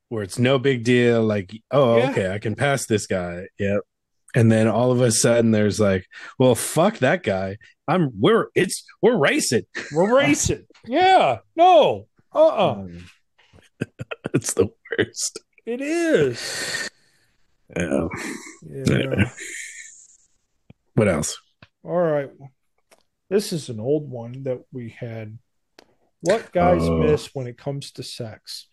where 0.09 0.23
it's 0.23 0.39
no 0.39 0.57
big 0.57 0.83
deal. 0.83 1.21
Like, 1.23 1.55
oh, 1.69 1.97
Yeah. 1.97 2.09
okay, 2.09 2.33
I 2.33 2.39
can 2.39 2.55
pass 2.55 2.87
this 2.87 3.05
guy. 3.05 3.45
Yep. 3.59 3.81
and 4.33 4.51
then 4.51 4.67
all 4.67 4.91
of 4.91 5.01
a 5.01 5.11
sudden 5.11 5.51
there's 5.51 5.79
like, 5.79 6.07
well, 6.39 6.55
fuck 6.55 6.97
that 6.99 7.21
guy. 7.21 7.57
I'm 7.87 8.09
we're 8.19 8.47
it's 8.55 8.83
we're 9.01 9.17
racing. 9.17 9.63
We're 9.93 10.17
racing. 10.21 10.65
yeah. 10.87 11.39
No. 11.55 12.07
Uh 12.33 12.47
uh 12.47 12.87
it's 14.33 14.53
the 14.53 14.69
worst. 14.97 15.39
It 15.65 15.81
is. 15.81 16.89
Yeah. 17.75 18.07
Yeah. 18.67 19.29
What 20.95 21.07
else? 21.07 21.39
All 21.83 21.97
right. 21.99 22.29
This 23.29 23.53
is 23.53 23.69
an 23.69 23.79
old 23.79 24.09
one 24.09 24.43
that 24.43 24.59
we 24.71 24.89
had. 24.89 25.37
What 26.21 26.51
guys 26.51 26.81
Oh. 26.83 26.97
miss 26.97 27.33
when 27.33 27.47
it 27.47 27.57
comes 27.57 27.91
to 27.93 28.03
sex? 28.03 28.67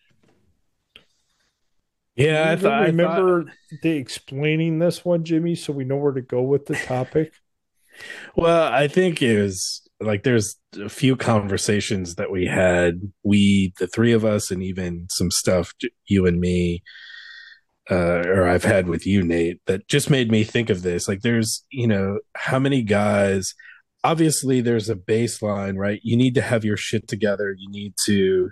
Yeah, 2.16 2.50
I 2.50 2.56
thought. 2.56 2.72
I 2.82 2.86
remember 2.86 3.52
the 3.82 3.90
explaining 3.90 4.80
this 4.80 5.04
one, 5.04 5.24
Jimmy, 5.24 5.54
so 5.54 5.72
we 5.72 5.84
know 5.84 5.96
where 5.96 6.12
to 6.12 6.20
go 6.20 6.42
with 6.42 6.66
the 6.66 6.74
topic. 6.74 7.32
Well, 8.34 8.72
I 8.72 8.88
think 8.88 9.22
it 9.22 9.40
was 9.40 9.87
like 10.00 10.22
there's 10.22 10.56
a 10.80 10.88
few 10.88 11.16
conversations 11.16 12.14
that 12.16 12.30
we 12.30 12.46
had, 12.46 13.12
we, 13.22 13.72
the 13.78 13.86
three 13.86 14.12
of 14.12 14.24
us, 14.24 14.50
and 14.50 14.62
even 14.62 15.06
some 15.10 15.30
stuff 15.30 15.72
you 16.06 16.26
and 16.26 16.40
me, 16.40 16.82
uh, 17.90 18.22
or 18.26 18.46
I've 18.46 18.64
had 18.64 18.88
with 18.88 19.06
you, 19.06 19.22
Nate, 19.22 19.60
that 19.66 19.88
just 19.88 20.10
made 20.10 20.30
me 20.30 20.44
think 20.44 20.70
of 20.70 20.82
this. 20.82 21.08
Like, 21.08 21.22
there's, 21.22 21.64
you 21.70 21.86
know, 21.86 22.20
how 22.36 22.58
many 22.58 22.82
guys, 22.82 23.54
obviously, 24.04 24.60
there's 24.60 24.88
a 24.88 24.94
baseline, 24.94 25.76
right? 25.76 26.00
You 26.02 26.16
need 26.16 26.34
to 26.34 26.42
have 26.42 26.64
your 26.64 26.76
shit 26.76 27.08
together. 27.08 27.54
You 27.58 27.70
need 27.70 27.94
to, 28.06 28.50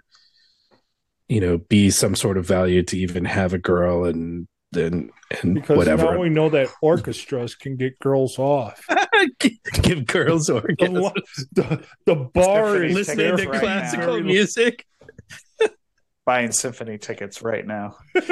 you 1.28 1.40
know, 1.40 1.59
be 1.59 1.90
some 1.90 2.14
sort 2.14 2.38
of 2.38 2.47
value 2.47 2.82
to 2.84 2.99
even 2.99 3.24
have 3.24 3.53
a 3.53 3.59
girl 3.59 4.05
and, 4.05 4.49
and, 4.77 5.11
and 5.43 5.55
Because 5.55 5.77
whatever. 5.77 6.12
now 6.14 6.18
we 6.20 6.29
know 6.29 6.49
that 6.51 6.68
orchestras 6.83 7.55
can 7.55 7.77
get 7.77 7.99
girls 7.99 8.39
off. 8.39 8.85
Give 9.83 10.07
girls 10.07 10.47
The, 10.47 10.61
orgasms. 10.61 11.01
lo- 11.01 11.12
the, 11.53 11.85
the 12.07 12.14
bar 12.14 12.85
is 12.85 12.95
listening 12.95 13.37
to 13.37 13.49
right 13.49 13.61
classical 13.61 14.18
now. 14.20 14.27
music. 14.27 14.85
Buying 16.24 16.53
symphony 16.53 16.99
tickets 16.99 17.43
right 17.43 17.66
now. 17.66 17.97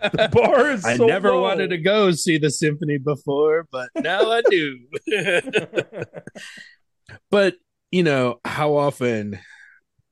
The 0.00 0.30
bar 0.32 0.70
is 0.70 0.86
I 0.86 0.96
so 0.96 1.04
never 1.04 1.32
low. 1.32 1.42
wanted 1.42 1.68
to 1.68 1.76
go 1.76 2.10
see 2.12 2.38
the 2.38 2.48
symphony 2.48 2.96
before, 2.96 3.66
but 3.70 3.90
now 3.94 4.30
I 4.30 4.40
do. 4.48 4.78
but 7.30 7.56
you 7.90 8.02
know, 8.02 8.40
how 8.44 8.76
often 8.76 9.38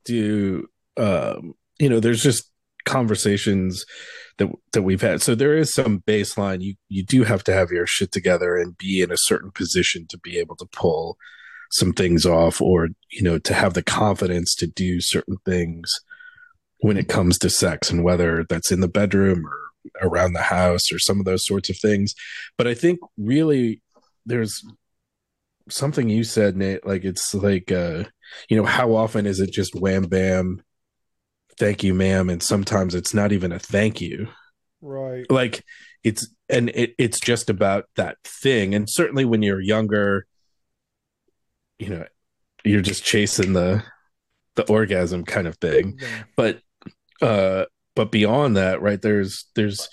do 0.05 0.67
um, 0.97 1.53
you 1.79 1.89
know? 1.89 1.99
There's 1.99 2.21
just 2.21 2.49
conversations 2.85 3.85
that 4.39 4.49
that 4.73 4.81
we've 4.81 5.01
had. 5.01 5.21
So 5.21 5.35
there 5.35 5.55
is 5.55 5.73
some 5.73 5.99
baseline. 5.99 6.61
You 6.61 6.75
you 6.87 7.03
do 7.03 7.23
have 7.23 7.43
to 7.43 7.53
have 7.53 7.69
your 7.69 7.85
shit 7.85 8.11
together 8.11 8.57
and 8.57 8.77
be 8.77 9.01
in 9.01 9.11
a 9.11 9.17
certain 9.17 9.51
position 9.51 10.07
to 10.07 10.17
be 10.17 10.39
able 10.39 10.55
to 10.57 10.65
pull 10.65 11.17
some 11.71 11.93
things 11.93 12.25
off, 12.25 12.59
or 12.61 12.89
you 13.11 13.21
know, 13.21 13.37
to 13.37 13.53
have 13.53 13.75
the 13.75 13.83
confidence 13.83 14.55
to 14.55 14.67
do 14.67 14.99
certain 15.01 15.37
things 15.45 15.91
when 16.79 16.97
it 16.97 17.07
comes 17.07 17.37
to 17.39 17.49
sex, 17.49 17.91
and 17.91 18.03
whether 18.03 18.45
that's 18.49 18.71
in 18.71 18.79
the 18.79 18.87
bedroom 18.87 19.45
or 19.45 19.59
around 20.01 20.33
the 20.33 20.41
house 20.41 20.91
or 20.91 20.99
some 20.99 21.19
of 21.19 21.25
those 21.25 21.45
sorts 21.45 21.69
of 21.69 21.77
things. 21.77 22.15
But 22.57 22.67
I 22.67 22.73
think 22.73 22.99
really 23.17 23.81
there's 24.25 24.63
something 25.69 26.09
you 26.09 26.23
said, 26.23 26.57
Nate, 26.57 26.85
like 26.85 27.03
it's 27.03 27.33
like 27.33 27.71
uh, 27.71 28.05
you 28.49 28.57
know, 28.57 28.65
how 28.65 28.95
often 28.95 29.25
is 29.25 29.39
it 29.39 29.51
just 29.51 29.75
wham 29.75 30.03
bam, 30.03 30.63
thank 31.59 31.83
you, 31.83 31.93
ma'am, 31.93 32.29
and 32.29 32.41
sometimes 32.41 32.95
it's 32.95 33.13
not 33.13 33.31
even 33.31 33.51
a 33.51 33.59
thank 33.59 34.01
you. 34.01 34.29
right. 34.81 35.29
Like 35.29 35.63
it's 36.03 36.27
and 36.47 36.69
it, 36.69 36.95
it's 36.97 37.19
just 37.19 37.49
about 37.49 37.85
that 37.95 38.17
thing. 38.23 38.73
And 38.73 38.89
certainly 38.89 39.25
when 39.25 39.43
you're 39.43 39.61
younger, 39.61 40.25
you 41.77 41.89
know, 41.89 42.05
you're 42.63 42.81
just 42.81 43.03
chasing 43.03 43.53
the 43.53 43.83
the 44.55 44.63
orgasm 44.67 45.23
kind 45.23 45.47
of 45.47 45.55
thing 45.57 45.97
but 46.35 46.59
uh 47.21 47.65
but 47.95 48.11
beyond 48.11 48.57
that 48.57 48.81
right 48.81 49.01
there's 49.01 49.45
there's 49.55 49.87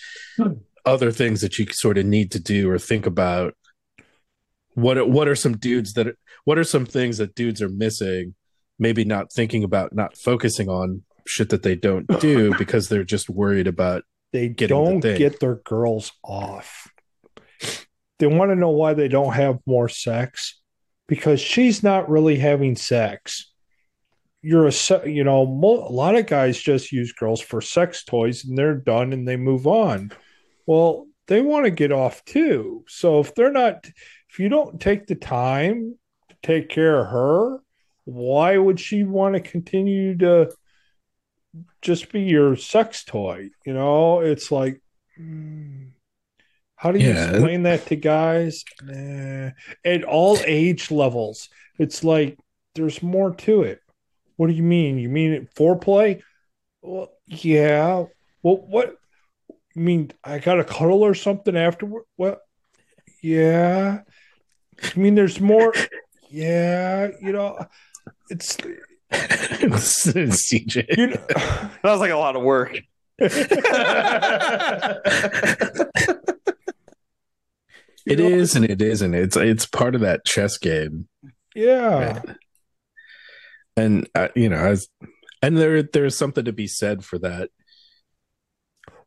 other 0.84 1.12
things 1.12 1.40
that 1.40 1.58
you 1.58 1.66
sort 1.70 1.98
of 1.98 2.04
need 2.04 2.30
to 2.32 2.40
do 2.40 2.68
or 2.70 2.78
think 2.78 3.06
about 3.06 3.54
what 4.74 5.08
what 5.08 5.28
are 5.28 5.36
some 5.36 5.56
dudes 5.56 5.92
that 5.94 6.16
what 6.44 6.58
are 6.58 6.64
some 6.64 6.84
things 6.84 7.18
that 7.18 7.34
dudes 7.34 7.62
are 7.62 7.68
missing 7.68 8.34
maybe 8.78 9.04
not 9.04 9.32
thinking 9.32 9.62
about 9.62 9.94
not 9.94 10.16
focusing 10.16 10.68
on 10.68 11.02
shit 11.28 11.50
that 11.50 11.62
they 11.62 11.74
don't 11.74 12.06
do 12.20 12.52
because 12.58 12.88
they're 12.88 13.04
just 13.04 13.28
worried 13.28 13.66
about 13.66 14.04
They 14.32 14.48
getting 14.48 14.76
don't 14.76 15.00
thing. 15.00 15.18
get 15.18 15.40
their 15.40 15.56
girls 15.56 16.12
off. 16.22 16.90
They 18.18 18.26
want 18.26 18.50
to 18.50 18.56
know 18.56 18.70
why 18.70 18.94
they 18.94 19.08
don't 19.08 19.34
have 19.34 19.58
more 19.66 19.88
sex 19.88 20.60
because 21.06 21.40
she's 21.40 21.82
not 21.82 22.08
really 22.08 22.36
having 22.36 22.74
sex. 22.76 23.52
You're 24.42 24.68
a, 24.68 24.72
you 25.08 25.24
know, 25.24 25.44
mo- 25.44 25.86
a 25.86 25.92
lot 25.92 26.14
of 26.16 26.26
guys 26.26 26.58
just 26.58 26.92
use 26.92 27.12
girls 27.12 27.40
for 27.40 27.60
sex 27.60 28.04
toys 28.04 28.44
and 28.44 28.56
they're 28.56 28.74
done 28.76 29.12
and 29.12 29.26
they 29.26 29.36
move 29.36 29.66
on. 29.66 30.12
Well, 30.66 31.06
they 31.26 31.40
want 31.42 31.64
to 31.64 31.70
get 31.70 31.92
off 31.92 32.24
too. 32.24 32.84
So 32.88 33.20
if 33.20 33.34
they're 33.34 33.52
not, 33.52 33.86
if 34.30 34.38
you 34.38 34.48
don't 34.48 34.80
take 34.80 35.06
the 35.06 35.14
time 35.16 35.96
to 36.30 36.36
take 36.42 36.68
care 36.68 37.00
of 37.00 37.08
her, 37.08 37.58
why 38.04 38.56
would 38.56 38.78
she 38.78 39.02
want 39.02 39.34
to 39.34 39.40
continue 39.40 40.16
to 40.18 40.52
just 41.82 42.12
be 42.12 42.22
your 42.22 42.56
sex 42.56 43.04
toy? 43.04 43.50
You 43.64 43.74
know, 43.74 44.20
it's 44.20 44.50
like, 44.50 44.80
how 46.76 46.92
do 46.92 46.98
you 46.98 47.08
Yeah. 47.08 47.30
explain 47.30 47.62
that 47.64 47.86
to 47.86 47.96
guys? 47.96 48.64
Nah. 48.82 49.50
At 49.84 50.04
all 50.04 50.38
age 50.44 50.90
levels, 50.90 51.48
it's 51.78 52.04
like 52.04 52.38
there's 52.74 53.02
more 53.02 53.34
to 53.34 53.62
it. 53.62 53.80
What 54.36 54.48
do 54.48 54.52
you 54.52 54.62
mean? 54.62 54.98
You 54.98 55.08
mean 55.08 55.32
it 55.32 55.54
foreplay? 55.54 56.22
Well, 56.82 57.10
yeah. 57.26 58.04
Well, 58.42 58.56
what? 58.68 58.96
You 59.74 59.82
mean 59.82 60.10
I 60.22 60.38
got 60.38 60.60
a 60.60 60.64
cuddle 60.64 61.02
or 61.02 61.14
something 61.14 61.56
afterward? 61.56 62.04
Well, 62.16 62.40
Yeah. 63.22 64.02
I 64.82 64.98
mean, 64.98 65.14
there's 65.14 65.40
more. 65.40 65.72
Yeah, 66.28 67.08
you 67.22 67.32
know, 67.32 67.58
it's 68.28 68.58
CJ. 69.12 70.96
you 70.96 71.06
know, 71.08 71.16
That 71.28 71.80
was 71.82 72.00
like 72.00 72.10
a 72.10 72.16
lot 72.16 72.36
of 72.36 72.42
work. 72.42 72.78
It 78.06 78.20
is 78.20 78.54
and 78.54 78.64
it 78.64 78.80
isn't. 78.80 79.14
It's 79.14 79.36
it's 79.36 79.66
part 79.66 79.94
of 79.96 80.00
that 80.02 80.24
chess 80.24 80.58
game. 80.58 81.08
yeah. 81.54 82.22
and 83.76 84.08
uh, 84.14 84.28
you 84.34 84.48
know 84.48 84.56
as 84.58 84.88
and 85.42 85.56
there 85.56 85.82
there's 85.82 86.16
something 86.16 86.44
to 86.44 86.52
be 86.52 86.66
said 86.66 87.04
for 87.04 87.18
that 87.18 87.50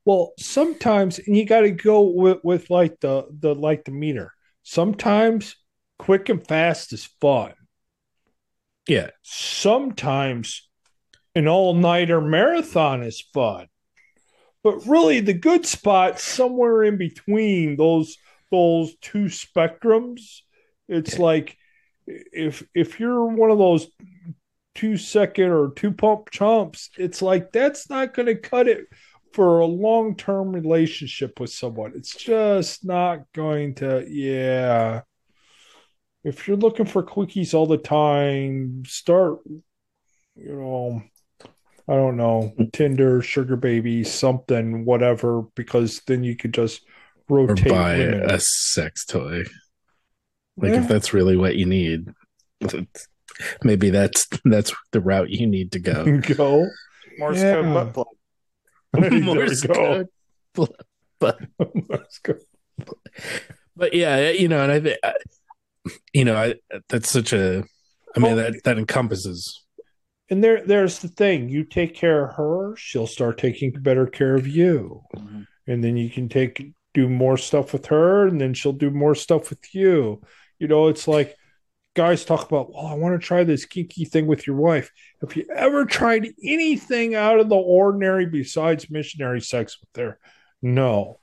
Well, 0.05 0.33
sometimes, 0.37 1.19
and 1.19 1.35
you 1.37 1.45
got 1.45 1.61
to 1.61 1.71
go 1.71 2.01
with, 2.01 2.39
with 2.43 2.69
like 2.69 2.99
the 2.99 3.25
the 3.31 3.55
like 3.55 3.85
the 3.85 3.91
meter. 3.91 4.33
Sometimes, 4.63 5.55
quick 5.97 6.29
and 6.29 6.45
fast 6.45 6.93
is 6.93 7.05
fun. 7.21 7.53
Yeah 8.89 9.09
Sometimes, 9.23 10.69
an 11.35 11.47
all 11.47 11.73
nighter 11.73 12.21
marathon 12.21 13.03
is 13.03 13.21
fun. 13.33 13.67
But 14.63 14.85
really, 14.85 15.19
the 15.19 15.33
good 15.33 15.65
spot 15.65 16.19
somewhere 16.19 16.83
in 16.83 16.97
between 16.97 17.77
those 17.77 18.17
those 18.51 18.95
two 19.01 19.25
spectrums. 19.25 20.21
It's 20.87 21.19
like 21.19 21.57
if 22.07 22.63
if 22.73 22.99
you're 22.99 23.25
one 23.25 23.51
of 23.51 23.57
those 23.57 23.87
two 24.75 24.97
second 24.97 25.51
or 25.51 25.71
two 25.75 25.91
pump 25.91 26.31
chumps, 26.31 26.89
it's 26.97 27.21
like 27.21 27.51
that's 27.51 27.89
not 27.89 28.13
going 28.13 28.27
to 28.27 28.35
cut 28.35 28.67
it 28.67 28.85
for 29.33 29.59
a 29.59 29.65
long 29.65 30.15
term 30.15 30.53
relationship 30.53 31.39
with 31.39 31.51
someone. 31.51 31.93
It's 31.95 32.15
just 32.15 32.85
not 32.85 33.21
going 33.33 33.75
to. 33.75 34.05
Yeah. 34.09 35.01
If 36.23 36.47
you're 36.47 36.57
looking 36.57 36.85
for 36.85 37.01
quickies 37.03 37.53
all 37.53 37.65
the 37.67 37.77
time, 37.77 38.83
start. 38.85 39.39
You 40.35 40.53
know, 40.55 41.01
I 41.87 41.93
don't 41.95 42.17
know, 42.17 42.53
Tinder, 42.73 43.21
Sugar 43.21 43.55
Baby, 43.55 44.03
something, 44.03 44.85
whatever, 44.85 45.43
because 45.55 46.01
then 46.07 46.23
you 46.23 46.35
could 46.35 46.53
just 46.53 46.81
rotate. 47.29 47.49
or 47.49 47.53
rotate 47.55 47.71
buy 47.71 47.97
women. 47.99 48.29
a 48.29 48.39
sex 48.39 49.05
toy 49.05 49.43
like 50.57 50.71
Yeah. 50.73 50.81
if 50.81 50.87
that's 50.89 51.13
really 51.13 51.37
what 51.37 51.55
you 51.55 51.65
need 51.65 52.07
maybe 53.63 53.89
that's 53.91 54.27
that's 54.45 54.73
the 54.91 54.99
route 54.99 55.29
you 55.29 55.45
need 55.47 55.71
to 55.73 55.79
go 55.79 56.17
go. 56.35 56.67
Morse 57.19 57.37
Yeah. 57.37 57.53
code 57.61 57.73
butt 57.73 57.93
plug. 57.93 58.07
There 58.93 59.13
you 59.13 59.23
Morse 59.23 59.61
code. 59.61 60.07
Let's 61.21 62.19
go. 62.19 62.33
but 63.75 63.93
yeah 63.93 64.29
you 64.31 64.47
know 64.47 64.61
and 64.63 64.71
i 64.71 64.79
think 64.79 64.97
you 66.13 66.25
know 66.25 66.35
I, 66.35 66.55
that's 66.89 67.09
such 67.09 67.33
a 67.33 67.63
i 68.15 68.19
mean 68.19 68.35
Well- 68.35 68.37
that 68.37 68.63
that 68.65 68.77
encompasses 68.77 69.65
And 70.31 70.43
there, 70.43 70.61
there's 70.63 70.99
the 70.99 71.07
thing. 71.07 71.49
You 71.49 71.63
take 71.63 71.95
care 71.95 72.23
of 72.27 72.35
her, 72.35 72.75
she'll 72.77 73.07
start 73.07 73.39
taking 73.39 73.71
better 73.71 74.05
care 74.05 74.35
of 74.35 74.45
you, 74.47 75.01
Mhm. 75.15 75.47
and 75.65 75.83
then 75.83 75.97
you 75.97 76.07
can 76.09 76.29
take 76.29 76.71
do 76.93 77.09
more 77.09 77.35
stuff 77.37 77.73
with 77.73 77.87
her, 77.87 78.27
and 78.27 78.39
then 78.39 78.53
she'll 78.53 78.73
do 78.85 78.91
more 78.91 79.15
stuff 79.15 79.49
with 79.49 79.73
you. 79.73 80.21
You 80.59 80.67
know, 80.67 80.87
it's 80.87 81.07
like 81.07 81.35
guys 81.95 82.23
talk 82.25 82.45
about, 82.47 82.71
well, 82.71 82.85
I 82.85 82.93
want 82.93 83.19
to 83.19 83.25
try 83.27 83.43
this 83.43 83.65
kinky 83.65 84.05
thing 84.05 84.27
with 84.27 84.45
your 84.45 84.55
wife. 84.55 84.91
Have 85.21 85.35
you 85.35 85.45
ever 85.55 85.83
tried 85.85 86.27
anything 86.43 87.15
out 87.15 87.39
of 87.39 87.49
the 87.49 87.55
ordinary 87.55 88.27
besides 88.27 88.89
missionary 88.91 89.41
sex 89.41 89.77
with 89.81 89.93
her? 89.99 90.19
No. 90.61 91.19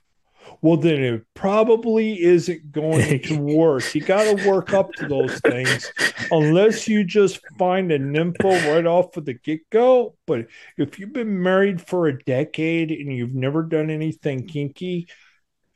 Well, 0.63 0.77
then 0.77 1.03
it 1.03 1.23
probably 1.35 2.23
isn't 2.23 2.73
going 2.73 3.21
to 3.25 3.39
work. 3.39 3.95
You 3.95 4.01
got 4.01 4.25
to 4.37 4.49
work 4.49 4.73
up 4.73 4.93
to 4.95 5.07
those 5.09 5.39
things 5.41 5.91
unless 6.31 6.89
you 6.89 7.05
just 7.05 7.41
find 7.59 7.93
a 7.93 7.99
nympho 7.99 8.75
right 8.75 8.87
off 8.87 9.17
of 9.17 9.25
the 9.27 9.35
get 9.35 9.69
go. 9.71 10.17
But 10.27 10.47
if 10.77 10.99
you've 10.99 11.13
been 11.13 11.43
married 11.43 11.81
for 11.81 12.07
a 12.09 12.19
decade 12.25 12.91
and 12.91 13.13
you've 13.13 13.35
never 13.35 13.63
done 13.63 13.91
anything 13.91 14.47
kinky, 14.47 15.09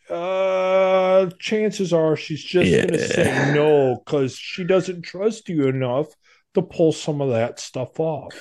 uh, 0.09 1.31
chances 1.39 1.93
are 1.93 2.16
she's 2.16 2.43
just 2.43 2.68
Yeah. 2.68 2.87
going 2.87 2.93
to 2.95 3.09
say 3.09 3.53
no 3.55 4.03
because 4.05 4.35
she 4.37 4.64
doesn't 4.64 5.03
trust 5.03 5.49
you 5.49 5.68
enough 5.68 6.09
to 6.55 6.62
pull 6.62 6.93
some 6.93 7.21
of 7.21 7.31
that 7.31 7.61
stuff 7.61 8.01
off. 8.01 8.33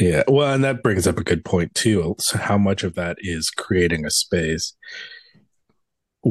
Yeah. 0.00 0.24
Well, 0.28 0.52
and 0.52 0.64
that 0.64 0.82
brings 0.82 1.06
up 1.06 1.18
a 1.18 1.24
good 1.24 1.44
point 1.44 1.74
too. 1.74 2.16
So 2.18 2.38
how 2.38 2.58
much 2.58 2.82
of 2.82 2.94
that 2.96 3.16
is 3.20 3.50
creating 3.50 4.04
a 4.04 4.10
space 4.10 4.74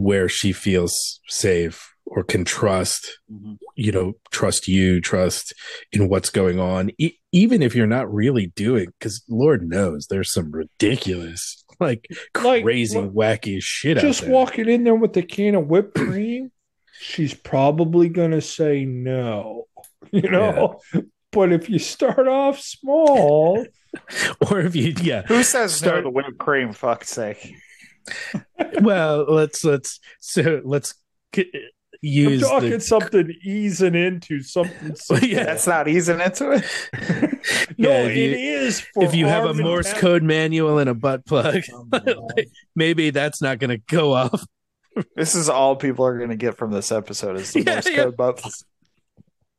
where 0.01 0.27
she 0.27 0.51
feels 0.51 1.19
safe 1.27 1.91
or 2.05 2.23
can 2.23 2.45
trust, 2.45 3.17
Mhm. 3.31 3.57
you 3.75 3.91
know, 3.91 4.13
trust 4.31 4.67
you, 4.67 5.01
trust 5.01 5.53
in 5.91 6.07
what's 6.09 6.29
going 6.29 6.59
on, 6.59 6.91
e- 6.99 7.13
even 7.31 7.61
if 7.63 7.75
you're 7.75 7.87
not 7.87 8.13
really 8.13 8.47
doing, 8.55 8.87
because 8.99 9.23
Lord 9.27 9.67
knows 9.67 10.07
there's 10.07 10.31
some 10.31 10.51
ridiculous, 10.51 11.63
like, 11.79 12.07
Like, 12.43 12.63
crazy, 12.63 12.99
look, 12.99 13.13
wacky 13.13 13.57
shit 13.59 13.97
Just 13.97 14.21
out 14.21 14.25
there. 14.25 14.33
walking 14.35 14.69
in 14.69 14.83
there 14.83 14.95
with 14.95 15.17
a 15.17 15.23
can 15.23 15.55
of 15.55 15.67
whipped 15.67 15.95
cream, 15.95 16.51
she's 16.99 17.33
probably 17.33 18.07
going 18.09 18.31
to 18.31 18.41
say 18.41 18.85
no, 18.85 19.65
you 20.11 20.29
know? 20.29 20.79
But 21.31 21.51
if 21.51 21.69
you 21.69 21.79
start 21.79 22.27
off 22.27 22.59
small, 22.59 23.65
or 24.51 24.59
if 24.59 24.75
you, 24.75 24.93
yeah. 25.01 25.23
Who 25.23 25.41
says 25.43 25.73
Start- 25.73 25.97
no 25.97 26.01
to 26.03 26.09
whipped 26.11 26.37
cream? 26.37 26.71
Fuck's 26.71 27.09
sake. 27.09 27.55
Well, 28.81 29.25
let's 29.27 29.63
let's 29.63 29.99
so 30.19 30.61
let's 30.63 30.93
c- 31.35 31.49
I'm 31.53 31.61
use 32.01 32.41
talking 32.41 32.69
the 32.71 32.79
something 32.81 33.33
easing 33.43 33.95
into 33.95 34.41
something. 34.43 34.95
simple. 34.95 35.27
Yeah. 35.27 35.43
That's 35.45 35.65
not 35.67 35.87
easing 35.87 36.19
into 36.19 36.51
it. 36.51 36.63
no, 37.77 37.89
Yeah, 37.89 38.03
if 38.03 38.11
it 38.11 38.17
you- 38.17 38.35
is. 38.37 38.79
For 38.93 39.03
if 39.03 39.15
you 39.15 39.25
have 39.27 39.45
a 39.45 39.53
Morse 39.53 39.91
Tap- 39.91 39.97
code 40.01 40.23
manual 40.23 40.77
and 40.77 40.89
a 40.89 40.93
butt 40.93 41.25
plug, 41.25 41.63
oh 41.93 42.29
maybe 42.75 43.09
that's 43.11 43.41
not 43.41 43.59
going 43.59 43.71
to 43.71 43.77
go 43.77 44.13
off. 44.13 44.45
This 45.15 45.35
is 45.35 45.49
all 45.49 45.75
people 45.75 46.05
are 46.05 46.17
going 46.17 46.29
to 46.29 46.35
get 46.37 46.57
from 46.57 46.71
this 46.71 46.91
episode 46.91 47.37
is 47.37 47.51
the 47.53 47.63
Yeah, 47.63 47.73
Morse 47.75 47.89
yeah. 47.89 47.95
code 48.03 48.17
butt. 48.17 48.45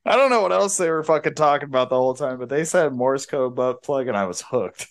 I 0.04 0.14
don't 0.16 0.30
know 0.30 0.40
what 0.40 0.52
else 0.52 0.76
they 0.76 0.88
were 0.88 1.02
fucking 1.02 1.34
talking 1.34 1.68
about 1.68 1.90
the 1.90 1.96
whole 1.96 2.14
time, 2.14 2.38
but 2.38 2.48
they 2.48 2.64
said 2.64 2.92
Morse 2.92 3.26
code 3.26 3.56
butt 3.56 3.82
plug, 3.82 4.06
and 4.08 4.16
I 4.16 4.26
was 4.26 4.40
hooked. 4.40 4.86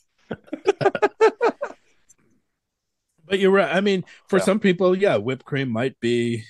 But 3.28 3.40
you're 3.40 3.52
right. 3.52 3.74
I 3.74 3.82
mean, 3.82 4.04
for 4.28 4.38
Yeah. 4.40 4.46
some 4.46 4.60
people, 4.60 4.96
yeah, 4.98 5.18
whipped 5.18 5.46
cream 5.46 5.70
might 5.70 6.00
be 6.00 6.44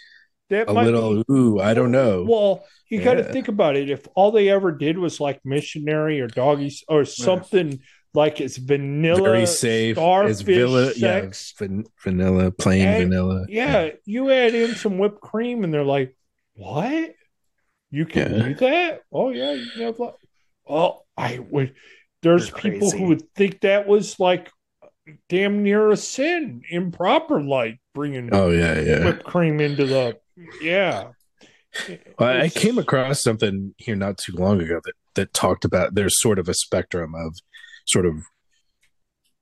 That 0.50 0.70
a 0.70 0.74
little. 0.74 1.24
be- 1.24 1.34
Ooh, 1.34 1.60
I 1.60 1.74
don't 1.74 1.92
know. 1.92 2.24
Well, 2.28 2.66
you 2.90 3.02
got 3.02 3.16
to 3.16 3.24
think 3.24 3.48
about 3.48 3.76
it. 3.76 3.90
If 3.90 4.08
all 4.16 4.32
they 4.32 4.50
ever 4.50 4.72
did 4.72 4.98
was 4.98 5.20
like 5.20 5.40
missionary 5.46 6.20
or 6.22 6.28
doggies 6.28 6.84
or 6.88 7.06
something 7.06 7.80
like 8.14 8.40
it's 8.40 8.58
vanilla, 8.58 9.22
Very 9.22 9.46
safe. 9.46 9.98
starfish 9.98 10.98
yeah, 10.98 11.22
sex. 11.22 11.54
van- 11.60 11.86
vanilla, 12.04 12.52
plain 12.52 12.88
And- 12.88 13.04
vanilla. 13.10 13.46
Yeah, 13.50 13.90
you 14.06 14.32
add 14.32 14.54
in 14.56 14.76
some 14.76 14.98
whipped 14.98 15.20
cream, 15.22 15.64
and 15.64 15.74
they're 15.74 15.84
like, 15.84 16.16
"What? 16.56 17.14
You 17.92 18.06
can 18.06 18.34
Yeah. 18.34 18.48
do 18.50 18.54
that? 18.56 19.02
Oh 19.12 19.30
yeah, 19.30 19.52
you 19.54 19.84
have 19.84 20.00
like, 20.00 20.14
oh, 20.68 21.02
I 21.18 21.40
would." 21.40 21.74
There's 22.22 22.50
people 22.50 22.90
who 22.92 23.06
would 23.08 23.24
think 23.36 23.62
that 23.62 23.88
was 23.88 24.20
like 24.20 24.50
damn 25.30 25.64
near 25.64 25.91
a 25.91 25.97
sin, 25.97 26.62
improper, 26.70 27.41
like 27.41 27.80
bringing 27.93 28.30
Oh 28.32 28.49
yeah, 28.49 28.80
yeah. 28.80 29.06
whipped 29.06 29.24
cream 29.24 29.60
into 29.60 29.86
the 29.86 30.18
yeah. 30.62 31.10
Well, 32.20 32.41
I 32.41 32.49
came 32.49 32.78
across 32.78 33.22
something 33.22 33.74
here 33.78 33.95
not 33.95 34.18
too 34.18 34.34
long 34.34 34.62
ago 34.62 34.80
that 34.84 34.93
that 35.16 35.34
talked 35.34 35.66
about 35.66 35.95
there's 35.95 36.22
sort 36.22 36.39
of 36.39 36.47
a 36.47 36.53
spectrum 36.53 37.14
of 37.16 37.36
sort 37.86 38.06
of 38.06 38.16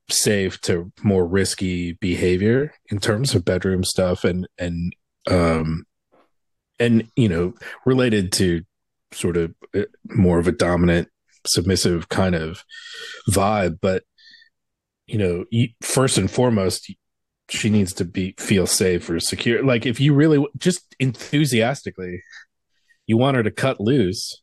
safe 0.10 0.60
to 0.62 0.92
more 1.04 1.26
risky 1.26 1.94
behavior 1.94 2.74
in 2.90 3.00
terms 3.00 3.34
of 3.34 3.46
bedroom 3.46 3.84
stuff 3.84 4.24
and 4.24 4.48
and 4.58 4.96
um 5.30 5.86
and 6.80 7.10
you 7.16 7.30
know 7.30 7.54
related 7.86 8.32
to 8.32 8.62
sort 9.14 9.38
of 9.38 9.54
uh, 9.76 9.82
more 10.06 10.40
of 10.40 10.48
a 10.48 10.52
dominant 10.52 11.08
submissive 11.48 12.10
kind 12.10 12.36
of 12.36 12.64
vibe 13.30 13.78
but 13.82 14.04
you 15.08 15.18
know 15.18 15.46
first 15.82 16.18
and 16.18 16.30
foremost 16.32 16.92
she 17.50 17.70
needs 17.70 17.94
to 17.94 18.06
be 18.06 18.34
feel 18.40 18.66
safe 18.66 19.10
or 19.10 19.20
secure 19.20 19.64
like 19.64 19.86
if 19.86 20.00
you 20.00 20.14
really 20.14 20.46
just 20.58 20.96
enthusiastically 21.00 22.22
you 23.06 23.18
want 23.18 23.36
her 23.36 23.44
to 23.44 23.52
cut 23.52 23.80
loose 23.80 24.42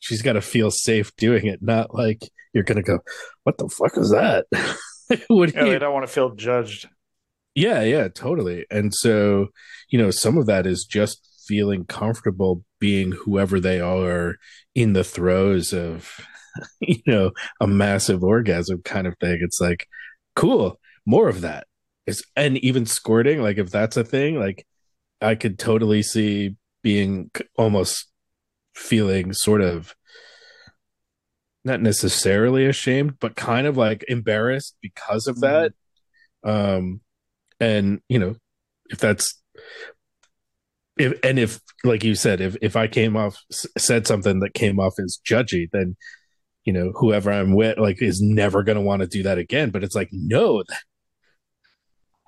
she's 0.00 0.22
got 0.22 0.34
to 0.34 0.42
feel 0.42 0.70
safe 0.70 1.14
doing 1.16 1.46
it 1.46 1.60
not 1.62 1.94
like 1.94 2.20
you're 2.52 2.64
gonna 2.64 2.82
go 2.82 2.98
what 3.44 3.56
the 3.58 3.68
fuck 3.68 3.96
is 3.96 4.10
that 4.10 4.46
what 5.28 5.54
Yeah, 5.54 5.64
you 5.64 5.72
they 5.72 5.78
don't 5.78 5.94
want 5.94 6.06
to 6.06 6.12
feel 6.12 6.34
judged. 6.34 6.88
yeah, 7.54 7.82
yeah, 7.82 8.08
totally. 8.08 8.66
And 8.70 8.92
so, 8.94 9.48
you 9.88 9.98
know, 9.98 10.10
some 10.10 10.38
of 10.38 10.46
that 10.46 10.66
is 10.66 10.84
just 10.84 11.44
feeling 11.46 11.84
comfortable 11.84 12.64
being 12.80 13.12
whoever 13.12 13.60
they 13.60 13.80
are 13.80 14.36
in 14.74 14.92
the 14.92 15.04
throes 15.04 15.72
of, 15.72 16.20
you 16.80 17.02
know, 17.06 17.32
a 17.60 17.66
massive 17.66 18.22
orgasm 18.22 18.82
kind 18.82 19.06
of 19.06 19.14
thing. 19.20 19.38
It's 19.40 19.60
like, 19.60 19.86
cool, 20.36 20.78
more 21.06 21.28
of 21.28 21.40
that. 21.42 21.66
It's, 22.06 22.22
and 22.36 22.58
even 22.58 22.86
squirting, 22.86 23.42
like 23.42 23.58
if 23.58 23.70
that's 23.70 23.96
a 23.96 24.04
thing, 24.04 24.38
like 24.38 24.66
I 25.20 25.34
could 25.34 25.58
totally 25.58 26.02
see 26.02 26.56
being 26.82 27.30
almost 27.56 28.06
feeling 28.74 29.32
sort 29.32 29.62
of 29.62 29.94
not 31.64 31.80
necessarily 31.80 32.66
ashamed, 32.66 33.18
but 33.20 33.36
kind 33.36 33.66
of 33.66 33.76
like 33.76 34.04
embarrassed 34.08 34.76
because 34.82 35.26
of 35.26 35.40
that. 35.40 35.72
Um, 36.44 37.00
and 37.58 38.00
you 38.08 38.18
know, 38.18 38.36
if 38.90 38.98
that's 38.98 39.40
if 40.98 41.18
and 41.24 41.38
if 41.38 41.60
like 41.82 42.04
you 42.04 42.14
said, 42.14 42.40
if 42.40 42.56
if 42.60 42.76
I 42.76 42.86
came 42.86 43.16
off 43.16 43.38
said 43.78 44.06
something 44.06 44.40
that 44.40 44.54
came 44.54 44.78
off 44.78 44.94
as 44.98 45.18
judgy, 45.26 45.68
then 45.72 45.96
you 46.64 46.72
know 46.72 46.92
whoever 46.94 47.30
I'm 47.30 47.54
with 47.54 47.78
like 47.78 48.00
is 48.02 48.20
never 48.20 48.62
going 48.62 48.76
to 48.76 48.82
want 48.82 49.02
to 49.02 49.08
do 49.08 49.22
that 49.24 49.38
again. 49.38 49.70
But 49.70 49.84
it's 49.84 49.94
like 49.94 50.08
no, 50.12 50.62
that, 50.68 50.82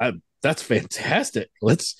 I, 0.00 0.12
that's 0.42 0.62
fantastic. 0.62 1.50
Let's 1.62 1.96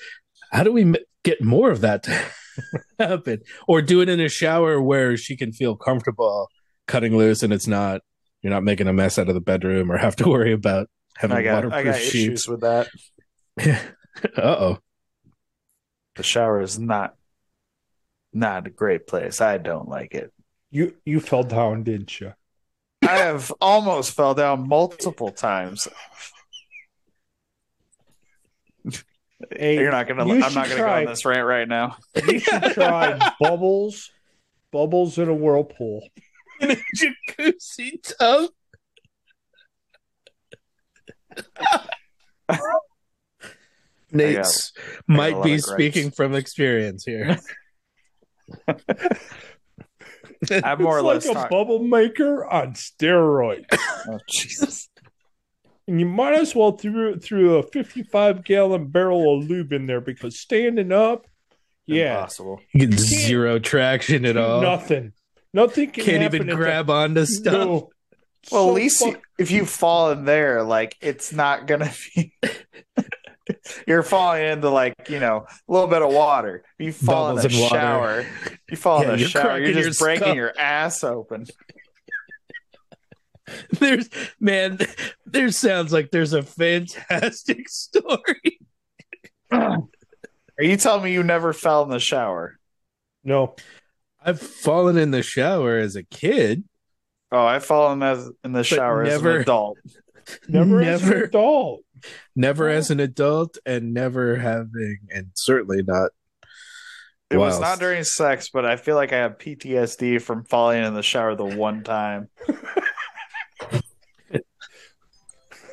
how 0.53 0.63
do 0.63 0.73
we 0.73 0.83
m- 0.83 0.97
get 1.23 1.43
more 1.43 1.71
of 1.71 1.81
that 1.81 2.05
to 2.05 2.21
happen, 2.99 3.41
or 3.67 3.83
do 3.83 4.01
it 4.01 4.09
in 4.09 4.21
a 4.21 4.29
shower 4.29 4.81
where 4.81 5.17
she 5.17 5.37
can 5.37 5.53
feel 5.53 5.77
comfortable 5.77 6.49
cutting 6.87 7.17
loose 7.17 7.43
and 7.43 7.53
it's 7.53 7.67
not 7.67 8.01
you're 8.43 8.53
not 8.53 8.63
making 8.63 8.87
a 8.87 8.93
mess 8.93 9.19
out 9.19 9.29
of 9.29 9.35
the 9.35 9.41
bedroom 9.41 9.91
or 9.91 9.97
have 9.97 10.17
to 10.17 10.29
worry 10.29 10.53
about 10.53 10.89
having 11.17 11.37
I 11.37 11.43
got, 11.43 11.55
waterproof 11.55 11.75
I 11.75 11.83
got 11.83 12.01
sheets. 12.01 12.15
issues 12.15 12.49
with 12.49 12.61
that. 12.61 12.89
uh 13.67 13.81
oh. 14.37 14.79
The 16.15 16.23
shower 16.23 16.61
is 16.61 16.79
not 16.79 17.15
not 18.33 18.67
a 18.67 18.71
great 18.71 19.07
place. 19.07 19.41
I 19.41 19.59
don't 19.59 19.89
like 19.89 20.15
it. 20.15 20.33
You 20.71 20.95
you 21.05 21.21
fell 21.21 21.43
down, 21.45 21.85
didn't 21.85 22.21
you? 22.21 22.35
I 23.03 23.19
have 23.19 23.53
almost 23.61 24.13
fell 24.13 24.35
down 24.35 24.69
multiple 24.69 25.31
times. 25.31 25.87
Hey, 29.51 29.75
You're 29.79 29.91
not 29.93 30.09
gonna. 30.09 30.27
you 30.27 30.35
I'm 30.43 30.55
not 30.55 30.69
gonna 30.69 30.77
try- 30.77 31.03
go 31.03 31.07
on 31.09 31.13
this 31.13 31.25
rant 31.25 31.47
right 31.47 31.69
now. 31.69 31.97
You 32.27 32.39
should 32.41 32.63
try 32.73 33.33
bubbles, 33.41 34.11
bubbles 34.73 35.19
in 35.19 35.29
a 35.29 35.35
whirlpool. 35.35 36.09
In 36.61 36.71
a 36.71 36.77
jacuzzi 36.97 38.01
tub. 38.19 38.51
Nate's 44.11 44.73
a 45.09 45.13
might 45.13 45.43
be 45.43 45.59
speaking 45.59 46.11
from 46.11 46.35
experience 46.35 47.05
here. 47.05 47.39
I'm 50.65 50.83
more 50.83 50.99
or 51.01 51.15
It's 51.17 51.27
less. 51.27 51.27
like 51.27 51.37
a 51.37 51.41
talk- 51.43 51.51
bubble 51.51 51.79
maker 51.81 52.47
on 52.47 52.73
steroids. 52.75 53.65
oh, 54.09 54.19
Jesus. 54.31 54.89
And 55.89 56.01
you 56.01 56.07
might 56.07 56.35
as 56.35 56.55
well 56.55 56.73
throw 56.73 57.17
through 57.17 57.57
a 57.57 57.63
55 57.63 58.43
gallon 58.45 58.89
barrel 58.89 59.39
of 59.39 59.49
lube 59.49 59.73
in 59.73 59.87
there 59.87 60.01
because 60.01 60.39
standing 60.41 60.91
up, 60.93 61.27
yeah, 61.87 62.17
Impossible. 62.17 62.61
You 62.73 62.89
get 62.89 62.99
zero 62.99 63.59
traction 63.61 64.25
at 64.25 64.37
all. 64.37 64.61
nothing, 64.61 65.13
nothing 65.55 65.91
can 65.91 66.05
Can't 66.05 66.35
even 66.35 66.51
at 66.51 66.57
grab 66.57 66.91
onto 66.91 67.25
stuff. 67.27 67.53
No. 67.53 67.91
Well, 68.51 68.65
So 68.65 68.69
at 68.71 68.75
least 68.75 68.99
fuck- 69.05 69.15
you, 69.15 69.21
if 69.39 69.51
you 69.53 69.65
fall 69.65 70.11
in 70.11 70.25
there, 70.25 70.65
like 70.65 70.97
it's 71.01 71.33
not 71.33 71.67
gonna 71.69 71.93
be. 72.17 72.33
you're 73.87 74.03
falling 74.03 74.43
into 74.45 74.71
like 74.71 74.95
you 75.09 75.21
know 75.21 75.47
a 75.69 75.73
little 75.73 75.89
bit 75.89 76.03
of 76.03 76.13
water. 76.13 76.65
You 76.79 76.93
fall 76.93 77.35
Bubbles 77.35 77.45
in 77.47 77.51
the 77.53 77.57
in 77.57 77.63
water. 77.63 77.77
shower. 77.77 78.27
You 78.71 78.77
fall 78.77 78.99
Yeah, 79.03 79.05
in 79.05 79.11
the 79.15 79.19
you're 79.21 79.29
shower. 79.29 79.59
You're 79.59 79.73
just 79.73 80.01
your 80.01 80.07
breaking 80.07 80.23
skull. 80.25 80.35
your 80.37 80.53
ass 80.59 81.05
open. 81.05 81.47
There's 83.79 84.09
man, 84.41 84.79
there 85.25 85.53
sounds 85.53 85.93
like 85.93 86.11
there's 86.11 86.33
a 86.33 86.43
fantastic 86.43 87.69
story. 87.69 88.59
Are 89.53 89.79
you 90.59 90.77
telling 90.77 91.05
me 91.05 91.13
you 91.13 91.23
never 91.23 91.53
fell 91.53 91.85
in 91.85 91.89
the 91.91 92.01
shower? 92.01 92.59
No, 93.23 93.55
I've 94.21 94.41
fallen 94.41 94.97
in 94.97 95.13
the 95.13 95.23
shower 95.23 95.77
as 95.79 95.95
a 95.95 96.03
kid. 96.03 96.65
Oh, 97.31 97.45
I've 97.47 97.65
fallen 97.65 98.03
as 98.03 98.29
in 98.43 98.51
the 98.53 98.65
shower 98.65 99.03
as 99.05 99.11
never- 99.15 99.37
an 99.37 99.43
adult. 99.43 99.79
never, 100.49 100.83
as 100.83 101.03
an 101.05 101.09
Never. 101.11 101.23
adult. 101.25 101.83
Never 102.35 102.69
as 102.69 102.91
an 102.91 103.01
adult 103.01 103.59
and 103.65 103.95
never 103.95 104.37
having 104.37 104.99
and 105.11 105.31
certainly 105.35 105.83
not 105.83 106.11
It 107.31 107.39
was 107.39 107.59
not 107.59 107.79
during 107.79 108.05
sex, 108.05 108.51
but 108.53 108.65
I 108.65 108.77
feel 108.77 108.95
like 108.95 109.13
I 109.13 109.19
have 109.19 109.39
PTSD 109.39 110.21
from 110.23 110.45
falling 110.45 110.85
in 110.85 110.95
the 110.95 111.03
shower 111.03 111.35
the 111.35 111.45
one 111.45 111.83
time. 111.83 112.29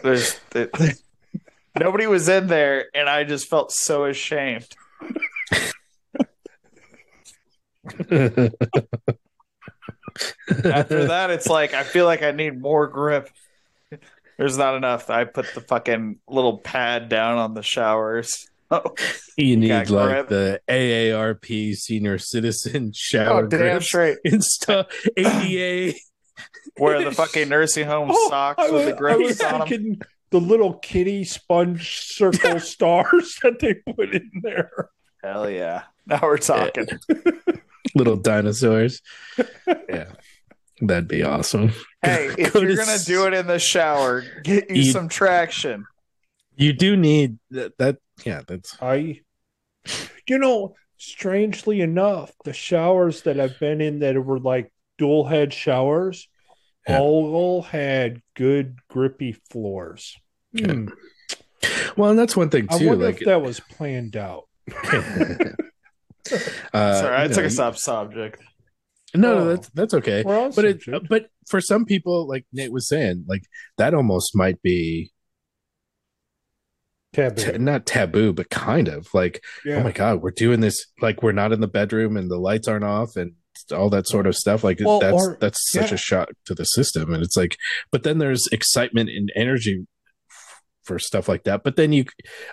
There's 0.03 0.39
it, 0.53 0.71
nobody 1.79 2.07
was 2.07 2.27
in 2.27 2.47
there, 2.47 2.87
and 2.93 3.07
I 3.07 3.23
just 3.23 3.47
felt 3.47 3.71
so 3.71 4.05
ashamed. 4.05 4.67
After 10.63 11.05
that, 11.07 11.31
it's 11.31 11.47
like 11.47 11.73
I 11.73 11.83
feel 11.83 12.05
like 12.05 12.21
I 12.21 12.31
need 12.31 12.59
more 12.59 12.87
grip. 12.87 13.29
There's 14.37 14.57
not 14.57 14.75
enough. 14.75 15.09
I 15.09 15.25
put 15.25 15.45
the 15.53 15.61
fucking 15.61 16.19
little 16.27 16.57
pad 16.59 17.09
down 17.09 17.37
on 17.37 17.53
the 17.53 17.63
showers. 17.63 18.49
Oh, 18.71 18.95
you 19.37 19.55
need 19.55 19.69
like 19.69 19.87
grip. 19.87 20.29
the 20.29 20.59
AARP 20.67 21.75
senior 21.75 22.17
citizen 22.17 22.85
oh, 22.87 22.91
shower 22.95 23.43
oh 23.43 23.47
damn 23.47 23.81
straight. 23.81 24.17
and 24.25 24.43
stuff. 24.43 24.87
ADA. 25.15 25.95
Where 26.77 27.03
the 27.03 27.11
fucking 27.11 27.49
nursing 27.49 27.85
home 27.85 28.09
Oh, 28.11 28.29
socks 28.29 28.63
I 28.63 28.71
with 28.71 28.85
the 28.87 28.93
grips 28.93 29.43
on 29.43 29.69
them. 29.69 29.99
the 30.31 30.39
little 30.39 30.73
kitty 30.79 31.23
sponge 31.23 31.99
circle 31.99 32.59
stars 32.59 33.37
that 33.43 33.59
they 33.59 33.75
put 33.75 34.15
in 34.15 34.31
there. 34.41 34.89
Hell 35.23 35.47
yeah! 35.47 35.83
Now 36.07 36.21
we're 36.23 36.37
talking. 36.39 36.87
little 37.93 38.15
dinosaurs. 38.15 39.01
yeah. 39.87 40.13
That'd 40.81 41.07
be 41.07 41.21
awesome. 41.21 41.73
Hey, 42.03 42.27
if 42.37 42.53
Go 42.53 42.59
you're 42.61 42.69
to 42.71 42.75
gonna 42.75 42.91
s- 42.93 43.05
do 43.05 43.25
it 43.27 43.33
in 43.33 43.47
the 43.47 43.59
shower, 43.59 44.23
get 44.43 44.69
you 44.69 44.83
You- 44.83 44.91
some 44.91 45.09
traction. 45.09 45.85
You 46.55 46.71
do 46.73 46.95
need 46.95 47.39
that, 47.49 47.75
that 47.79 47.97
yeah, 48.23 48.41
that's 48.47 48.77
I, 48.79 49.21
you 50.27 50.37
know, 50.37 50.75
strangely 50.97 51.81
enough, 51.81 52.31
the 52.45 52.53
showers 52.53 53.23
that 53.23 53.39
I've 53.39 53.59
been 53.59 53.81
in 53.81 53.99
that 53.99 54.23
were 54.23 54.39
like 54.39 54.71
dual 54.99 55.25
head 55.25 55.51
showers 55.51 56.29
Yeah. 56.87 56.99
all 56.99 57.63
had 57.63 58.21
good 58.35 58.77
grippy 58.87 59.31
floors. 59.49 60.15
Hmm. 60.55 60.89
well 61.97 62.11
and 62.11 62.19
that's 62.19 62.37
one 62.37 62.51
thing 62.51 62.67
too. 62.67 62.75
I 62.75 62.79
too. 62.79 62.87
wonder 62.89 63.05
Like 63.05 63.21
if 63.21 63.25
that 63.25 63.41
was 63.41 63.59
planned 63.59 64.15
out. 64.15 64.43
uh, 64.71 64.85
Sorry, 66.93 67.15
I 67.15 67.23
you 67.23 67.29
took 67.29 67.37
know, 67.37 67.45
us 67.45 67.59
off 67.59 67.77
subject. 67.77 68.41
No, 69.15 69.35
no, 69.35 69.41
Oh. 69.41 69.49
that's 69.55 69.69
that's 69.69 69.93
okay. 69.95 70.23
But 70.23 70.65
it 70.65 70.83
but 71.09 71.27
for 71.47 71.61
some 71.61 71.85
people, 71.85 72.27
like 72.27 72.45
Nate 72.51 72.71
was 72.71 72.87
saying, 72.87 73.25
like 73.27 73.43
that 73.77 73.93
almost 73.93 74.35
might 74.35 74.61
be 74.61 75.11
Taboo. 77.13 77.41
ta- 77.43 77.57
not 77.59 77.85
taboo, 77.85 78.33
but 78.33 78.49
kind 78.49 78.87
of 78.87 79.07
like 79.13 79.39
oh 79.65 79.69
yeah. 79.69 79.75
oh 79.75 79.83
my 79.83 79.91
god 79.91 80.23
we're 80.23 80.31
doing 80.31 80.61
this 80.61 80.87
like 80.99 81.21
we're 81.21 81.31
not 81.31 81.51
in 81.51 81.61
the 81.61 81.67
bedroom 81.67 82.17
and 82.17 82.29
the 82.31 82.39
lights 82.39 82.67
aren't 82.67 82.83
off 82.83 83.15
and 83.15 83.33
all 83.71 83.91
that 83.91 84.07
sort 84.07 84.25
of 84.25 84.35
stuff 84.35 84.63
like 84.63 84.79
Well, 84.83 84.99
that's 84.99 85.13
or- 85.13 85.37
that's 85.39 85.59
such 85.71 85.89
yeah. 85.89 85.93
a 85.93 85.97
shock 85.97 86.29
to 86.47 86.55
the 86.55 86.63
system 86.65 87.13
and 87.13 87.21
it's 87.21 87.37
like 87.37 87.55
but 87.91 88.01
then 88.01 88.17
there's 88.17 88.47
excitement 88.51 89.11
and 89.11 89.31
energy 89.35 89.85
for 90.85 90.97
stuff 90.97 91.29
like 91.29 91.43
that 91.43 91.63
but 91.63 91.75
then 91.75 91.93
you 91.93 92.05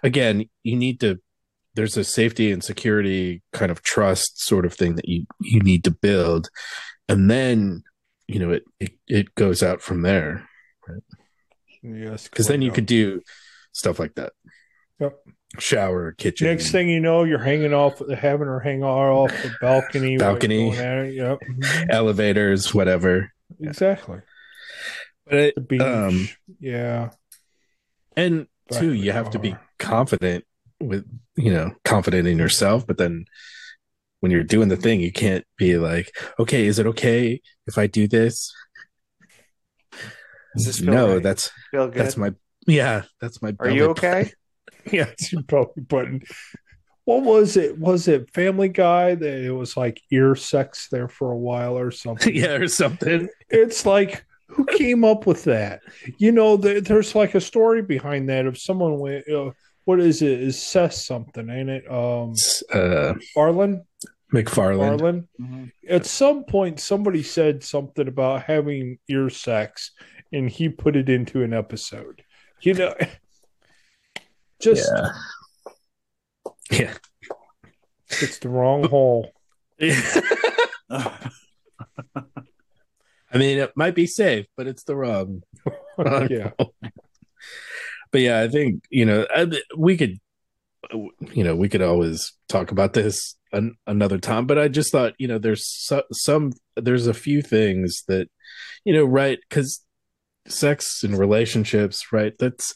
again 0.03 0.45
you 0.63 0.77
need 0.77 1.01
to 1.01 1.19
there's 1.81 1.97
a 1.97 2.05
safety 2.05 2.53
and 2.53 2.63
security 2.63 3.41
kind 3.55 3.73
of 3.73 3.83
trust 3.83 4.39
sort 4.39 4.67
of 4.67 4.75
thing 4.75 4.97
that 4.97 5.09
you 5.09 5.25
you 5.41 5.61
need 5.61 5.83
to 5.83 5.91
build 5.91 6.51
and 7.09 7.31
then 7.31 7.83
you 8.29 8.39
know 8.39 8.51
it 8.51 8.65
it, 8.79 8.93
it 9.09 9.35
goes 9.35 9.63
out 9.63 9.81
from 9.81 10.03
there 10.03 10.47
Yes, 11.83 12.29
because 12.29 12.47
then 12.49 12.61
you 12.61 12.71
could 12.71 12.85
do 12.85 13.23
stuff 13.73 13.99
like 13.99 14.15
that 14.17 14.35
Yep. 15.01 15.17
shower 15.59 16.13
kitchen 16.13 16.47
Next 16.49 16.71
thing 16.71 16.91
you 16.91 17.01
know, 17.01 17.25
you're 17.25 17.39
hanging 17.39 17.73
off, 17.73 17.97
the 17.99 18.15
having 18.15 18.49
her 18.49 18.61
hang 18.61 18.85
off 18.85 19.31
the 19.31 19.51
balcony. 19.63 20.19
Balcony. 20.19 20.73
going 20.73 20.79
at 20.79 20.99
it. 21.07 21.15
Yep. 21.15 21.39
elevators 21.91 22.75
whatever 22.75 23.33
Exactly. 23.59 24.19
but 25.25 25.55
it. 25.57 25.81
Um, 25.81 26.29
yeah. 26.61 27.11
and 28.15 28.47
Back 28.69 28.81
two 28.81 28.93
you 28.93 29.13
have 29.13 29.31
to 29.31 29.39
be 29.39 29.57
confident 29.79 30.45
with 30.81 31.05
you 31.37 31.53
know 31.53 31.73
confident 31.85 32.27
in 32.27 32.39
yourself 32.39 32.87
but 32.87 32.99
then 32.99 33.25
when 34.21 34.33
you're 34.33 34.43
doing 34.45 34.69
the 34.69 34.77
thing 34.77 35.01
you 35.01 35.13
can't 35.13 35.45
be 35.57 35.77
like 35.79 36.15
okay 36.39 36.67
is 36.67 36.79
it 36.79 36.87
okay 36.87 37.41
if 37.67 37.79
i 37.79 37.87
do 37.87 38.09
this 38.09 38.53
Does 40.57 40.67
this 40.67 40.81
feel 40.81 40.93
no 40.93 41.15
right? 41.15 41.23
that's 41.23 41.51
Feel 41.71 41.89
good. 41.89 41.95
that's 41.95 42.17
my 42.17 42.33
yeah 42.67 43.03
that's 43.21 43.41
my 43.43 43.55
Are 43.61 43.69
you 43.71 43.81
belly 43.81 43.91
okay? 43.91 44.33
Yeah, 44.91 45.09
it's 45.13 45.31
your 45.31 45.43
belly 45.43 45.67
button. 45.77 46.23
What 47.05 47.23
was 47.23 47.57
it? 47.59 47.79
Was 47.79 48.09
it 48.09 48.31
Family 48.33 48.71
Guy 48.71 49.15
that 49.15 49.45
it 49.45 49.51
was 49.51 49.77
like 49.77 50.01
ear 50.11 50.35
sex 50.35 50.89
there 50.91 51.07
for 51.09 51.33
a 51.33 51.37
while 51.37 51.77
or 51.79 51.91
something? 51.91 52.35
yeah 52.43 52.53
or 52.55 52.67
something 52.67 53.29
It's 53.51 53.85
like 53.85 54.25
who 54.49 54.65
came 54.65 55.05
up 55.05 55.27
with 55.27 55.45
that? 55.45 55.81
You 56.19 56.33
know, 56.33 56.57
there, 56.57 56.81
there's 56.81 57.15
like 57.15 57.35
a 57.35 57.41
story 57.43 57.83
behind 57.83 58.31
that. 58.31 58.47
of 58.47 58.57
someone 58.59 58.99
went, 58.99 59.29
uh, 59.29 59.51
what 59.91 59.99
is 59.99 60.23
it? 60.23 60.41
Is 60.41 60.63
Seth 60.63 60.95
something? 60.95 61.51
Ain't 61.51 61.69
it? 61.69 61.91
Um, 61.91 62.33
uh 62.73 63.15
Arlen. 63.37 63.85
mcfarland 64.33 65.01
Arlen. 65.01 65.29
Mhm. 65.41 65.73
At 65.89 66.07
some 66.07 66.45
point, 66.45 66.79
somebody 66.79 67.25
said 67.25 67.65
something 67.65 68.07
about 68.07 68.45
having 68.45 69.01
ear 69.09 69.29
sex, 69.31 69.91
and 70.33 70.49
he 70.49 70.69
put 70.69 70.95
it 70.95 71.09
into 71.09 71.43
an 71.43 71.53
episode. 71.53 72.23
You 72.61 72.75
know, 72.75 72.95
just 74.63 74.89
yeah 76.71 76.71
yeah 76.71 76.95
it's 78.23 78.39
the 78.39 78.49
wrong 78.49 78.89
hole. 78.89 79.33
i 79.81 81.31
mean 83.35 83.59
it 83.59 83.73
might 83.77 83.95
be 83.95 84.07
safe 84.07 84.47
but 84.57 84.67
it's 84.67 84.83
the 84.83 84.95
wrong 84.95 85.43
yeah. 86.29 86.51
But 88.13 88.21
yeah, 88.21 88.41
I 88.41 88.49
think 88.49 88.85
you 88.91 89.05
know 89.05 89.27
we 89.77 89.97
could, 89.97 90.19
you 91.33 91.45
know, 91.45 91.55
we 91.55 91.69
could 91.69 91.83
always 91.83 92.33
talk 92.49 92.71
about 92.71 92.93
this 92.93 93.37
an, 93.53 93.77
another 93.87 94.19
time. 94.19 94.47
But 94.47 94.59
I 94.59 94.69
just 94.69 94.93
thought, 94.93 95.15
you 95.19 95.29
know, 95.29 95.39
there's 95.39 95.67
so, 95.67 96.03
some, 96.13 96.53
there's 96.77 97.07
a 97.07 97.15
few 97.15 97.43
things 97.43 98.03
that, 98.09 98.29
you 98.85 98.93
know, 98.93 99.05
right? 99.05 99.39
Because 99.49 99.85
sex 100.47 101.03
and 101.03 101.19
relationships, 101.19 102.13
right? 102.13 102.33
That's 102.39 102.75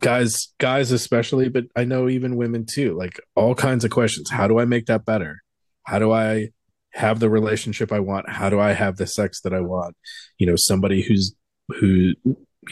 guys, 0.00 0.48
guys 0.58 0.92
especially, 0.92 1.48
but 1.48 1.64
I 1.76 1.84
know 1.84 2.08
even 2.08 2.36
women 2.36 2.66
too. 2.66 2.96
Like 2.96 3.20
all 3.34 3.54
kinds 3.54 3.84
of 3.84 3.90
questions. 3.90 4.30
How 4.30 4.48
do 4.48 4.58
I 4.58 4.64
make 4.64 4.86
that 4.86 5.04
better? 5.04 5.42
How 5.84 5.98
do 5.98 6.12
I 6.12 6.50
have 6.92 7.20
the 7.20 7.30
relationship 7.30 7.92
I 7.92 8.00
want? 8.00 8.28
How 8.28 8.50
do 8.50 8.58
I 8.58 8.72
have 8.72 8.96
the 8.96 9.06
sex 9.06 9.40
that 9.42 9.54
I 9.54 9.60
want? 9.60 9.96
You 10.38 10.46
know, 10.46 10.56
somebody 10.56 11.02
who's 11.02 11.34
who 11.68 12.14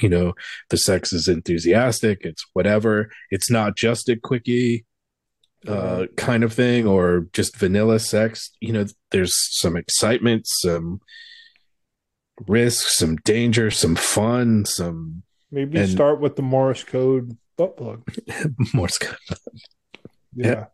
you 0.03 0.09
know 0.09 0.35
the 0.71 0.77
sex 0.77 1.13
is 1.13 1.29
enthusiastic 1.29 2.21
it's 2.23 2.45
whatever 2.53 3.11
it's 3.31 3.51
not 3.51 3.77
just 3.77 4.09
a 4.09 4.17
quickie 4.17 4.85
uh 5.67 6.05
kind 6.17 6.45
of 6.45 6.53
thing 6.53 6.87
or 6.87 7.27
just 7.33 7.57
vanilla 7.57 7.99
sex 7.99 8.51
you 8.61 8.73
know 8.73 8.85
there's 9.13 9.35
some 9.59 9.77
excitement 9.77 10.43
some 10.47 11.01
risk 12.49 12.87
some 12.89 13.17
danger 13.19 13.71
some 13.71 13.95
fun 13.97 14.65
some 14.65 15.23
Maybe 15.51 15.79
And- 15.79 15.89
start 15.89 16.21
with 16.21 16.35
the 16.35 16.43
Morse 16.43 16.83
code 16.83 17.37
butt 17.57 17.77
plug. 17.77 18.03
Morse 18.75 18.99
code. 18.99 19.17
Yeah. 20.35 20.65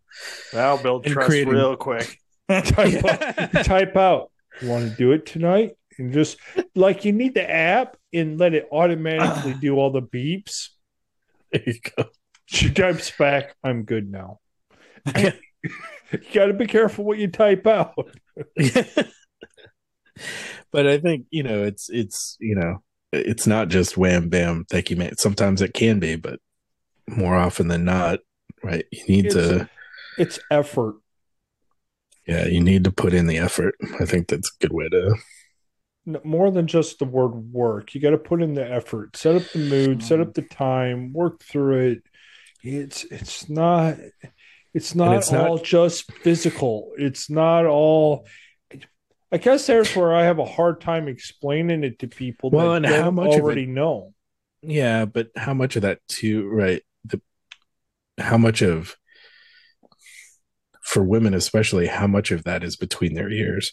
That'll 0.55 0.79
build 0.79 1.05
And 1.05 1.13
trust 1.13 1.29
creating- 1.29 1.53
real 1.53 1.77
quick. 1.77 2.19
type, 2.49 3.05
out, 3.05 3.53
type 3.67 3.95
out. 3.97 4.31
You 4.63 4.69
want 4.71 4.91
to 4.91 4.97
do 4.97 5.13
it 5.13 5.27
tonight? 5.27 5.73
And 6.01 6.13
just 6.13 6.39
like 6.75 7.05
you 7.05 7.13
need 7.13 7.35
the 7.35 7.49
app 7.49 7.97
and 8.13 8.39
let 8.39 8.55
it 8.55 8.69
automatically 8.73 9.55
do 9.55 9.77
all 9.77 9.91
the 9.91 10.03
beeps. 10.03 10.69
there 11.53 11.63
you 11.67 11.75
go 11.97 12.07
She 12.47 12.73
types 12.73 13.11
back, 13.17 13.55
I'm 13.63 13.85
good 13.85 14.11
now. 14.11 14.41
you 15.17 15.33
got 16.33 16.47
to 16.47 16.53
be 16.55 16.67
careful 16.67 17.05
what 17.05 17.19
you 17.19 17.29
type 17.29 17.67
out. 17.67 17.95
but 20.73 20.87
i 20.87 20.99
think 20.99 21.27
you 21.31 21.43
know 21.43 21.65
it's 21.65 21.89
it's 21.89 22.37
you 22.41 22.55
know 22.55 22.83
it's 23.13 23.47
not 23.47 23.69
just 23.69 23.97
wham 23.97 24.29
bam 24.29 24.65
thank 24.71 24.91
you 24.91 24.97
man 24.97 25.17
sometimes 25.17 25.63
it 25.63 25.73
can 25.75 25.99
be 25.99 26.15
but 26.17 26.39
more 27.09 27.35
often 27.35 27.69
than 27.69 27.85
not, 27.85 28.21
right? 28.63 28.85
You 28.93 29.05
need 29.09 29.27
It's, 29.27 29.35
to, 29.35 29.69
it's 30.17 30.39
effort. 30.51 30.97
yeah, 32.27 32.47
you 32.47 32.61
need 32.61 32.85
to 32.85 32.93
put 32.93 33.13
in 33.13 33.27
the 33.27 33.39
effort. 33.39 33.75
I 34.01 34.05
think 34.05 34.29
that's 34.29 34.49
a 34.51 34.59
good 34.63 34.73
way 34.73 34.89
to. 34.89 35.15
More 36.07 36.51
than 36.51 36.67
just 36.67 36.99
the 36.99 37.05
word 37.05 37.53
work. 37.53 37.95
You 37.95 38.01
got 38.01 38.11
to 38.11 38.19
put 38.19 38.43
in 38.43 38.55
the 38.55 38.69
effort. 38.69 39.17
Set 39.17 39.37
up 39.37 39.43
the 39.53 39.59
mood, 39.59 40.03
set 40.03 40.21
up 40.21 40.29
mm-hmm. 40.29 40.41
the 40.41 40.55
time, 40.55 41.13
work 41.13 41.43
through 41.43 41.91
it. 41.91 42.03
It's 42.63 43.05
it's 43.05 43.49
not 43.49 43.97
it's 44.75 44.95
not 44.95 45.17
it's 45.17 45.31
not- 45.31 45.49
all 45.49 45.59
just 45.59 46.11
physical. 46.13 46.93
It's 46.97 47.31
not 47.31 47.67
all 47.67 48.27
I 49.33 49.39
guess 49.39 49.67
there's 49.67 49.95
where 49.95 50.15
I 50.15 50.25
have 50.25 50.39
a 50.39 50.45
hard 50.45 50.81
time 50.81 51.07
explaining 51.07 51.85
it 51.85 52.01
to 52.01 52.09
people 52.09 52.51
Well, 52.51 52.73
that 52.73 52.85
and 52.85 52.87
how 52.87 53.11
much 53.11 53.29
of 53.29 53.35
it- 53.35 53.43
already 53.43 53.67
know. 53.67 54.15
Yeah, 54.63 55.05
but 55.05 55.29
how 55.37 55.55
much 55.55 55.77
of 55.77 55.83
that 55.83 56.01
too, 56.09 56.49
right? 56.49 56.83
The 57.05 57.21
how 58.19 58.37
much 58.37 58.63
of 58.63 58.97
for 60.83 61.05
women 61.05 61.35
especially, 61.35 61.87
how 61.87 62.07
much 62.07 62.31
of 62.31 62.45
that 62.45 62.65
is 62.65 62.77
between 62.77 63.15
their 63.15 63.31
ears? 63.31 63.73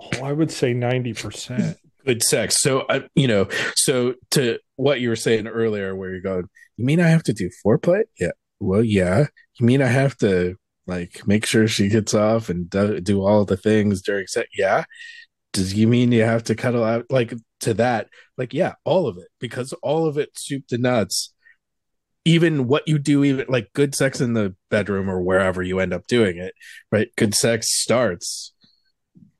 Oh, 0.00 0.24
I 0.24 0.32
would 0.32 0.50
say 0.50 0.74
90%. 0.74 1.76
Good 2.04 2.22
sex. 2.22 2.60
So, 2.60 2.80
uh, 2.80 3.00
you 3.14 3.28
know, 3.28 3.48
so 3.76 4.14
to 4.30 4.58
what 4.76 5.00
you 5.00 5.08
were 5.08 5.16
saying 5.16 5.46
earlier, 5.46 5.94
where 5.94 6.10
you're 6.10 6.20
going, 6.20 6.48
you 6.76 6.84
mean 6.84 7.00
I 7.00 7.08
have 7.08 7.24
to 7.24 7.32
do 7.32 7.50
foreplay? 7.64 8.04
Yeah. 8.18 8.30
Well, 8.60 8.84
yeah. 8.84 9.26
You 9.58 9.66
mean 9.66 9.82
I 9.82 9.88
have 9.88 10.16
to 10.18 10.56
like 10.86 11.26
make 11.26 11.44
sure 11.44 11.68
she 11.68 11.88
gets 11.88 12.14
off 12.14 12.48
and 12.48 12.70
do, 12.70 13.00
do 13.00 13.24
all 13.24 13.44
the 13.44 13.56
things 13.56 14.00
during 14.02 14.26
sex? 14.26 14.48
Yeah. 14.56 14.84
Does 15.52 15.74
you 15.74 15.88
mean 15.88 16.12
you 16.12 16.22
have 16.22 16.44
to 16.44 16.54
cuddle 16.54 16.84
out 16.84 17.06
like 17.10 17.34
to 17.60 17.74
that? 17.74 18.08
Like, 18.36 18.54
yeah, 18.54 18.74
all 18.84 19.06
of 19.08 19.18
it 19.18 19.28
because 19.40 19.72
all 19.82 20.06
of 20.06 20.16
it 20.16 20.30
soup 20.34 20.66
to 20.68 20.78
nuts. 20.78 21.34
Even 22.24 22.68
what 22.68 22.86
you 22.86 22.98
do, 22.98 23.24
even 23.24 23.46
like 23.48 23.72
good 23.72 23.94
sex 23.94 24.20
in 24.20 24.34
the 24.34 24.54
bedroom 24.70 25.08
or 25.08 25.20
wherever 25.20 25.62
you 25.62 25.80
end 25.80 25.94
up 25.94 26.06
doing 26.06 26.36
it, 26.36 26.52
right? 26.92 27.08
Good 27.16 27.34
sex 27.34 27.68
starts 27.70 28.52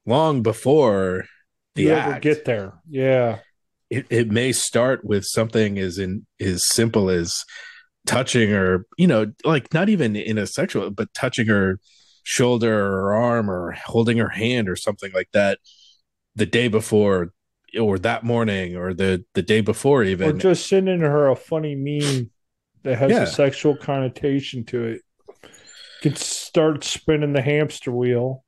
long 0.09 0.43
before 0.43 1.25
the 1.75 1.83
you 1.85 1.93
act 1.93 2.09
ever 2.09 2.21
get 2.21 2.45
there. 2.45 2.73
Yeah. 2.89 3.39
it, 3.91 4.07
it 4.11 4.31
may 4.31 4.53
start 4.53 5.05
with 5.05 5.25
something 5.25 5.79
as 5.79 5.99
in 5.99 6.27
as 6.41 6.67
simple 6.67 7.11
as 7.11 7.45
touching 8.07 8.53
or 8.53 8.87
you 8.97 9.07
know 9.07 9.27
like 9.45 9.73
not 9.75 9.89
even 9.89 10.17
in 10.17 10.39
a 10.39 10.47
sexual 10.47 10.91
but 10.91 11.13
touching 11.15 11.47
her 11.47 11.79
shoulder 12.25 12.87
or 12.87 13.13
arm 13.15 13.51
or 13.51 13.73
holding 13.73 14.19
her 14.19 14.31
hand 14.31 14.69
or 14.69 14.77
something 14.77 15.13
like 15.13 15.29
that 15.33 15.59
the 16.37 16.47
day 16.47 16.69
before 16.69 17.33
or 17.79 17.99
that 17.99 18.25
morning 18.25 18.77
or 18.77 18.95
the 18.95 19.25
the 19.35 19.43
day 19.43 19.61
before 19.61 20.03
even 20.05 20.31
Or 20.31 20.33
just 20.33 20.69
sending 20.69 21.01
her 21.01 21.29
a 21.29 21.37
funny 21.37 21.75
meme 21.75 22.31
that 22.83 22.97
has 22.99 23.11
Yeah. 23.11 23.23
a 23.25 23.27
sexual 23.27 23.77
connotation 23.77 24.65
to 24.67 24.85
it. 24.85 25.03
Can 26.03 26.15
start 26.17 26.85
spinning 26.85 27.33
the 27.35 27.43
hamster 27.43 27.91
wheel. 27.93 28.45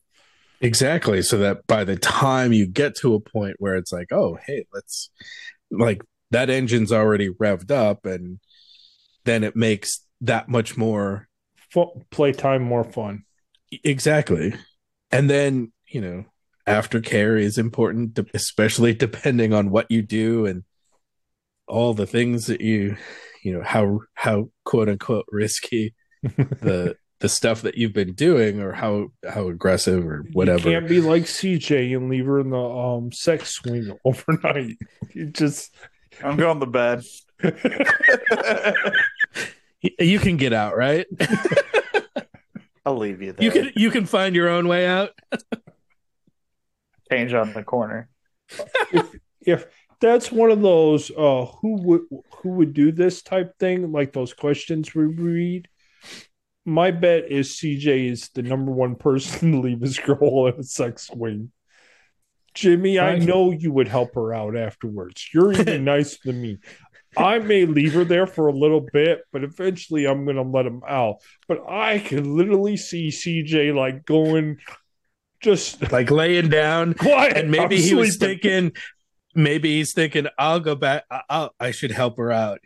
Exactly 0.61 1.23
so 1.23 1.39
that 1.39 1.67
by 1.67 1.85
the 1.85 1.97
time 1.97 2.53
you 2.53 2.67
get 2.67 2.95
to 2.95 3.15
a 3.15 3.21
point 3.21 3.57
where 3.59 3.77
it's 3.77 3.93
like 3.93 4.13
oh 4.13 4.39
hey 4.47 4.65
let's 4.73 5.11
like 5.71 6.03
that 6.31 6.51
engine's 6.51 6.93
already 6.93 7.29
revved 7.29 7.71
up 7.71 8.07
and 8.07 8.39
then 9.25 9.45
it 9.45 9.57
makes 9.57 10.07
that 10.21 10.49
much 10.49 10.77
more 10.77 11.29
Fu- 11.71 12.05
playtime 12.11 12.63
more 12.63 12.85
fun. 12.85 13.25
Exactly. 13.85 14.55
And 15.13 15.31
then, 15.31 15.73
you 15.87 16.01
know, 16.01 16.25
aftercare 16.67 17.41
is 17.41 17.59
important, 17.59 18.19
especially 18.35 18.95
depending 18.95 19.53
on 19.53 19.71
what 19.71 19.87
you 19.89 20.03
do 20.03 20.47
and 20.47 20.65
all 21.69 21.95
the 21.95 22.07
things 22.07 22.47
that 22.47 22.61
you, 22.61 22.97
you 23.45 23.53
know, 23.53 23.63
how, 23.63 24.01
how 24.15 24.51
quote 24.65 24.89
unquote 24.89 25.27
risky 25.31 25.95
the, 26.23 26.97
the 27.21 27.29
stuff 27.29 27.63
that 27.63 27.77
you've 27.77 27.93
been 27.93 28.13
doing 28.15 28.61
or 28.61 28.73
how, 28.73 29.13
how 29.29 29.49
aggressive 29.49 30.05
or 30.07 30.25
You 30.27 30.31
whatever. 30.33 30.71
can't 30.71 30.89
be 30.89 31.01
like 31.01 31.25
CJ 31.25 31.95
and 31.97 32.09
leave 32.11 32.27
her 32.27 32.41
in 32.41 32.51
the 32.51 32.59
um 32.59 33.13
sex 33.13 33.51
swing 33.51 33.97
overnight. 34.05 34.77
You 35.13 35.27
just 35.27 35.75
I'm 36.23 36.37
going 36.37 36.61
to 36.61 36.67
bed. 36.67 37.03
You 39.99 40.19
can 40.19 40.37
get 40.37 40.53
out, 40.53 40.77
right? 40.77 41.07
I'll 42.85 42.99
leave 42.99 43.23
you 43.23 43.33
there. 43.33 43.43
You 43.45 43.51
can, 43.51 43.73
you 43.75 43.91
can 43.91 44.05
find 44.05 44.35
your 44.35 44.51
own 44.51 44.69
way 44.69 44.87
out. 44.87 45.11
change 47.11 47.33
on 47.33 47.55
the 47.55 47.63
corner. 47.63 48.11
if 49.41 49.65
that's 50.01 50.31
one 50.31 50.51
of 50.51 50.61
those 50.61 51.11
uh 51.11 51.47
who 51.47 51.81
would 51.83 52.03
who 52.37 52.49
would 52.51 52.75
do 52.75 52.93
this 52.93 53.23
type 53.23 53.59
thing, 53.59 53.91
like 53.91 54.13
those 54.13 54.35
questions 54.35 54.95
we 54.95 55.05
read. 55.05 55.67
My 56.65 56.91
bet 56.91 57.31
is 57.31 57.59
CJ 57.59 58.11
is 58.11 58.29
the 58.35 58.43
number 58.43 58.71
one 58.71 58.95
person 58.95 59.53
to 59.53 59.61
leave 59.61 59.81
his 59.81 59.99
girl 59.99 60.47
in 60.47 60.61
a 60.61 60.63
sex 60.63 61.07
swing. 61.07 61.53
Jimmy, 62.55 62.99
I 62.99 63.19
know 63.19 63.53
you 63.53 63.73
would 63.73 63.89
help 63.89 64.15
her 64.15 64.35
out 64.35 64.57
afterwards. 64.57 65.29
You're 65.33 65.53
even 65.53 65.85
nicer 65.85 66.19
than 66.25 66.43
me. 66.43 66.59
I 67.17 67.39
may 67.39 67.65
leave 67.65 67.95
her 67.95 68.05
there 68.05 68.27
for 68.27 68.49
a 68.49 68.53
little 68.53 68.87
bit, 68.93 69.23
but 69.33 69.43
eventually 69.43 70.05
I'm 70.07 70.25
going 70.25 70.37
to 70.37 70.43
let 70.43 70.67
him 70.67 70.83
out. 70.87 71.17
But 71.49 71.69
I 71.69 71.99
can 71.99 72.37
literally 72.37 72.77
see 72.77 73.09
CJ 73.09 73.75
like 73.75 74.05
going 74.05 74.59
just 75.41 75.91
Like 75.93 76.11
laying 76.11 76.49
down 76.49 76.95
quiet. 76.95 77.37
and 77.37 77.51
maybe 77.51 77.77
I'm 77.77 77.83
he 77.83 77.95
was 77.95 78.17
thinking 78.17 78.73
maybe 79.35 79.77
he's 79.77 79.93
thinking 79.93 80.27
i'll 80.39 80.61
go 80.61 80.75
back 80.75 81.05
I'll, 81.29 81.55
i 81.61 81.71
should 81.71 81.93
help 81.93 82.19
her 82.19 82.33
out 82.33 82.61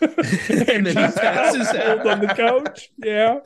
and 0.00 0.86
then 0.86 0.86
he 0.86 0.94
passes 0.94 1.68
Rolled 1.74 2.06
on 2.06 2.20
the 2.20 2.34
couch. 2.34 2.90
Yeah. 2.96 3.40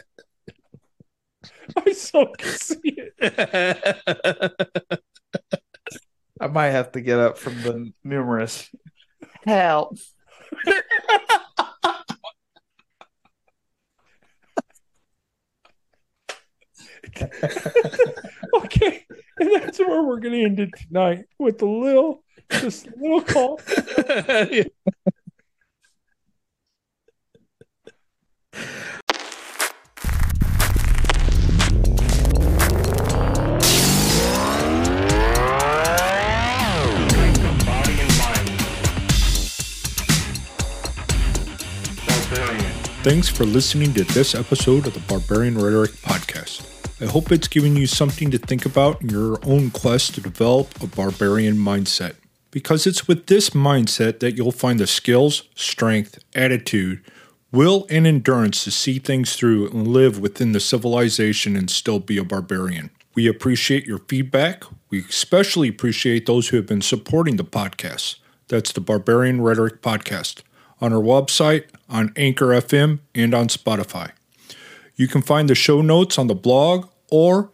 I 1.76 1.92
so 1.92 2.26
can 2.26 2.52
see 2.52 2.96
it. 2.96 4.64
I 6.40 6.46
might 6.48 6.70
have 6.70 6.92
to 6.92 7.00
get 7.00 7.18
up 7.18 7.38
from 7.38 7.54
the 7.62 7.92
numerous. 8.02 8.70
Help. 9.44 9.98
Okay. 18.54 19.04
And 19.38 19.50
that's 19.54 19.78
where 19.78 20.02
we're 20.02 20.20
gonna 20.20 20.38
end 20.38 20.60
it 20.60 20.70
tonight 20.76 21.24
with 21.38 21.60
a 21.62 21.66
little 21.66 22.22
just 22.50 22.86
a 22.86 22.92
little 23.00 23.22
call. 23.22 23.60
Body 24.06 24.70
Thanks 43.04 43.28
for 43.28 43.44
listening 43.44 43.92
to 43.92 44.04
this 44.04 44.34
episode 44.34 44.86
of 44.86 44.94
the 44.94 45.00
Barbarian 45.00 45.58
Rhetoric 45.58 45.90
Podcast. 45.90 46.64
I 47.02 47.04
hope 47.04 47.30
it's 47.30 47.48
given 47.48 47.76
you 47.76 47.86
something 47.86 48.30
to 48.30 48.38
think 48.38 48.64
about 48.64 49.02
in 49.02 49.10
your 49.10 49.38
own 49.42 49.70
quest 49.72 50.14
to 50.14 50.22
develop 50.22 50.82
a 50.82 50.86
barbarian 50.86 51.56
mindset. 51.56 52.14
Because 52.50 52.86
it's 52.86 53.06
with 53.06 53.26
this 53.26 53.50
mindset 53.50 54.20
that 54.20 54.38
you'll 54.38 54.52
find 54.52 54.80
the 54.80 54.86
skills, 54.86 55.42
strength, 55.54 56.18
attitude, 56.34 57.04
will, 57.52 57.86
and 57.90 58.06
endurance 58.06 58.64
to 58.64 58.70
see 58.70 58.98
things 58.98 59.36
through 59.36 59.68
and 59.68 59.86
live 59.86 60.18
within 60.18 60.52
the 60.52 60.58
civilization 60.58 61.56
and 61.56 61.68
still 61.70 62.00
be 62.00 62.16
a 62.16 62.24
barbarian. 62.24 62.88
We 63.14 63.26
appreciate 63.26 63.84
your 63.84 63.98
feedback. 63.98 64.64
We 64.88 65.00
especially 65.00 65.68
appreciate 65.68 66.24
those 66.24 66.48
who 66.48 66.56
have 66.56 66.66
been 66.66 66.80
supporting 66.80 67.36
the 67.36 67.44
podcast. 67.44 68.16
That's 68.48 68.72
the 68.72 68.80
Barbarian 68.80 69.42
Rhetoric 69.42 69.82
Podcast 69.82 70.40
on 70.80 70.92
our 70.92 71.02
website, 71.02 71.64
on 71.88 72.12
Anchor 72.16 72.48
FM, 72.48 73.00
and 73.14 73.34
on 73.34 73.48
Spotify. 73.48 74.10
You 74.96 75.08
can 75.08 75.22
find 75.22 75.48
the 75.48 75.54
show 75.54 75.82
notes 75.82 76.18
on 76.18 76.28
the 76.28 76.34
blog 76.34 76.88
or 77.10 77.50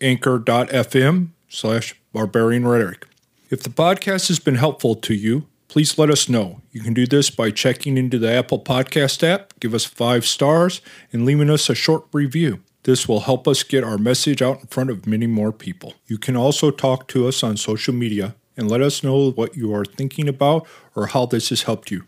anchor.fm 0.00 1.28
slash 1.48 1.94
barbarian 2.12 2.66
rhetoric. 2.66 3.06
If 3.50 3.62
the 3.62 3.70
podcast 3.70 4.28
has 4.28 4.38
been 4.38 4.56
helpful 4.56 4.94
to 4.96 5.14
you, 5.14 5.46
please 5.68 5.98
let 5.98 6.10
us 6.10 6.28
know. 6.28 6.60
You 6.70 6.80
can 6.82 6.94
do 6.94 7.06
this 7.06 7.30
by 7.30 7.50
checking 7.50 7.96
into 7.98 8.18
the 8.18 8.32
Apple 8.32 8.60
Podcast 8.60 9.22
app, 9.22 9.58
give 9.60 9.74
us 9.74 9.84
five 9.84 10.24
stars, 10.24 10.80
and 11.12 11.24
leaving 11.24 11.50
us 11.50 11.68
a 11.68 11.74
short 11.74 12.04
review. 12.12 12.60
This 12.84 13.08
will 13.08 13.20
help 13.20 13.48
us 13.48 13.62
get 13.62 13.82
our 13.82 13.98
message 13.98 14.42
out 14.42 14.60
in 14.60 14.66
front 14.66 14.90
of 14.90 15.06
many 15.06 15.26
more 15.26 15.52
people. 15.52 15.94
You 16.06 16.18
can 16.18 16.36
also 16.36 16.70
talk 16.70 17.08
to 17.08 17.26
us 17.26 17.42
on 17.42 17.56
social 17.56 17.94
media 17.94 18.36
and 18.56 18.70
let 18.70 18.82
us 18.82 19.02
know 19.02 19.30
what 19.30 19.56
you 19.56 19.74
are 19.74 19.84
thinking 19.84 20.28
about 20.28 20.66
or 20.94 21.06
how 21.06 21.26
this 21.26 21.48
has 21.48 21.62
helped 21.62 21.90
you. 21.90 22.04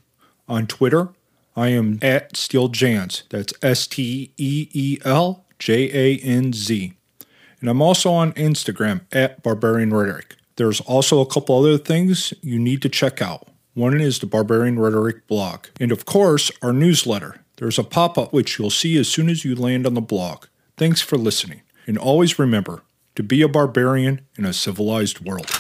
On 0.49 0.67
Twitter, 0.67 1.09
I 1.57 1.69
am 1.69 1.99
at 2.03 2.35
SteelJanz. 2.35 3.23
That's 3.31 3.55
S 3.63 3.87
T 3.87 4.33
E 4.37 4.69
E 4.73 4.99
L 5.05 5.45
J 5.59 5.91
A 5.93 6.19
N 6.19 6.53
Z. 6.53 6.93
And 7.61 7.71
I'm 7.71 7.83
also 7.83 8.13
on 8.13 8.33
Instagram 8.33 9.01
at 9.13 9.43
Barbarian 9.43 9.93
Rhetoric. 9.93 10.37
There's 10.57 10.81
also 10.83 11.21
a 11.21 11.27
couple 11.27 11.59
other 11.59 11.79
things 11.79 12.33
you 12.43 12.59
need 12.59 12.83
to 12.83 12.89
check 12.89 13.21
out. 13.21 13.49
One 13.75 14.01
is 14.01 14.19
the 14.19 14.27
Barbarian 14.27 14.79
Rhetoric 14.79 15.27
blog. 15.27 15.67
And 15.81 15.93
of 15.93 16.05
course, 16.05 16.51
our 16.63 16.73
newsletter. 16.73 17.41
There's 17.57 17.79
a 17.79 17.85
pop 17.85 18.19
up 18.19 18.33
which 18.33 18.59
you'll 18.59 18.71
see 18.71 18.99
as 18.99 19.09
soon 19.09 19.29
as 19.29 19.45
you 19.45 19.55
land 19.55 19.87
on 19.87 19.95
the 19.95 20.01
blog. 20.01 20.47
Thanks 20.77 21.01
for 21.01 21.17
listening, 21.17 21.63
and 21.87 21.97
always 21.97 22.39
remember 22.39 22.83
to 23.15 23.23
be 23.23 23.41
a 23.41 23.49
barbarian 23.49 24.21
in 24.37 24.45
a 24.45 24.53
civilized 24.53 25.21
world. 25.21 25.51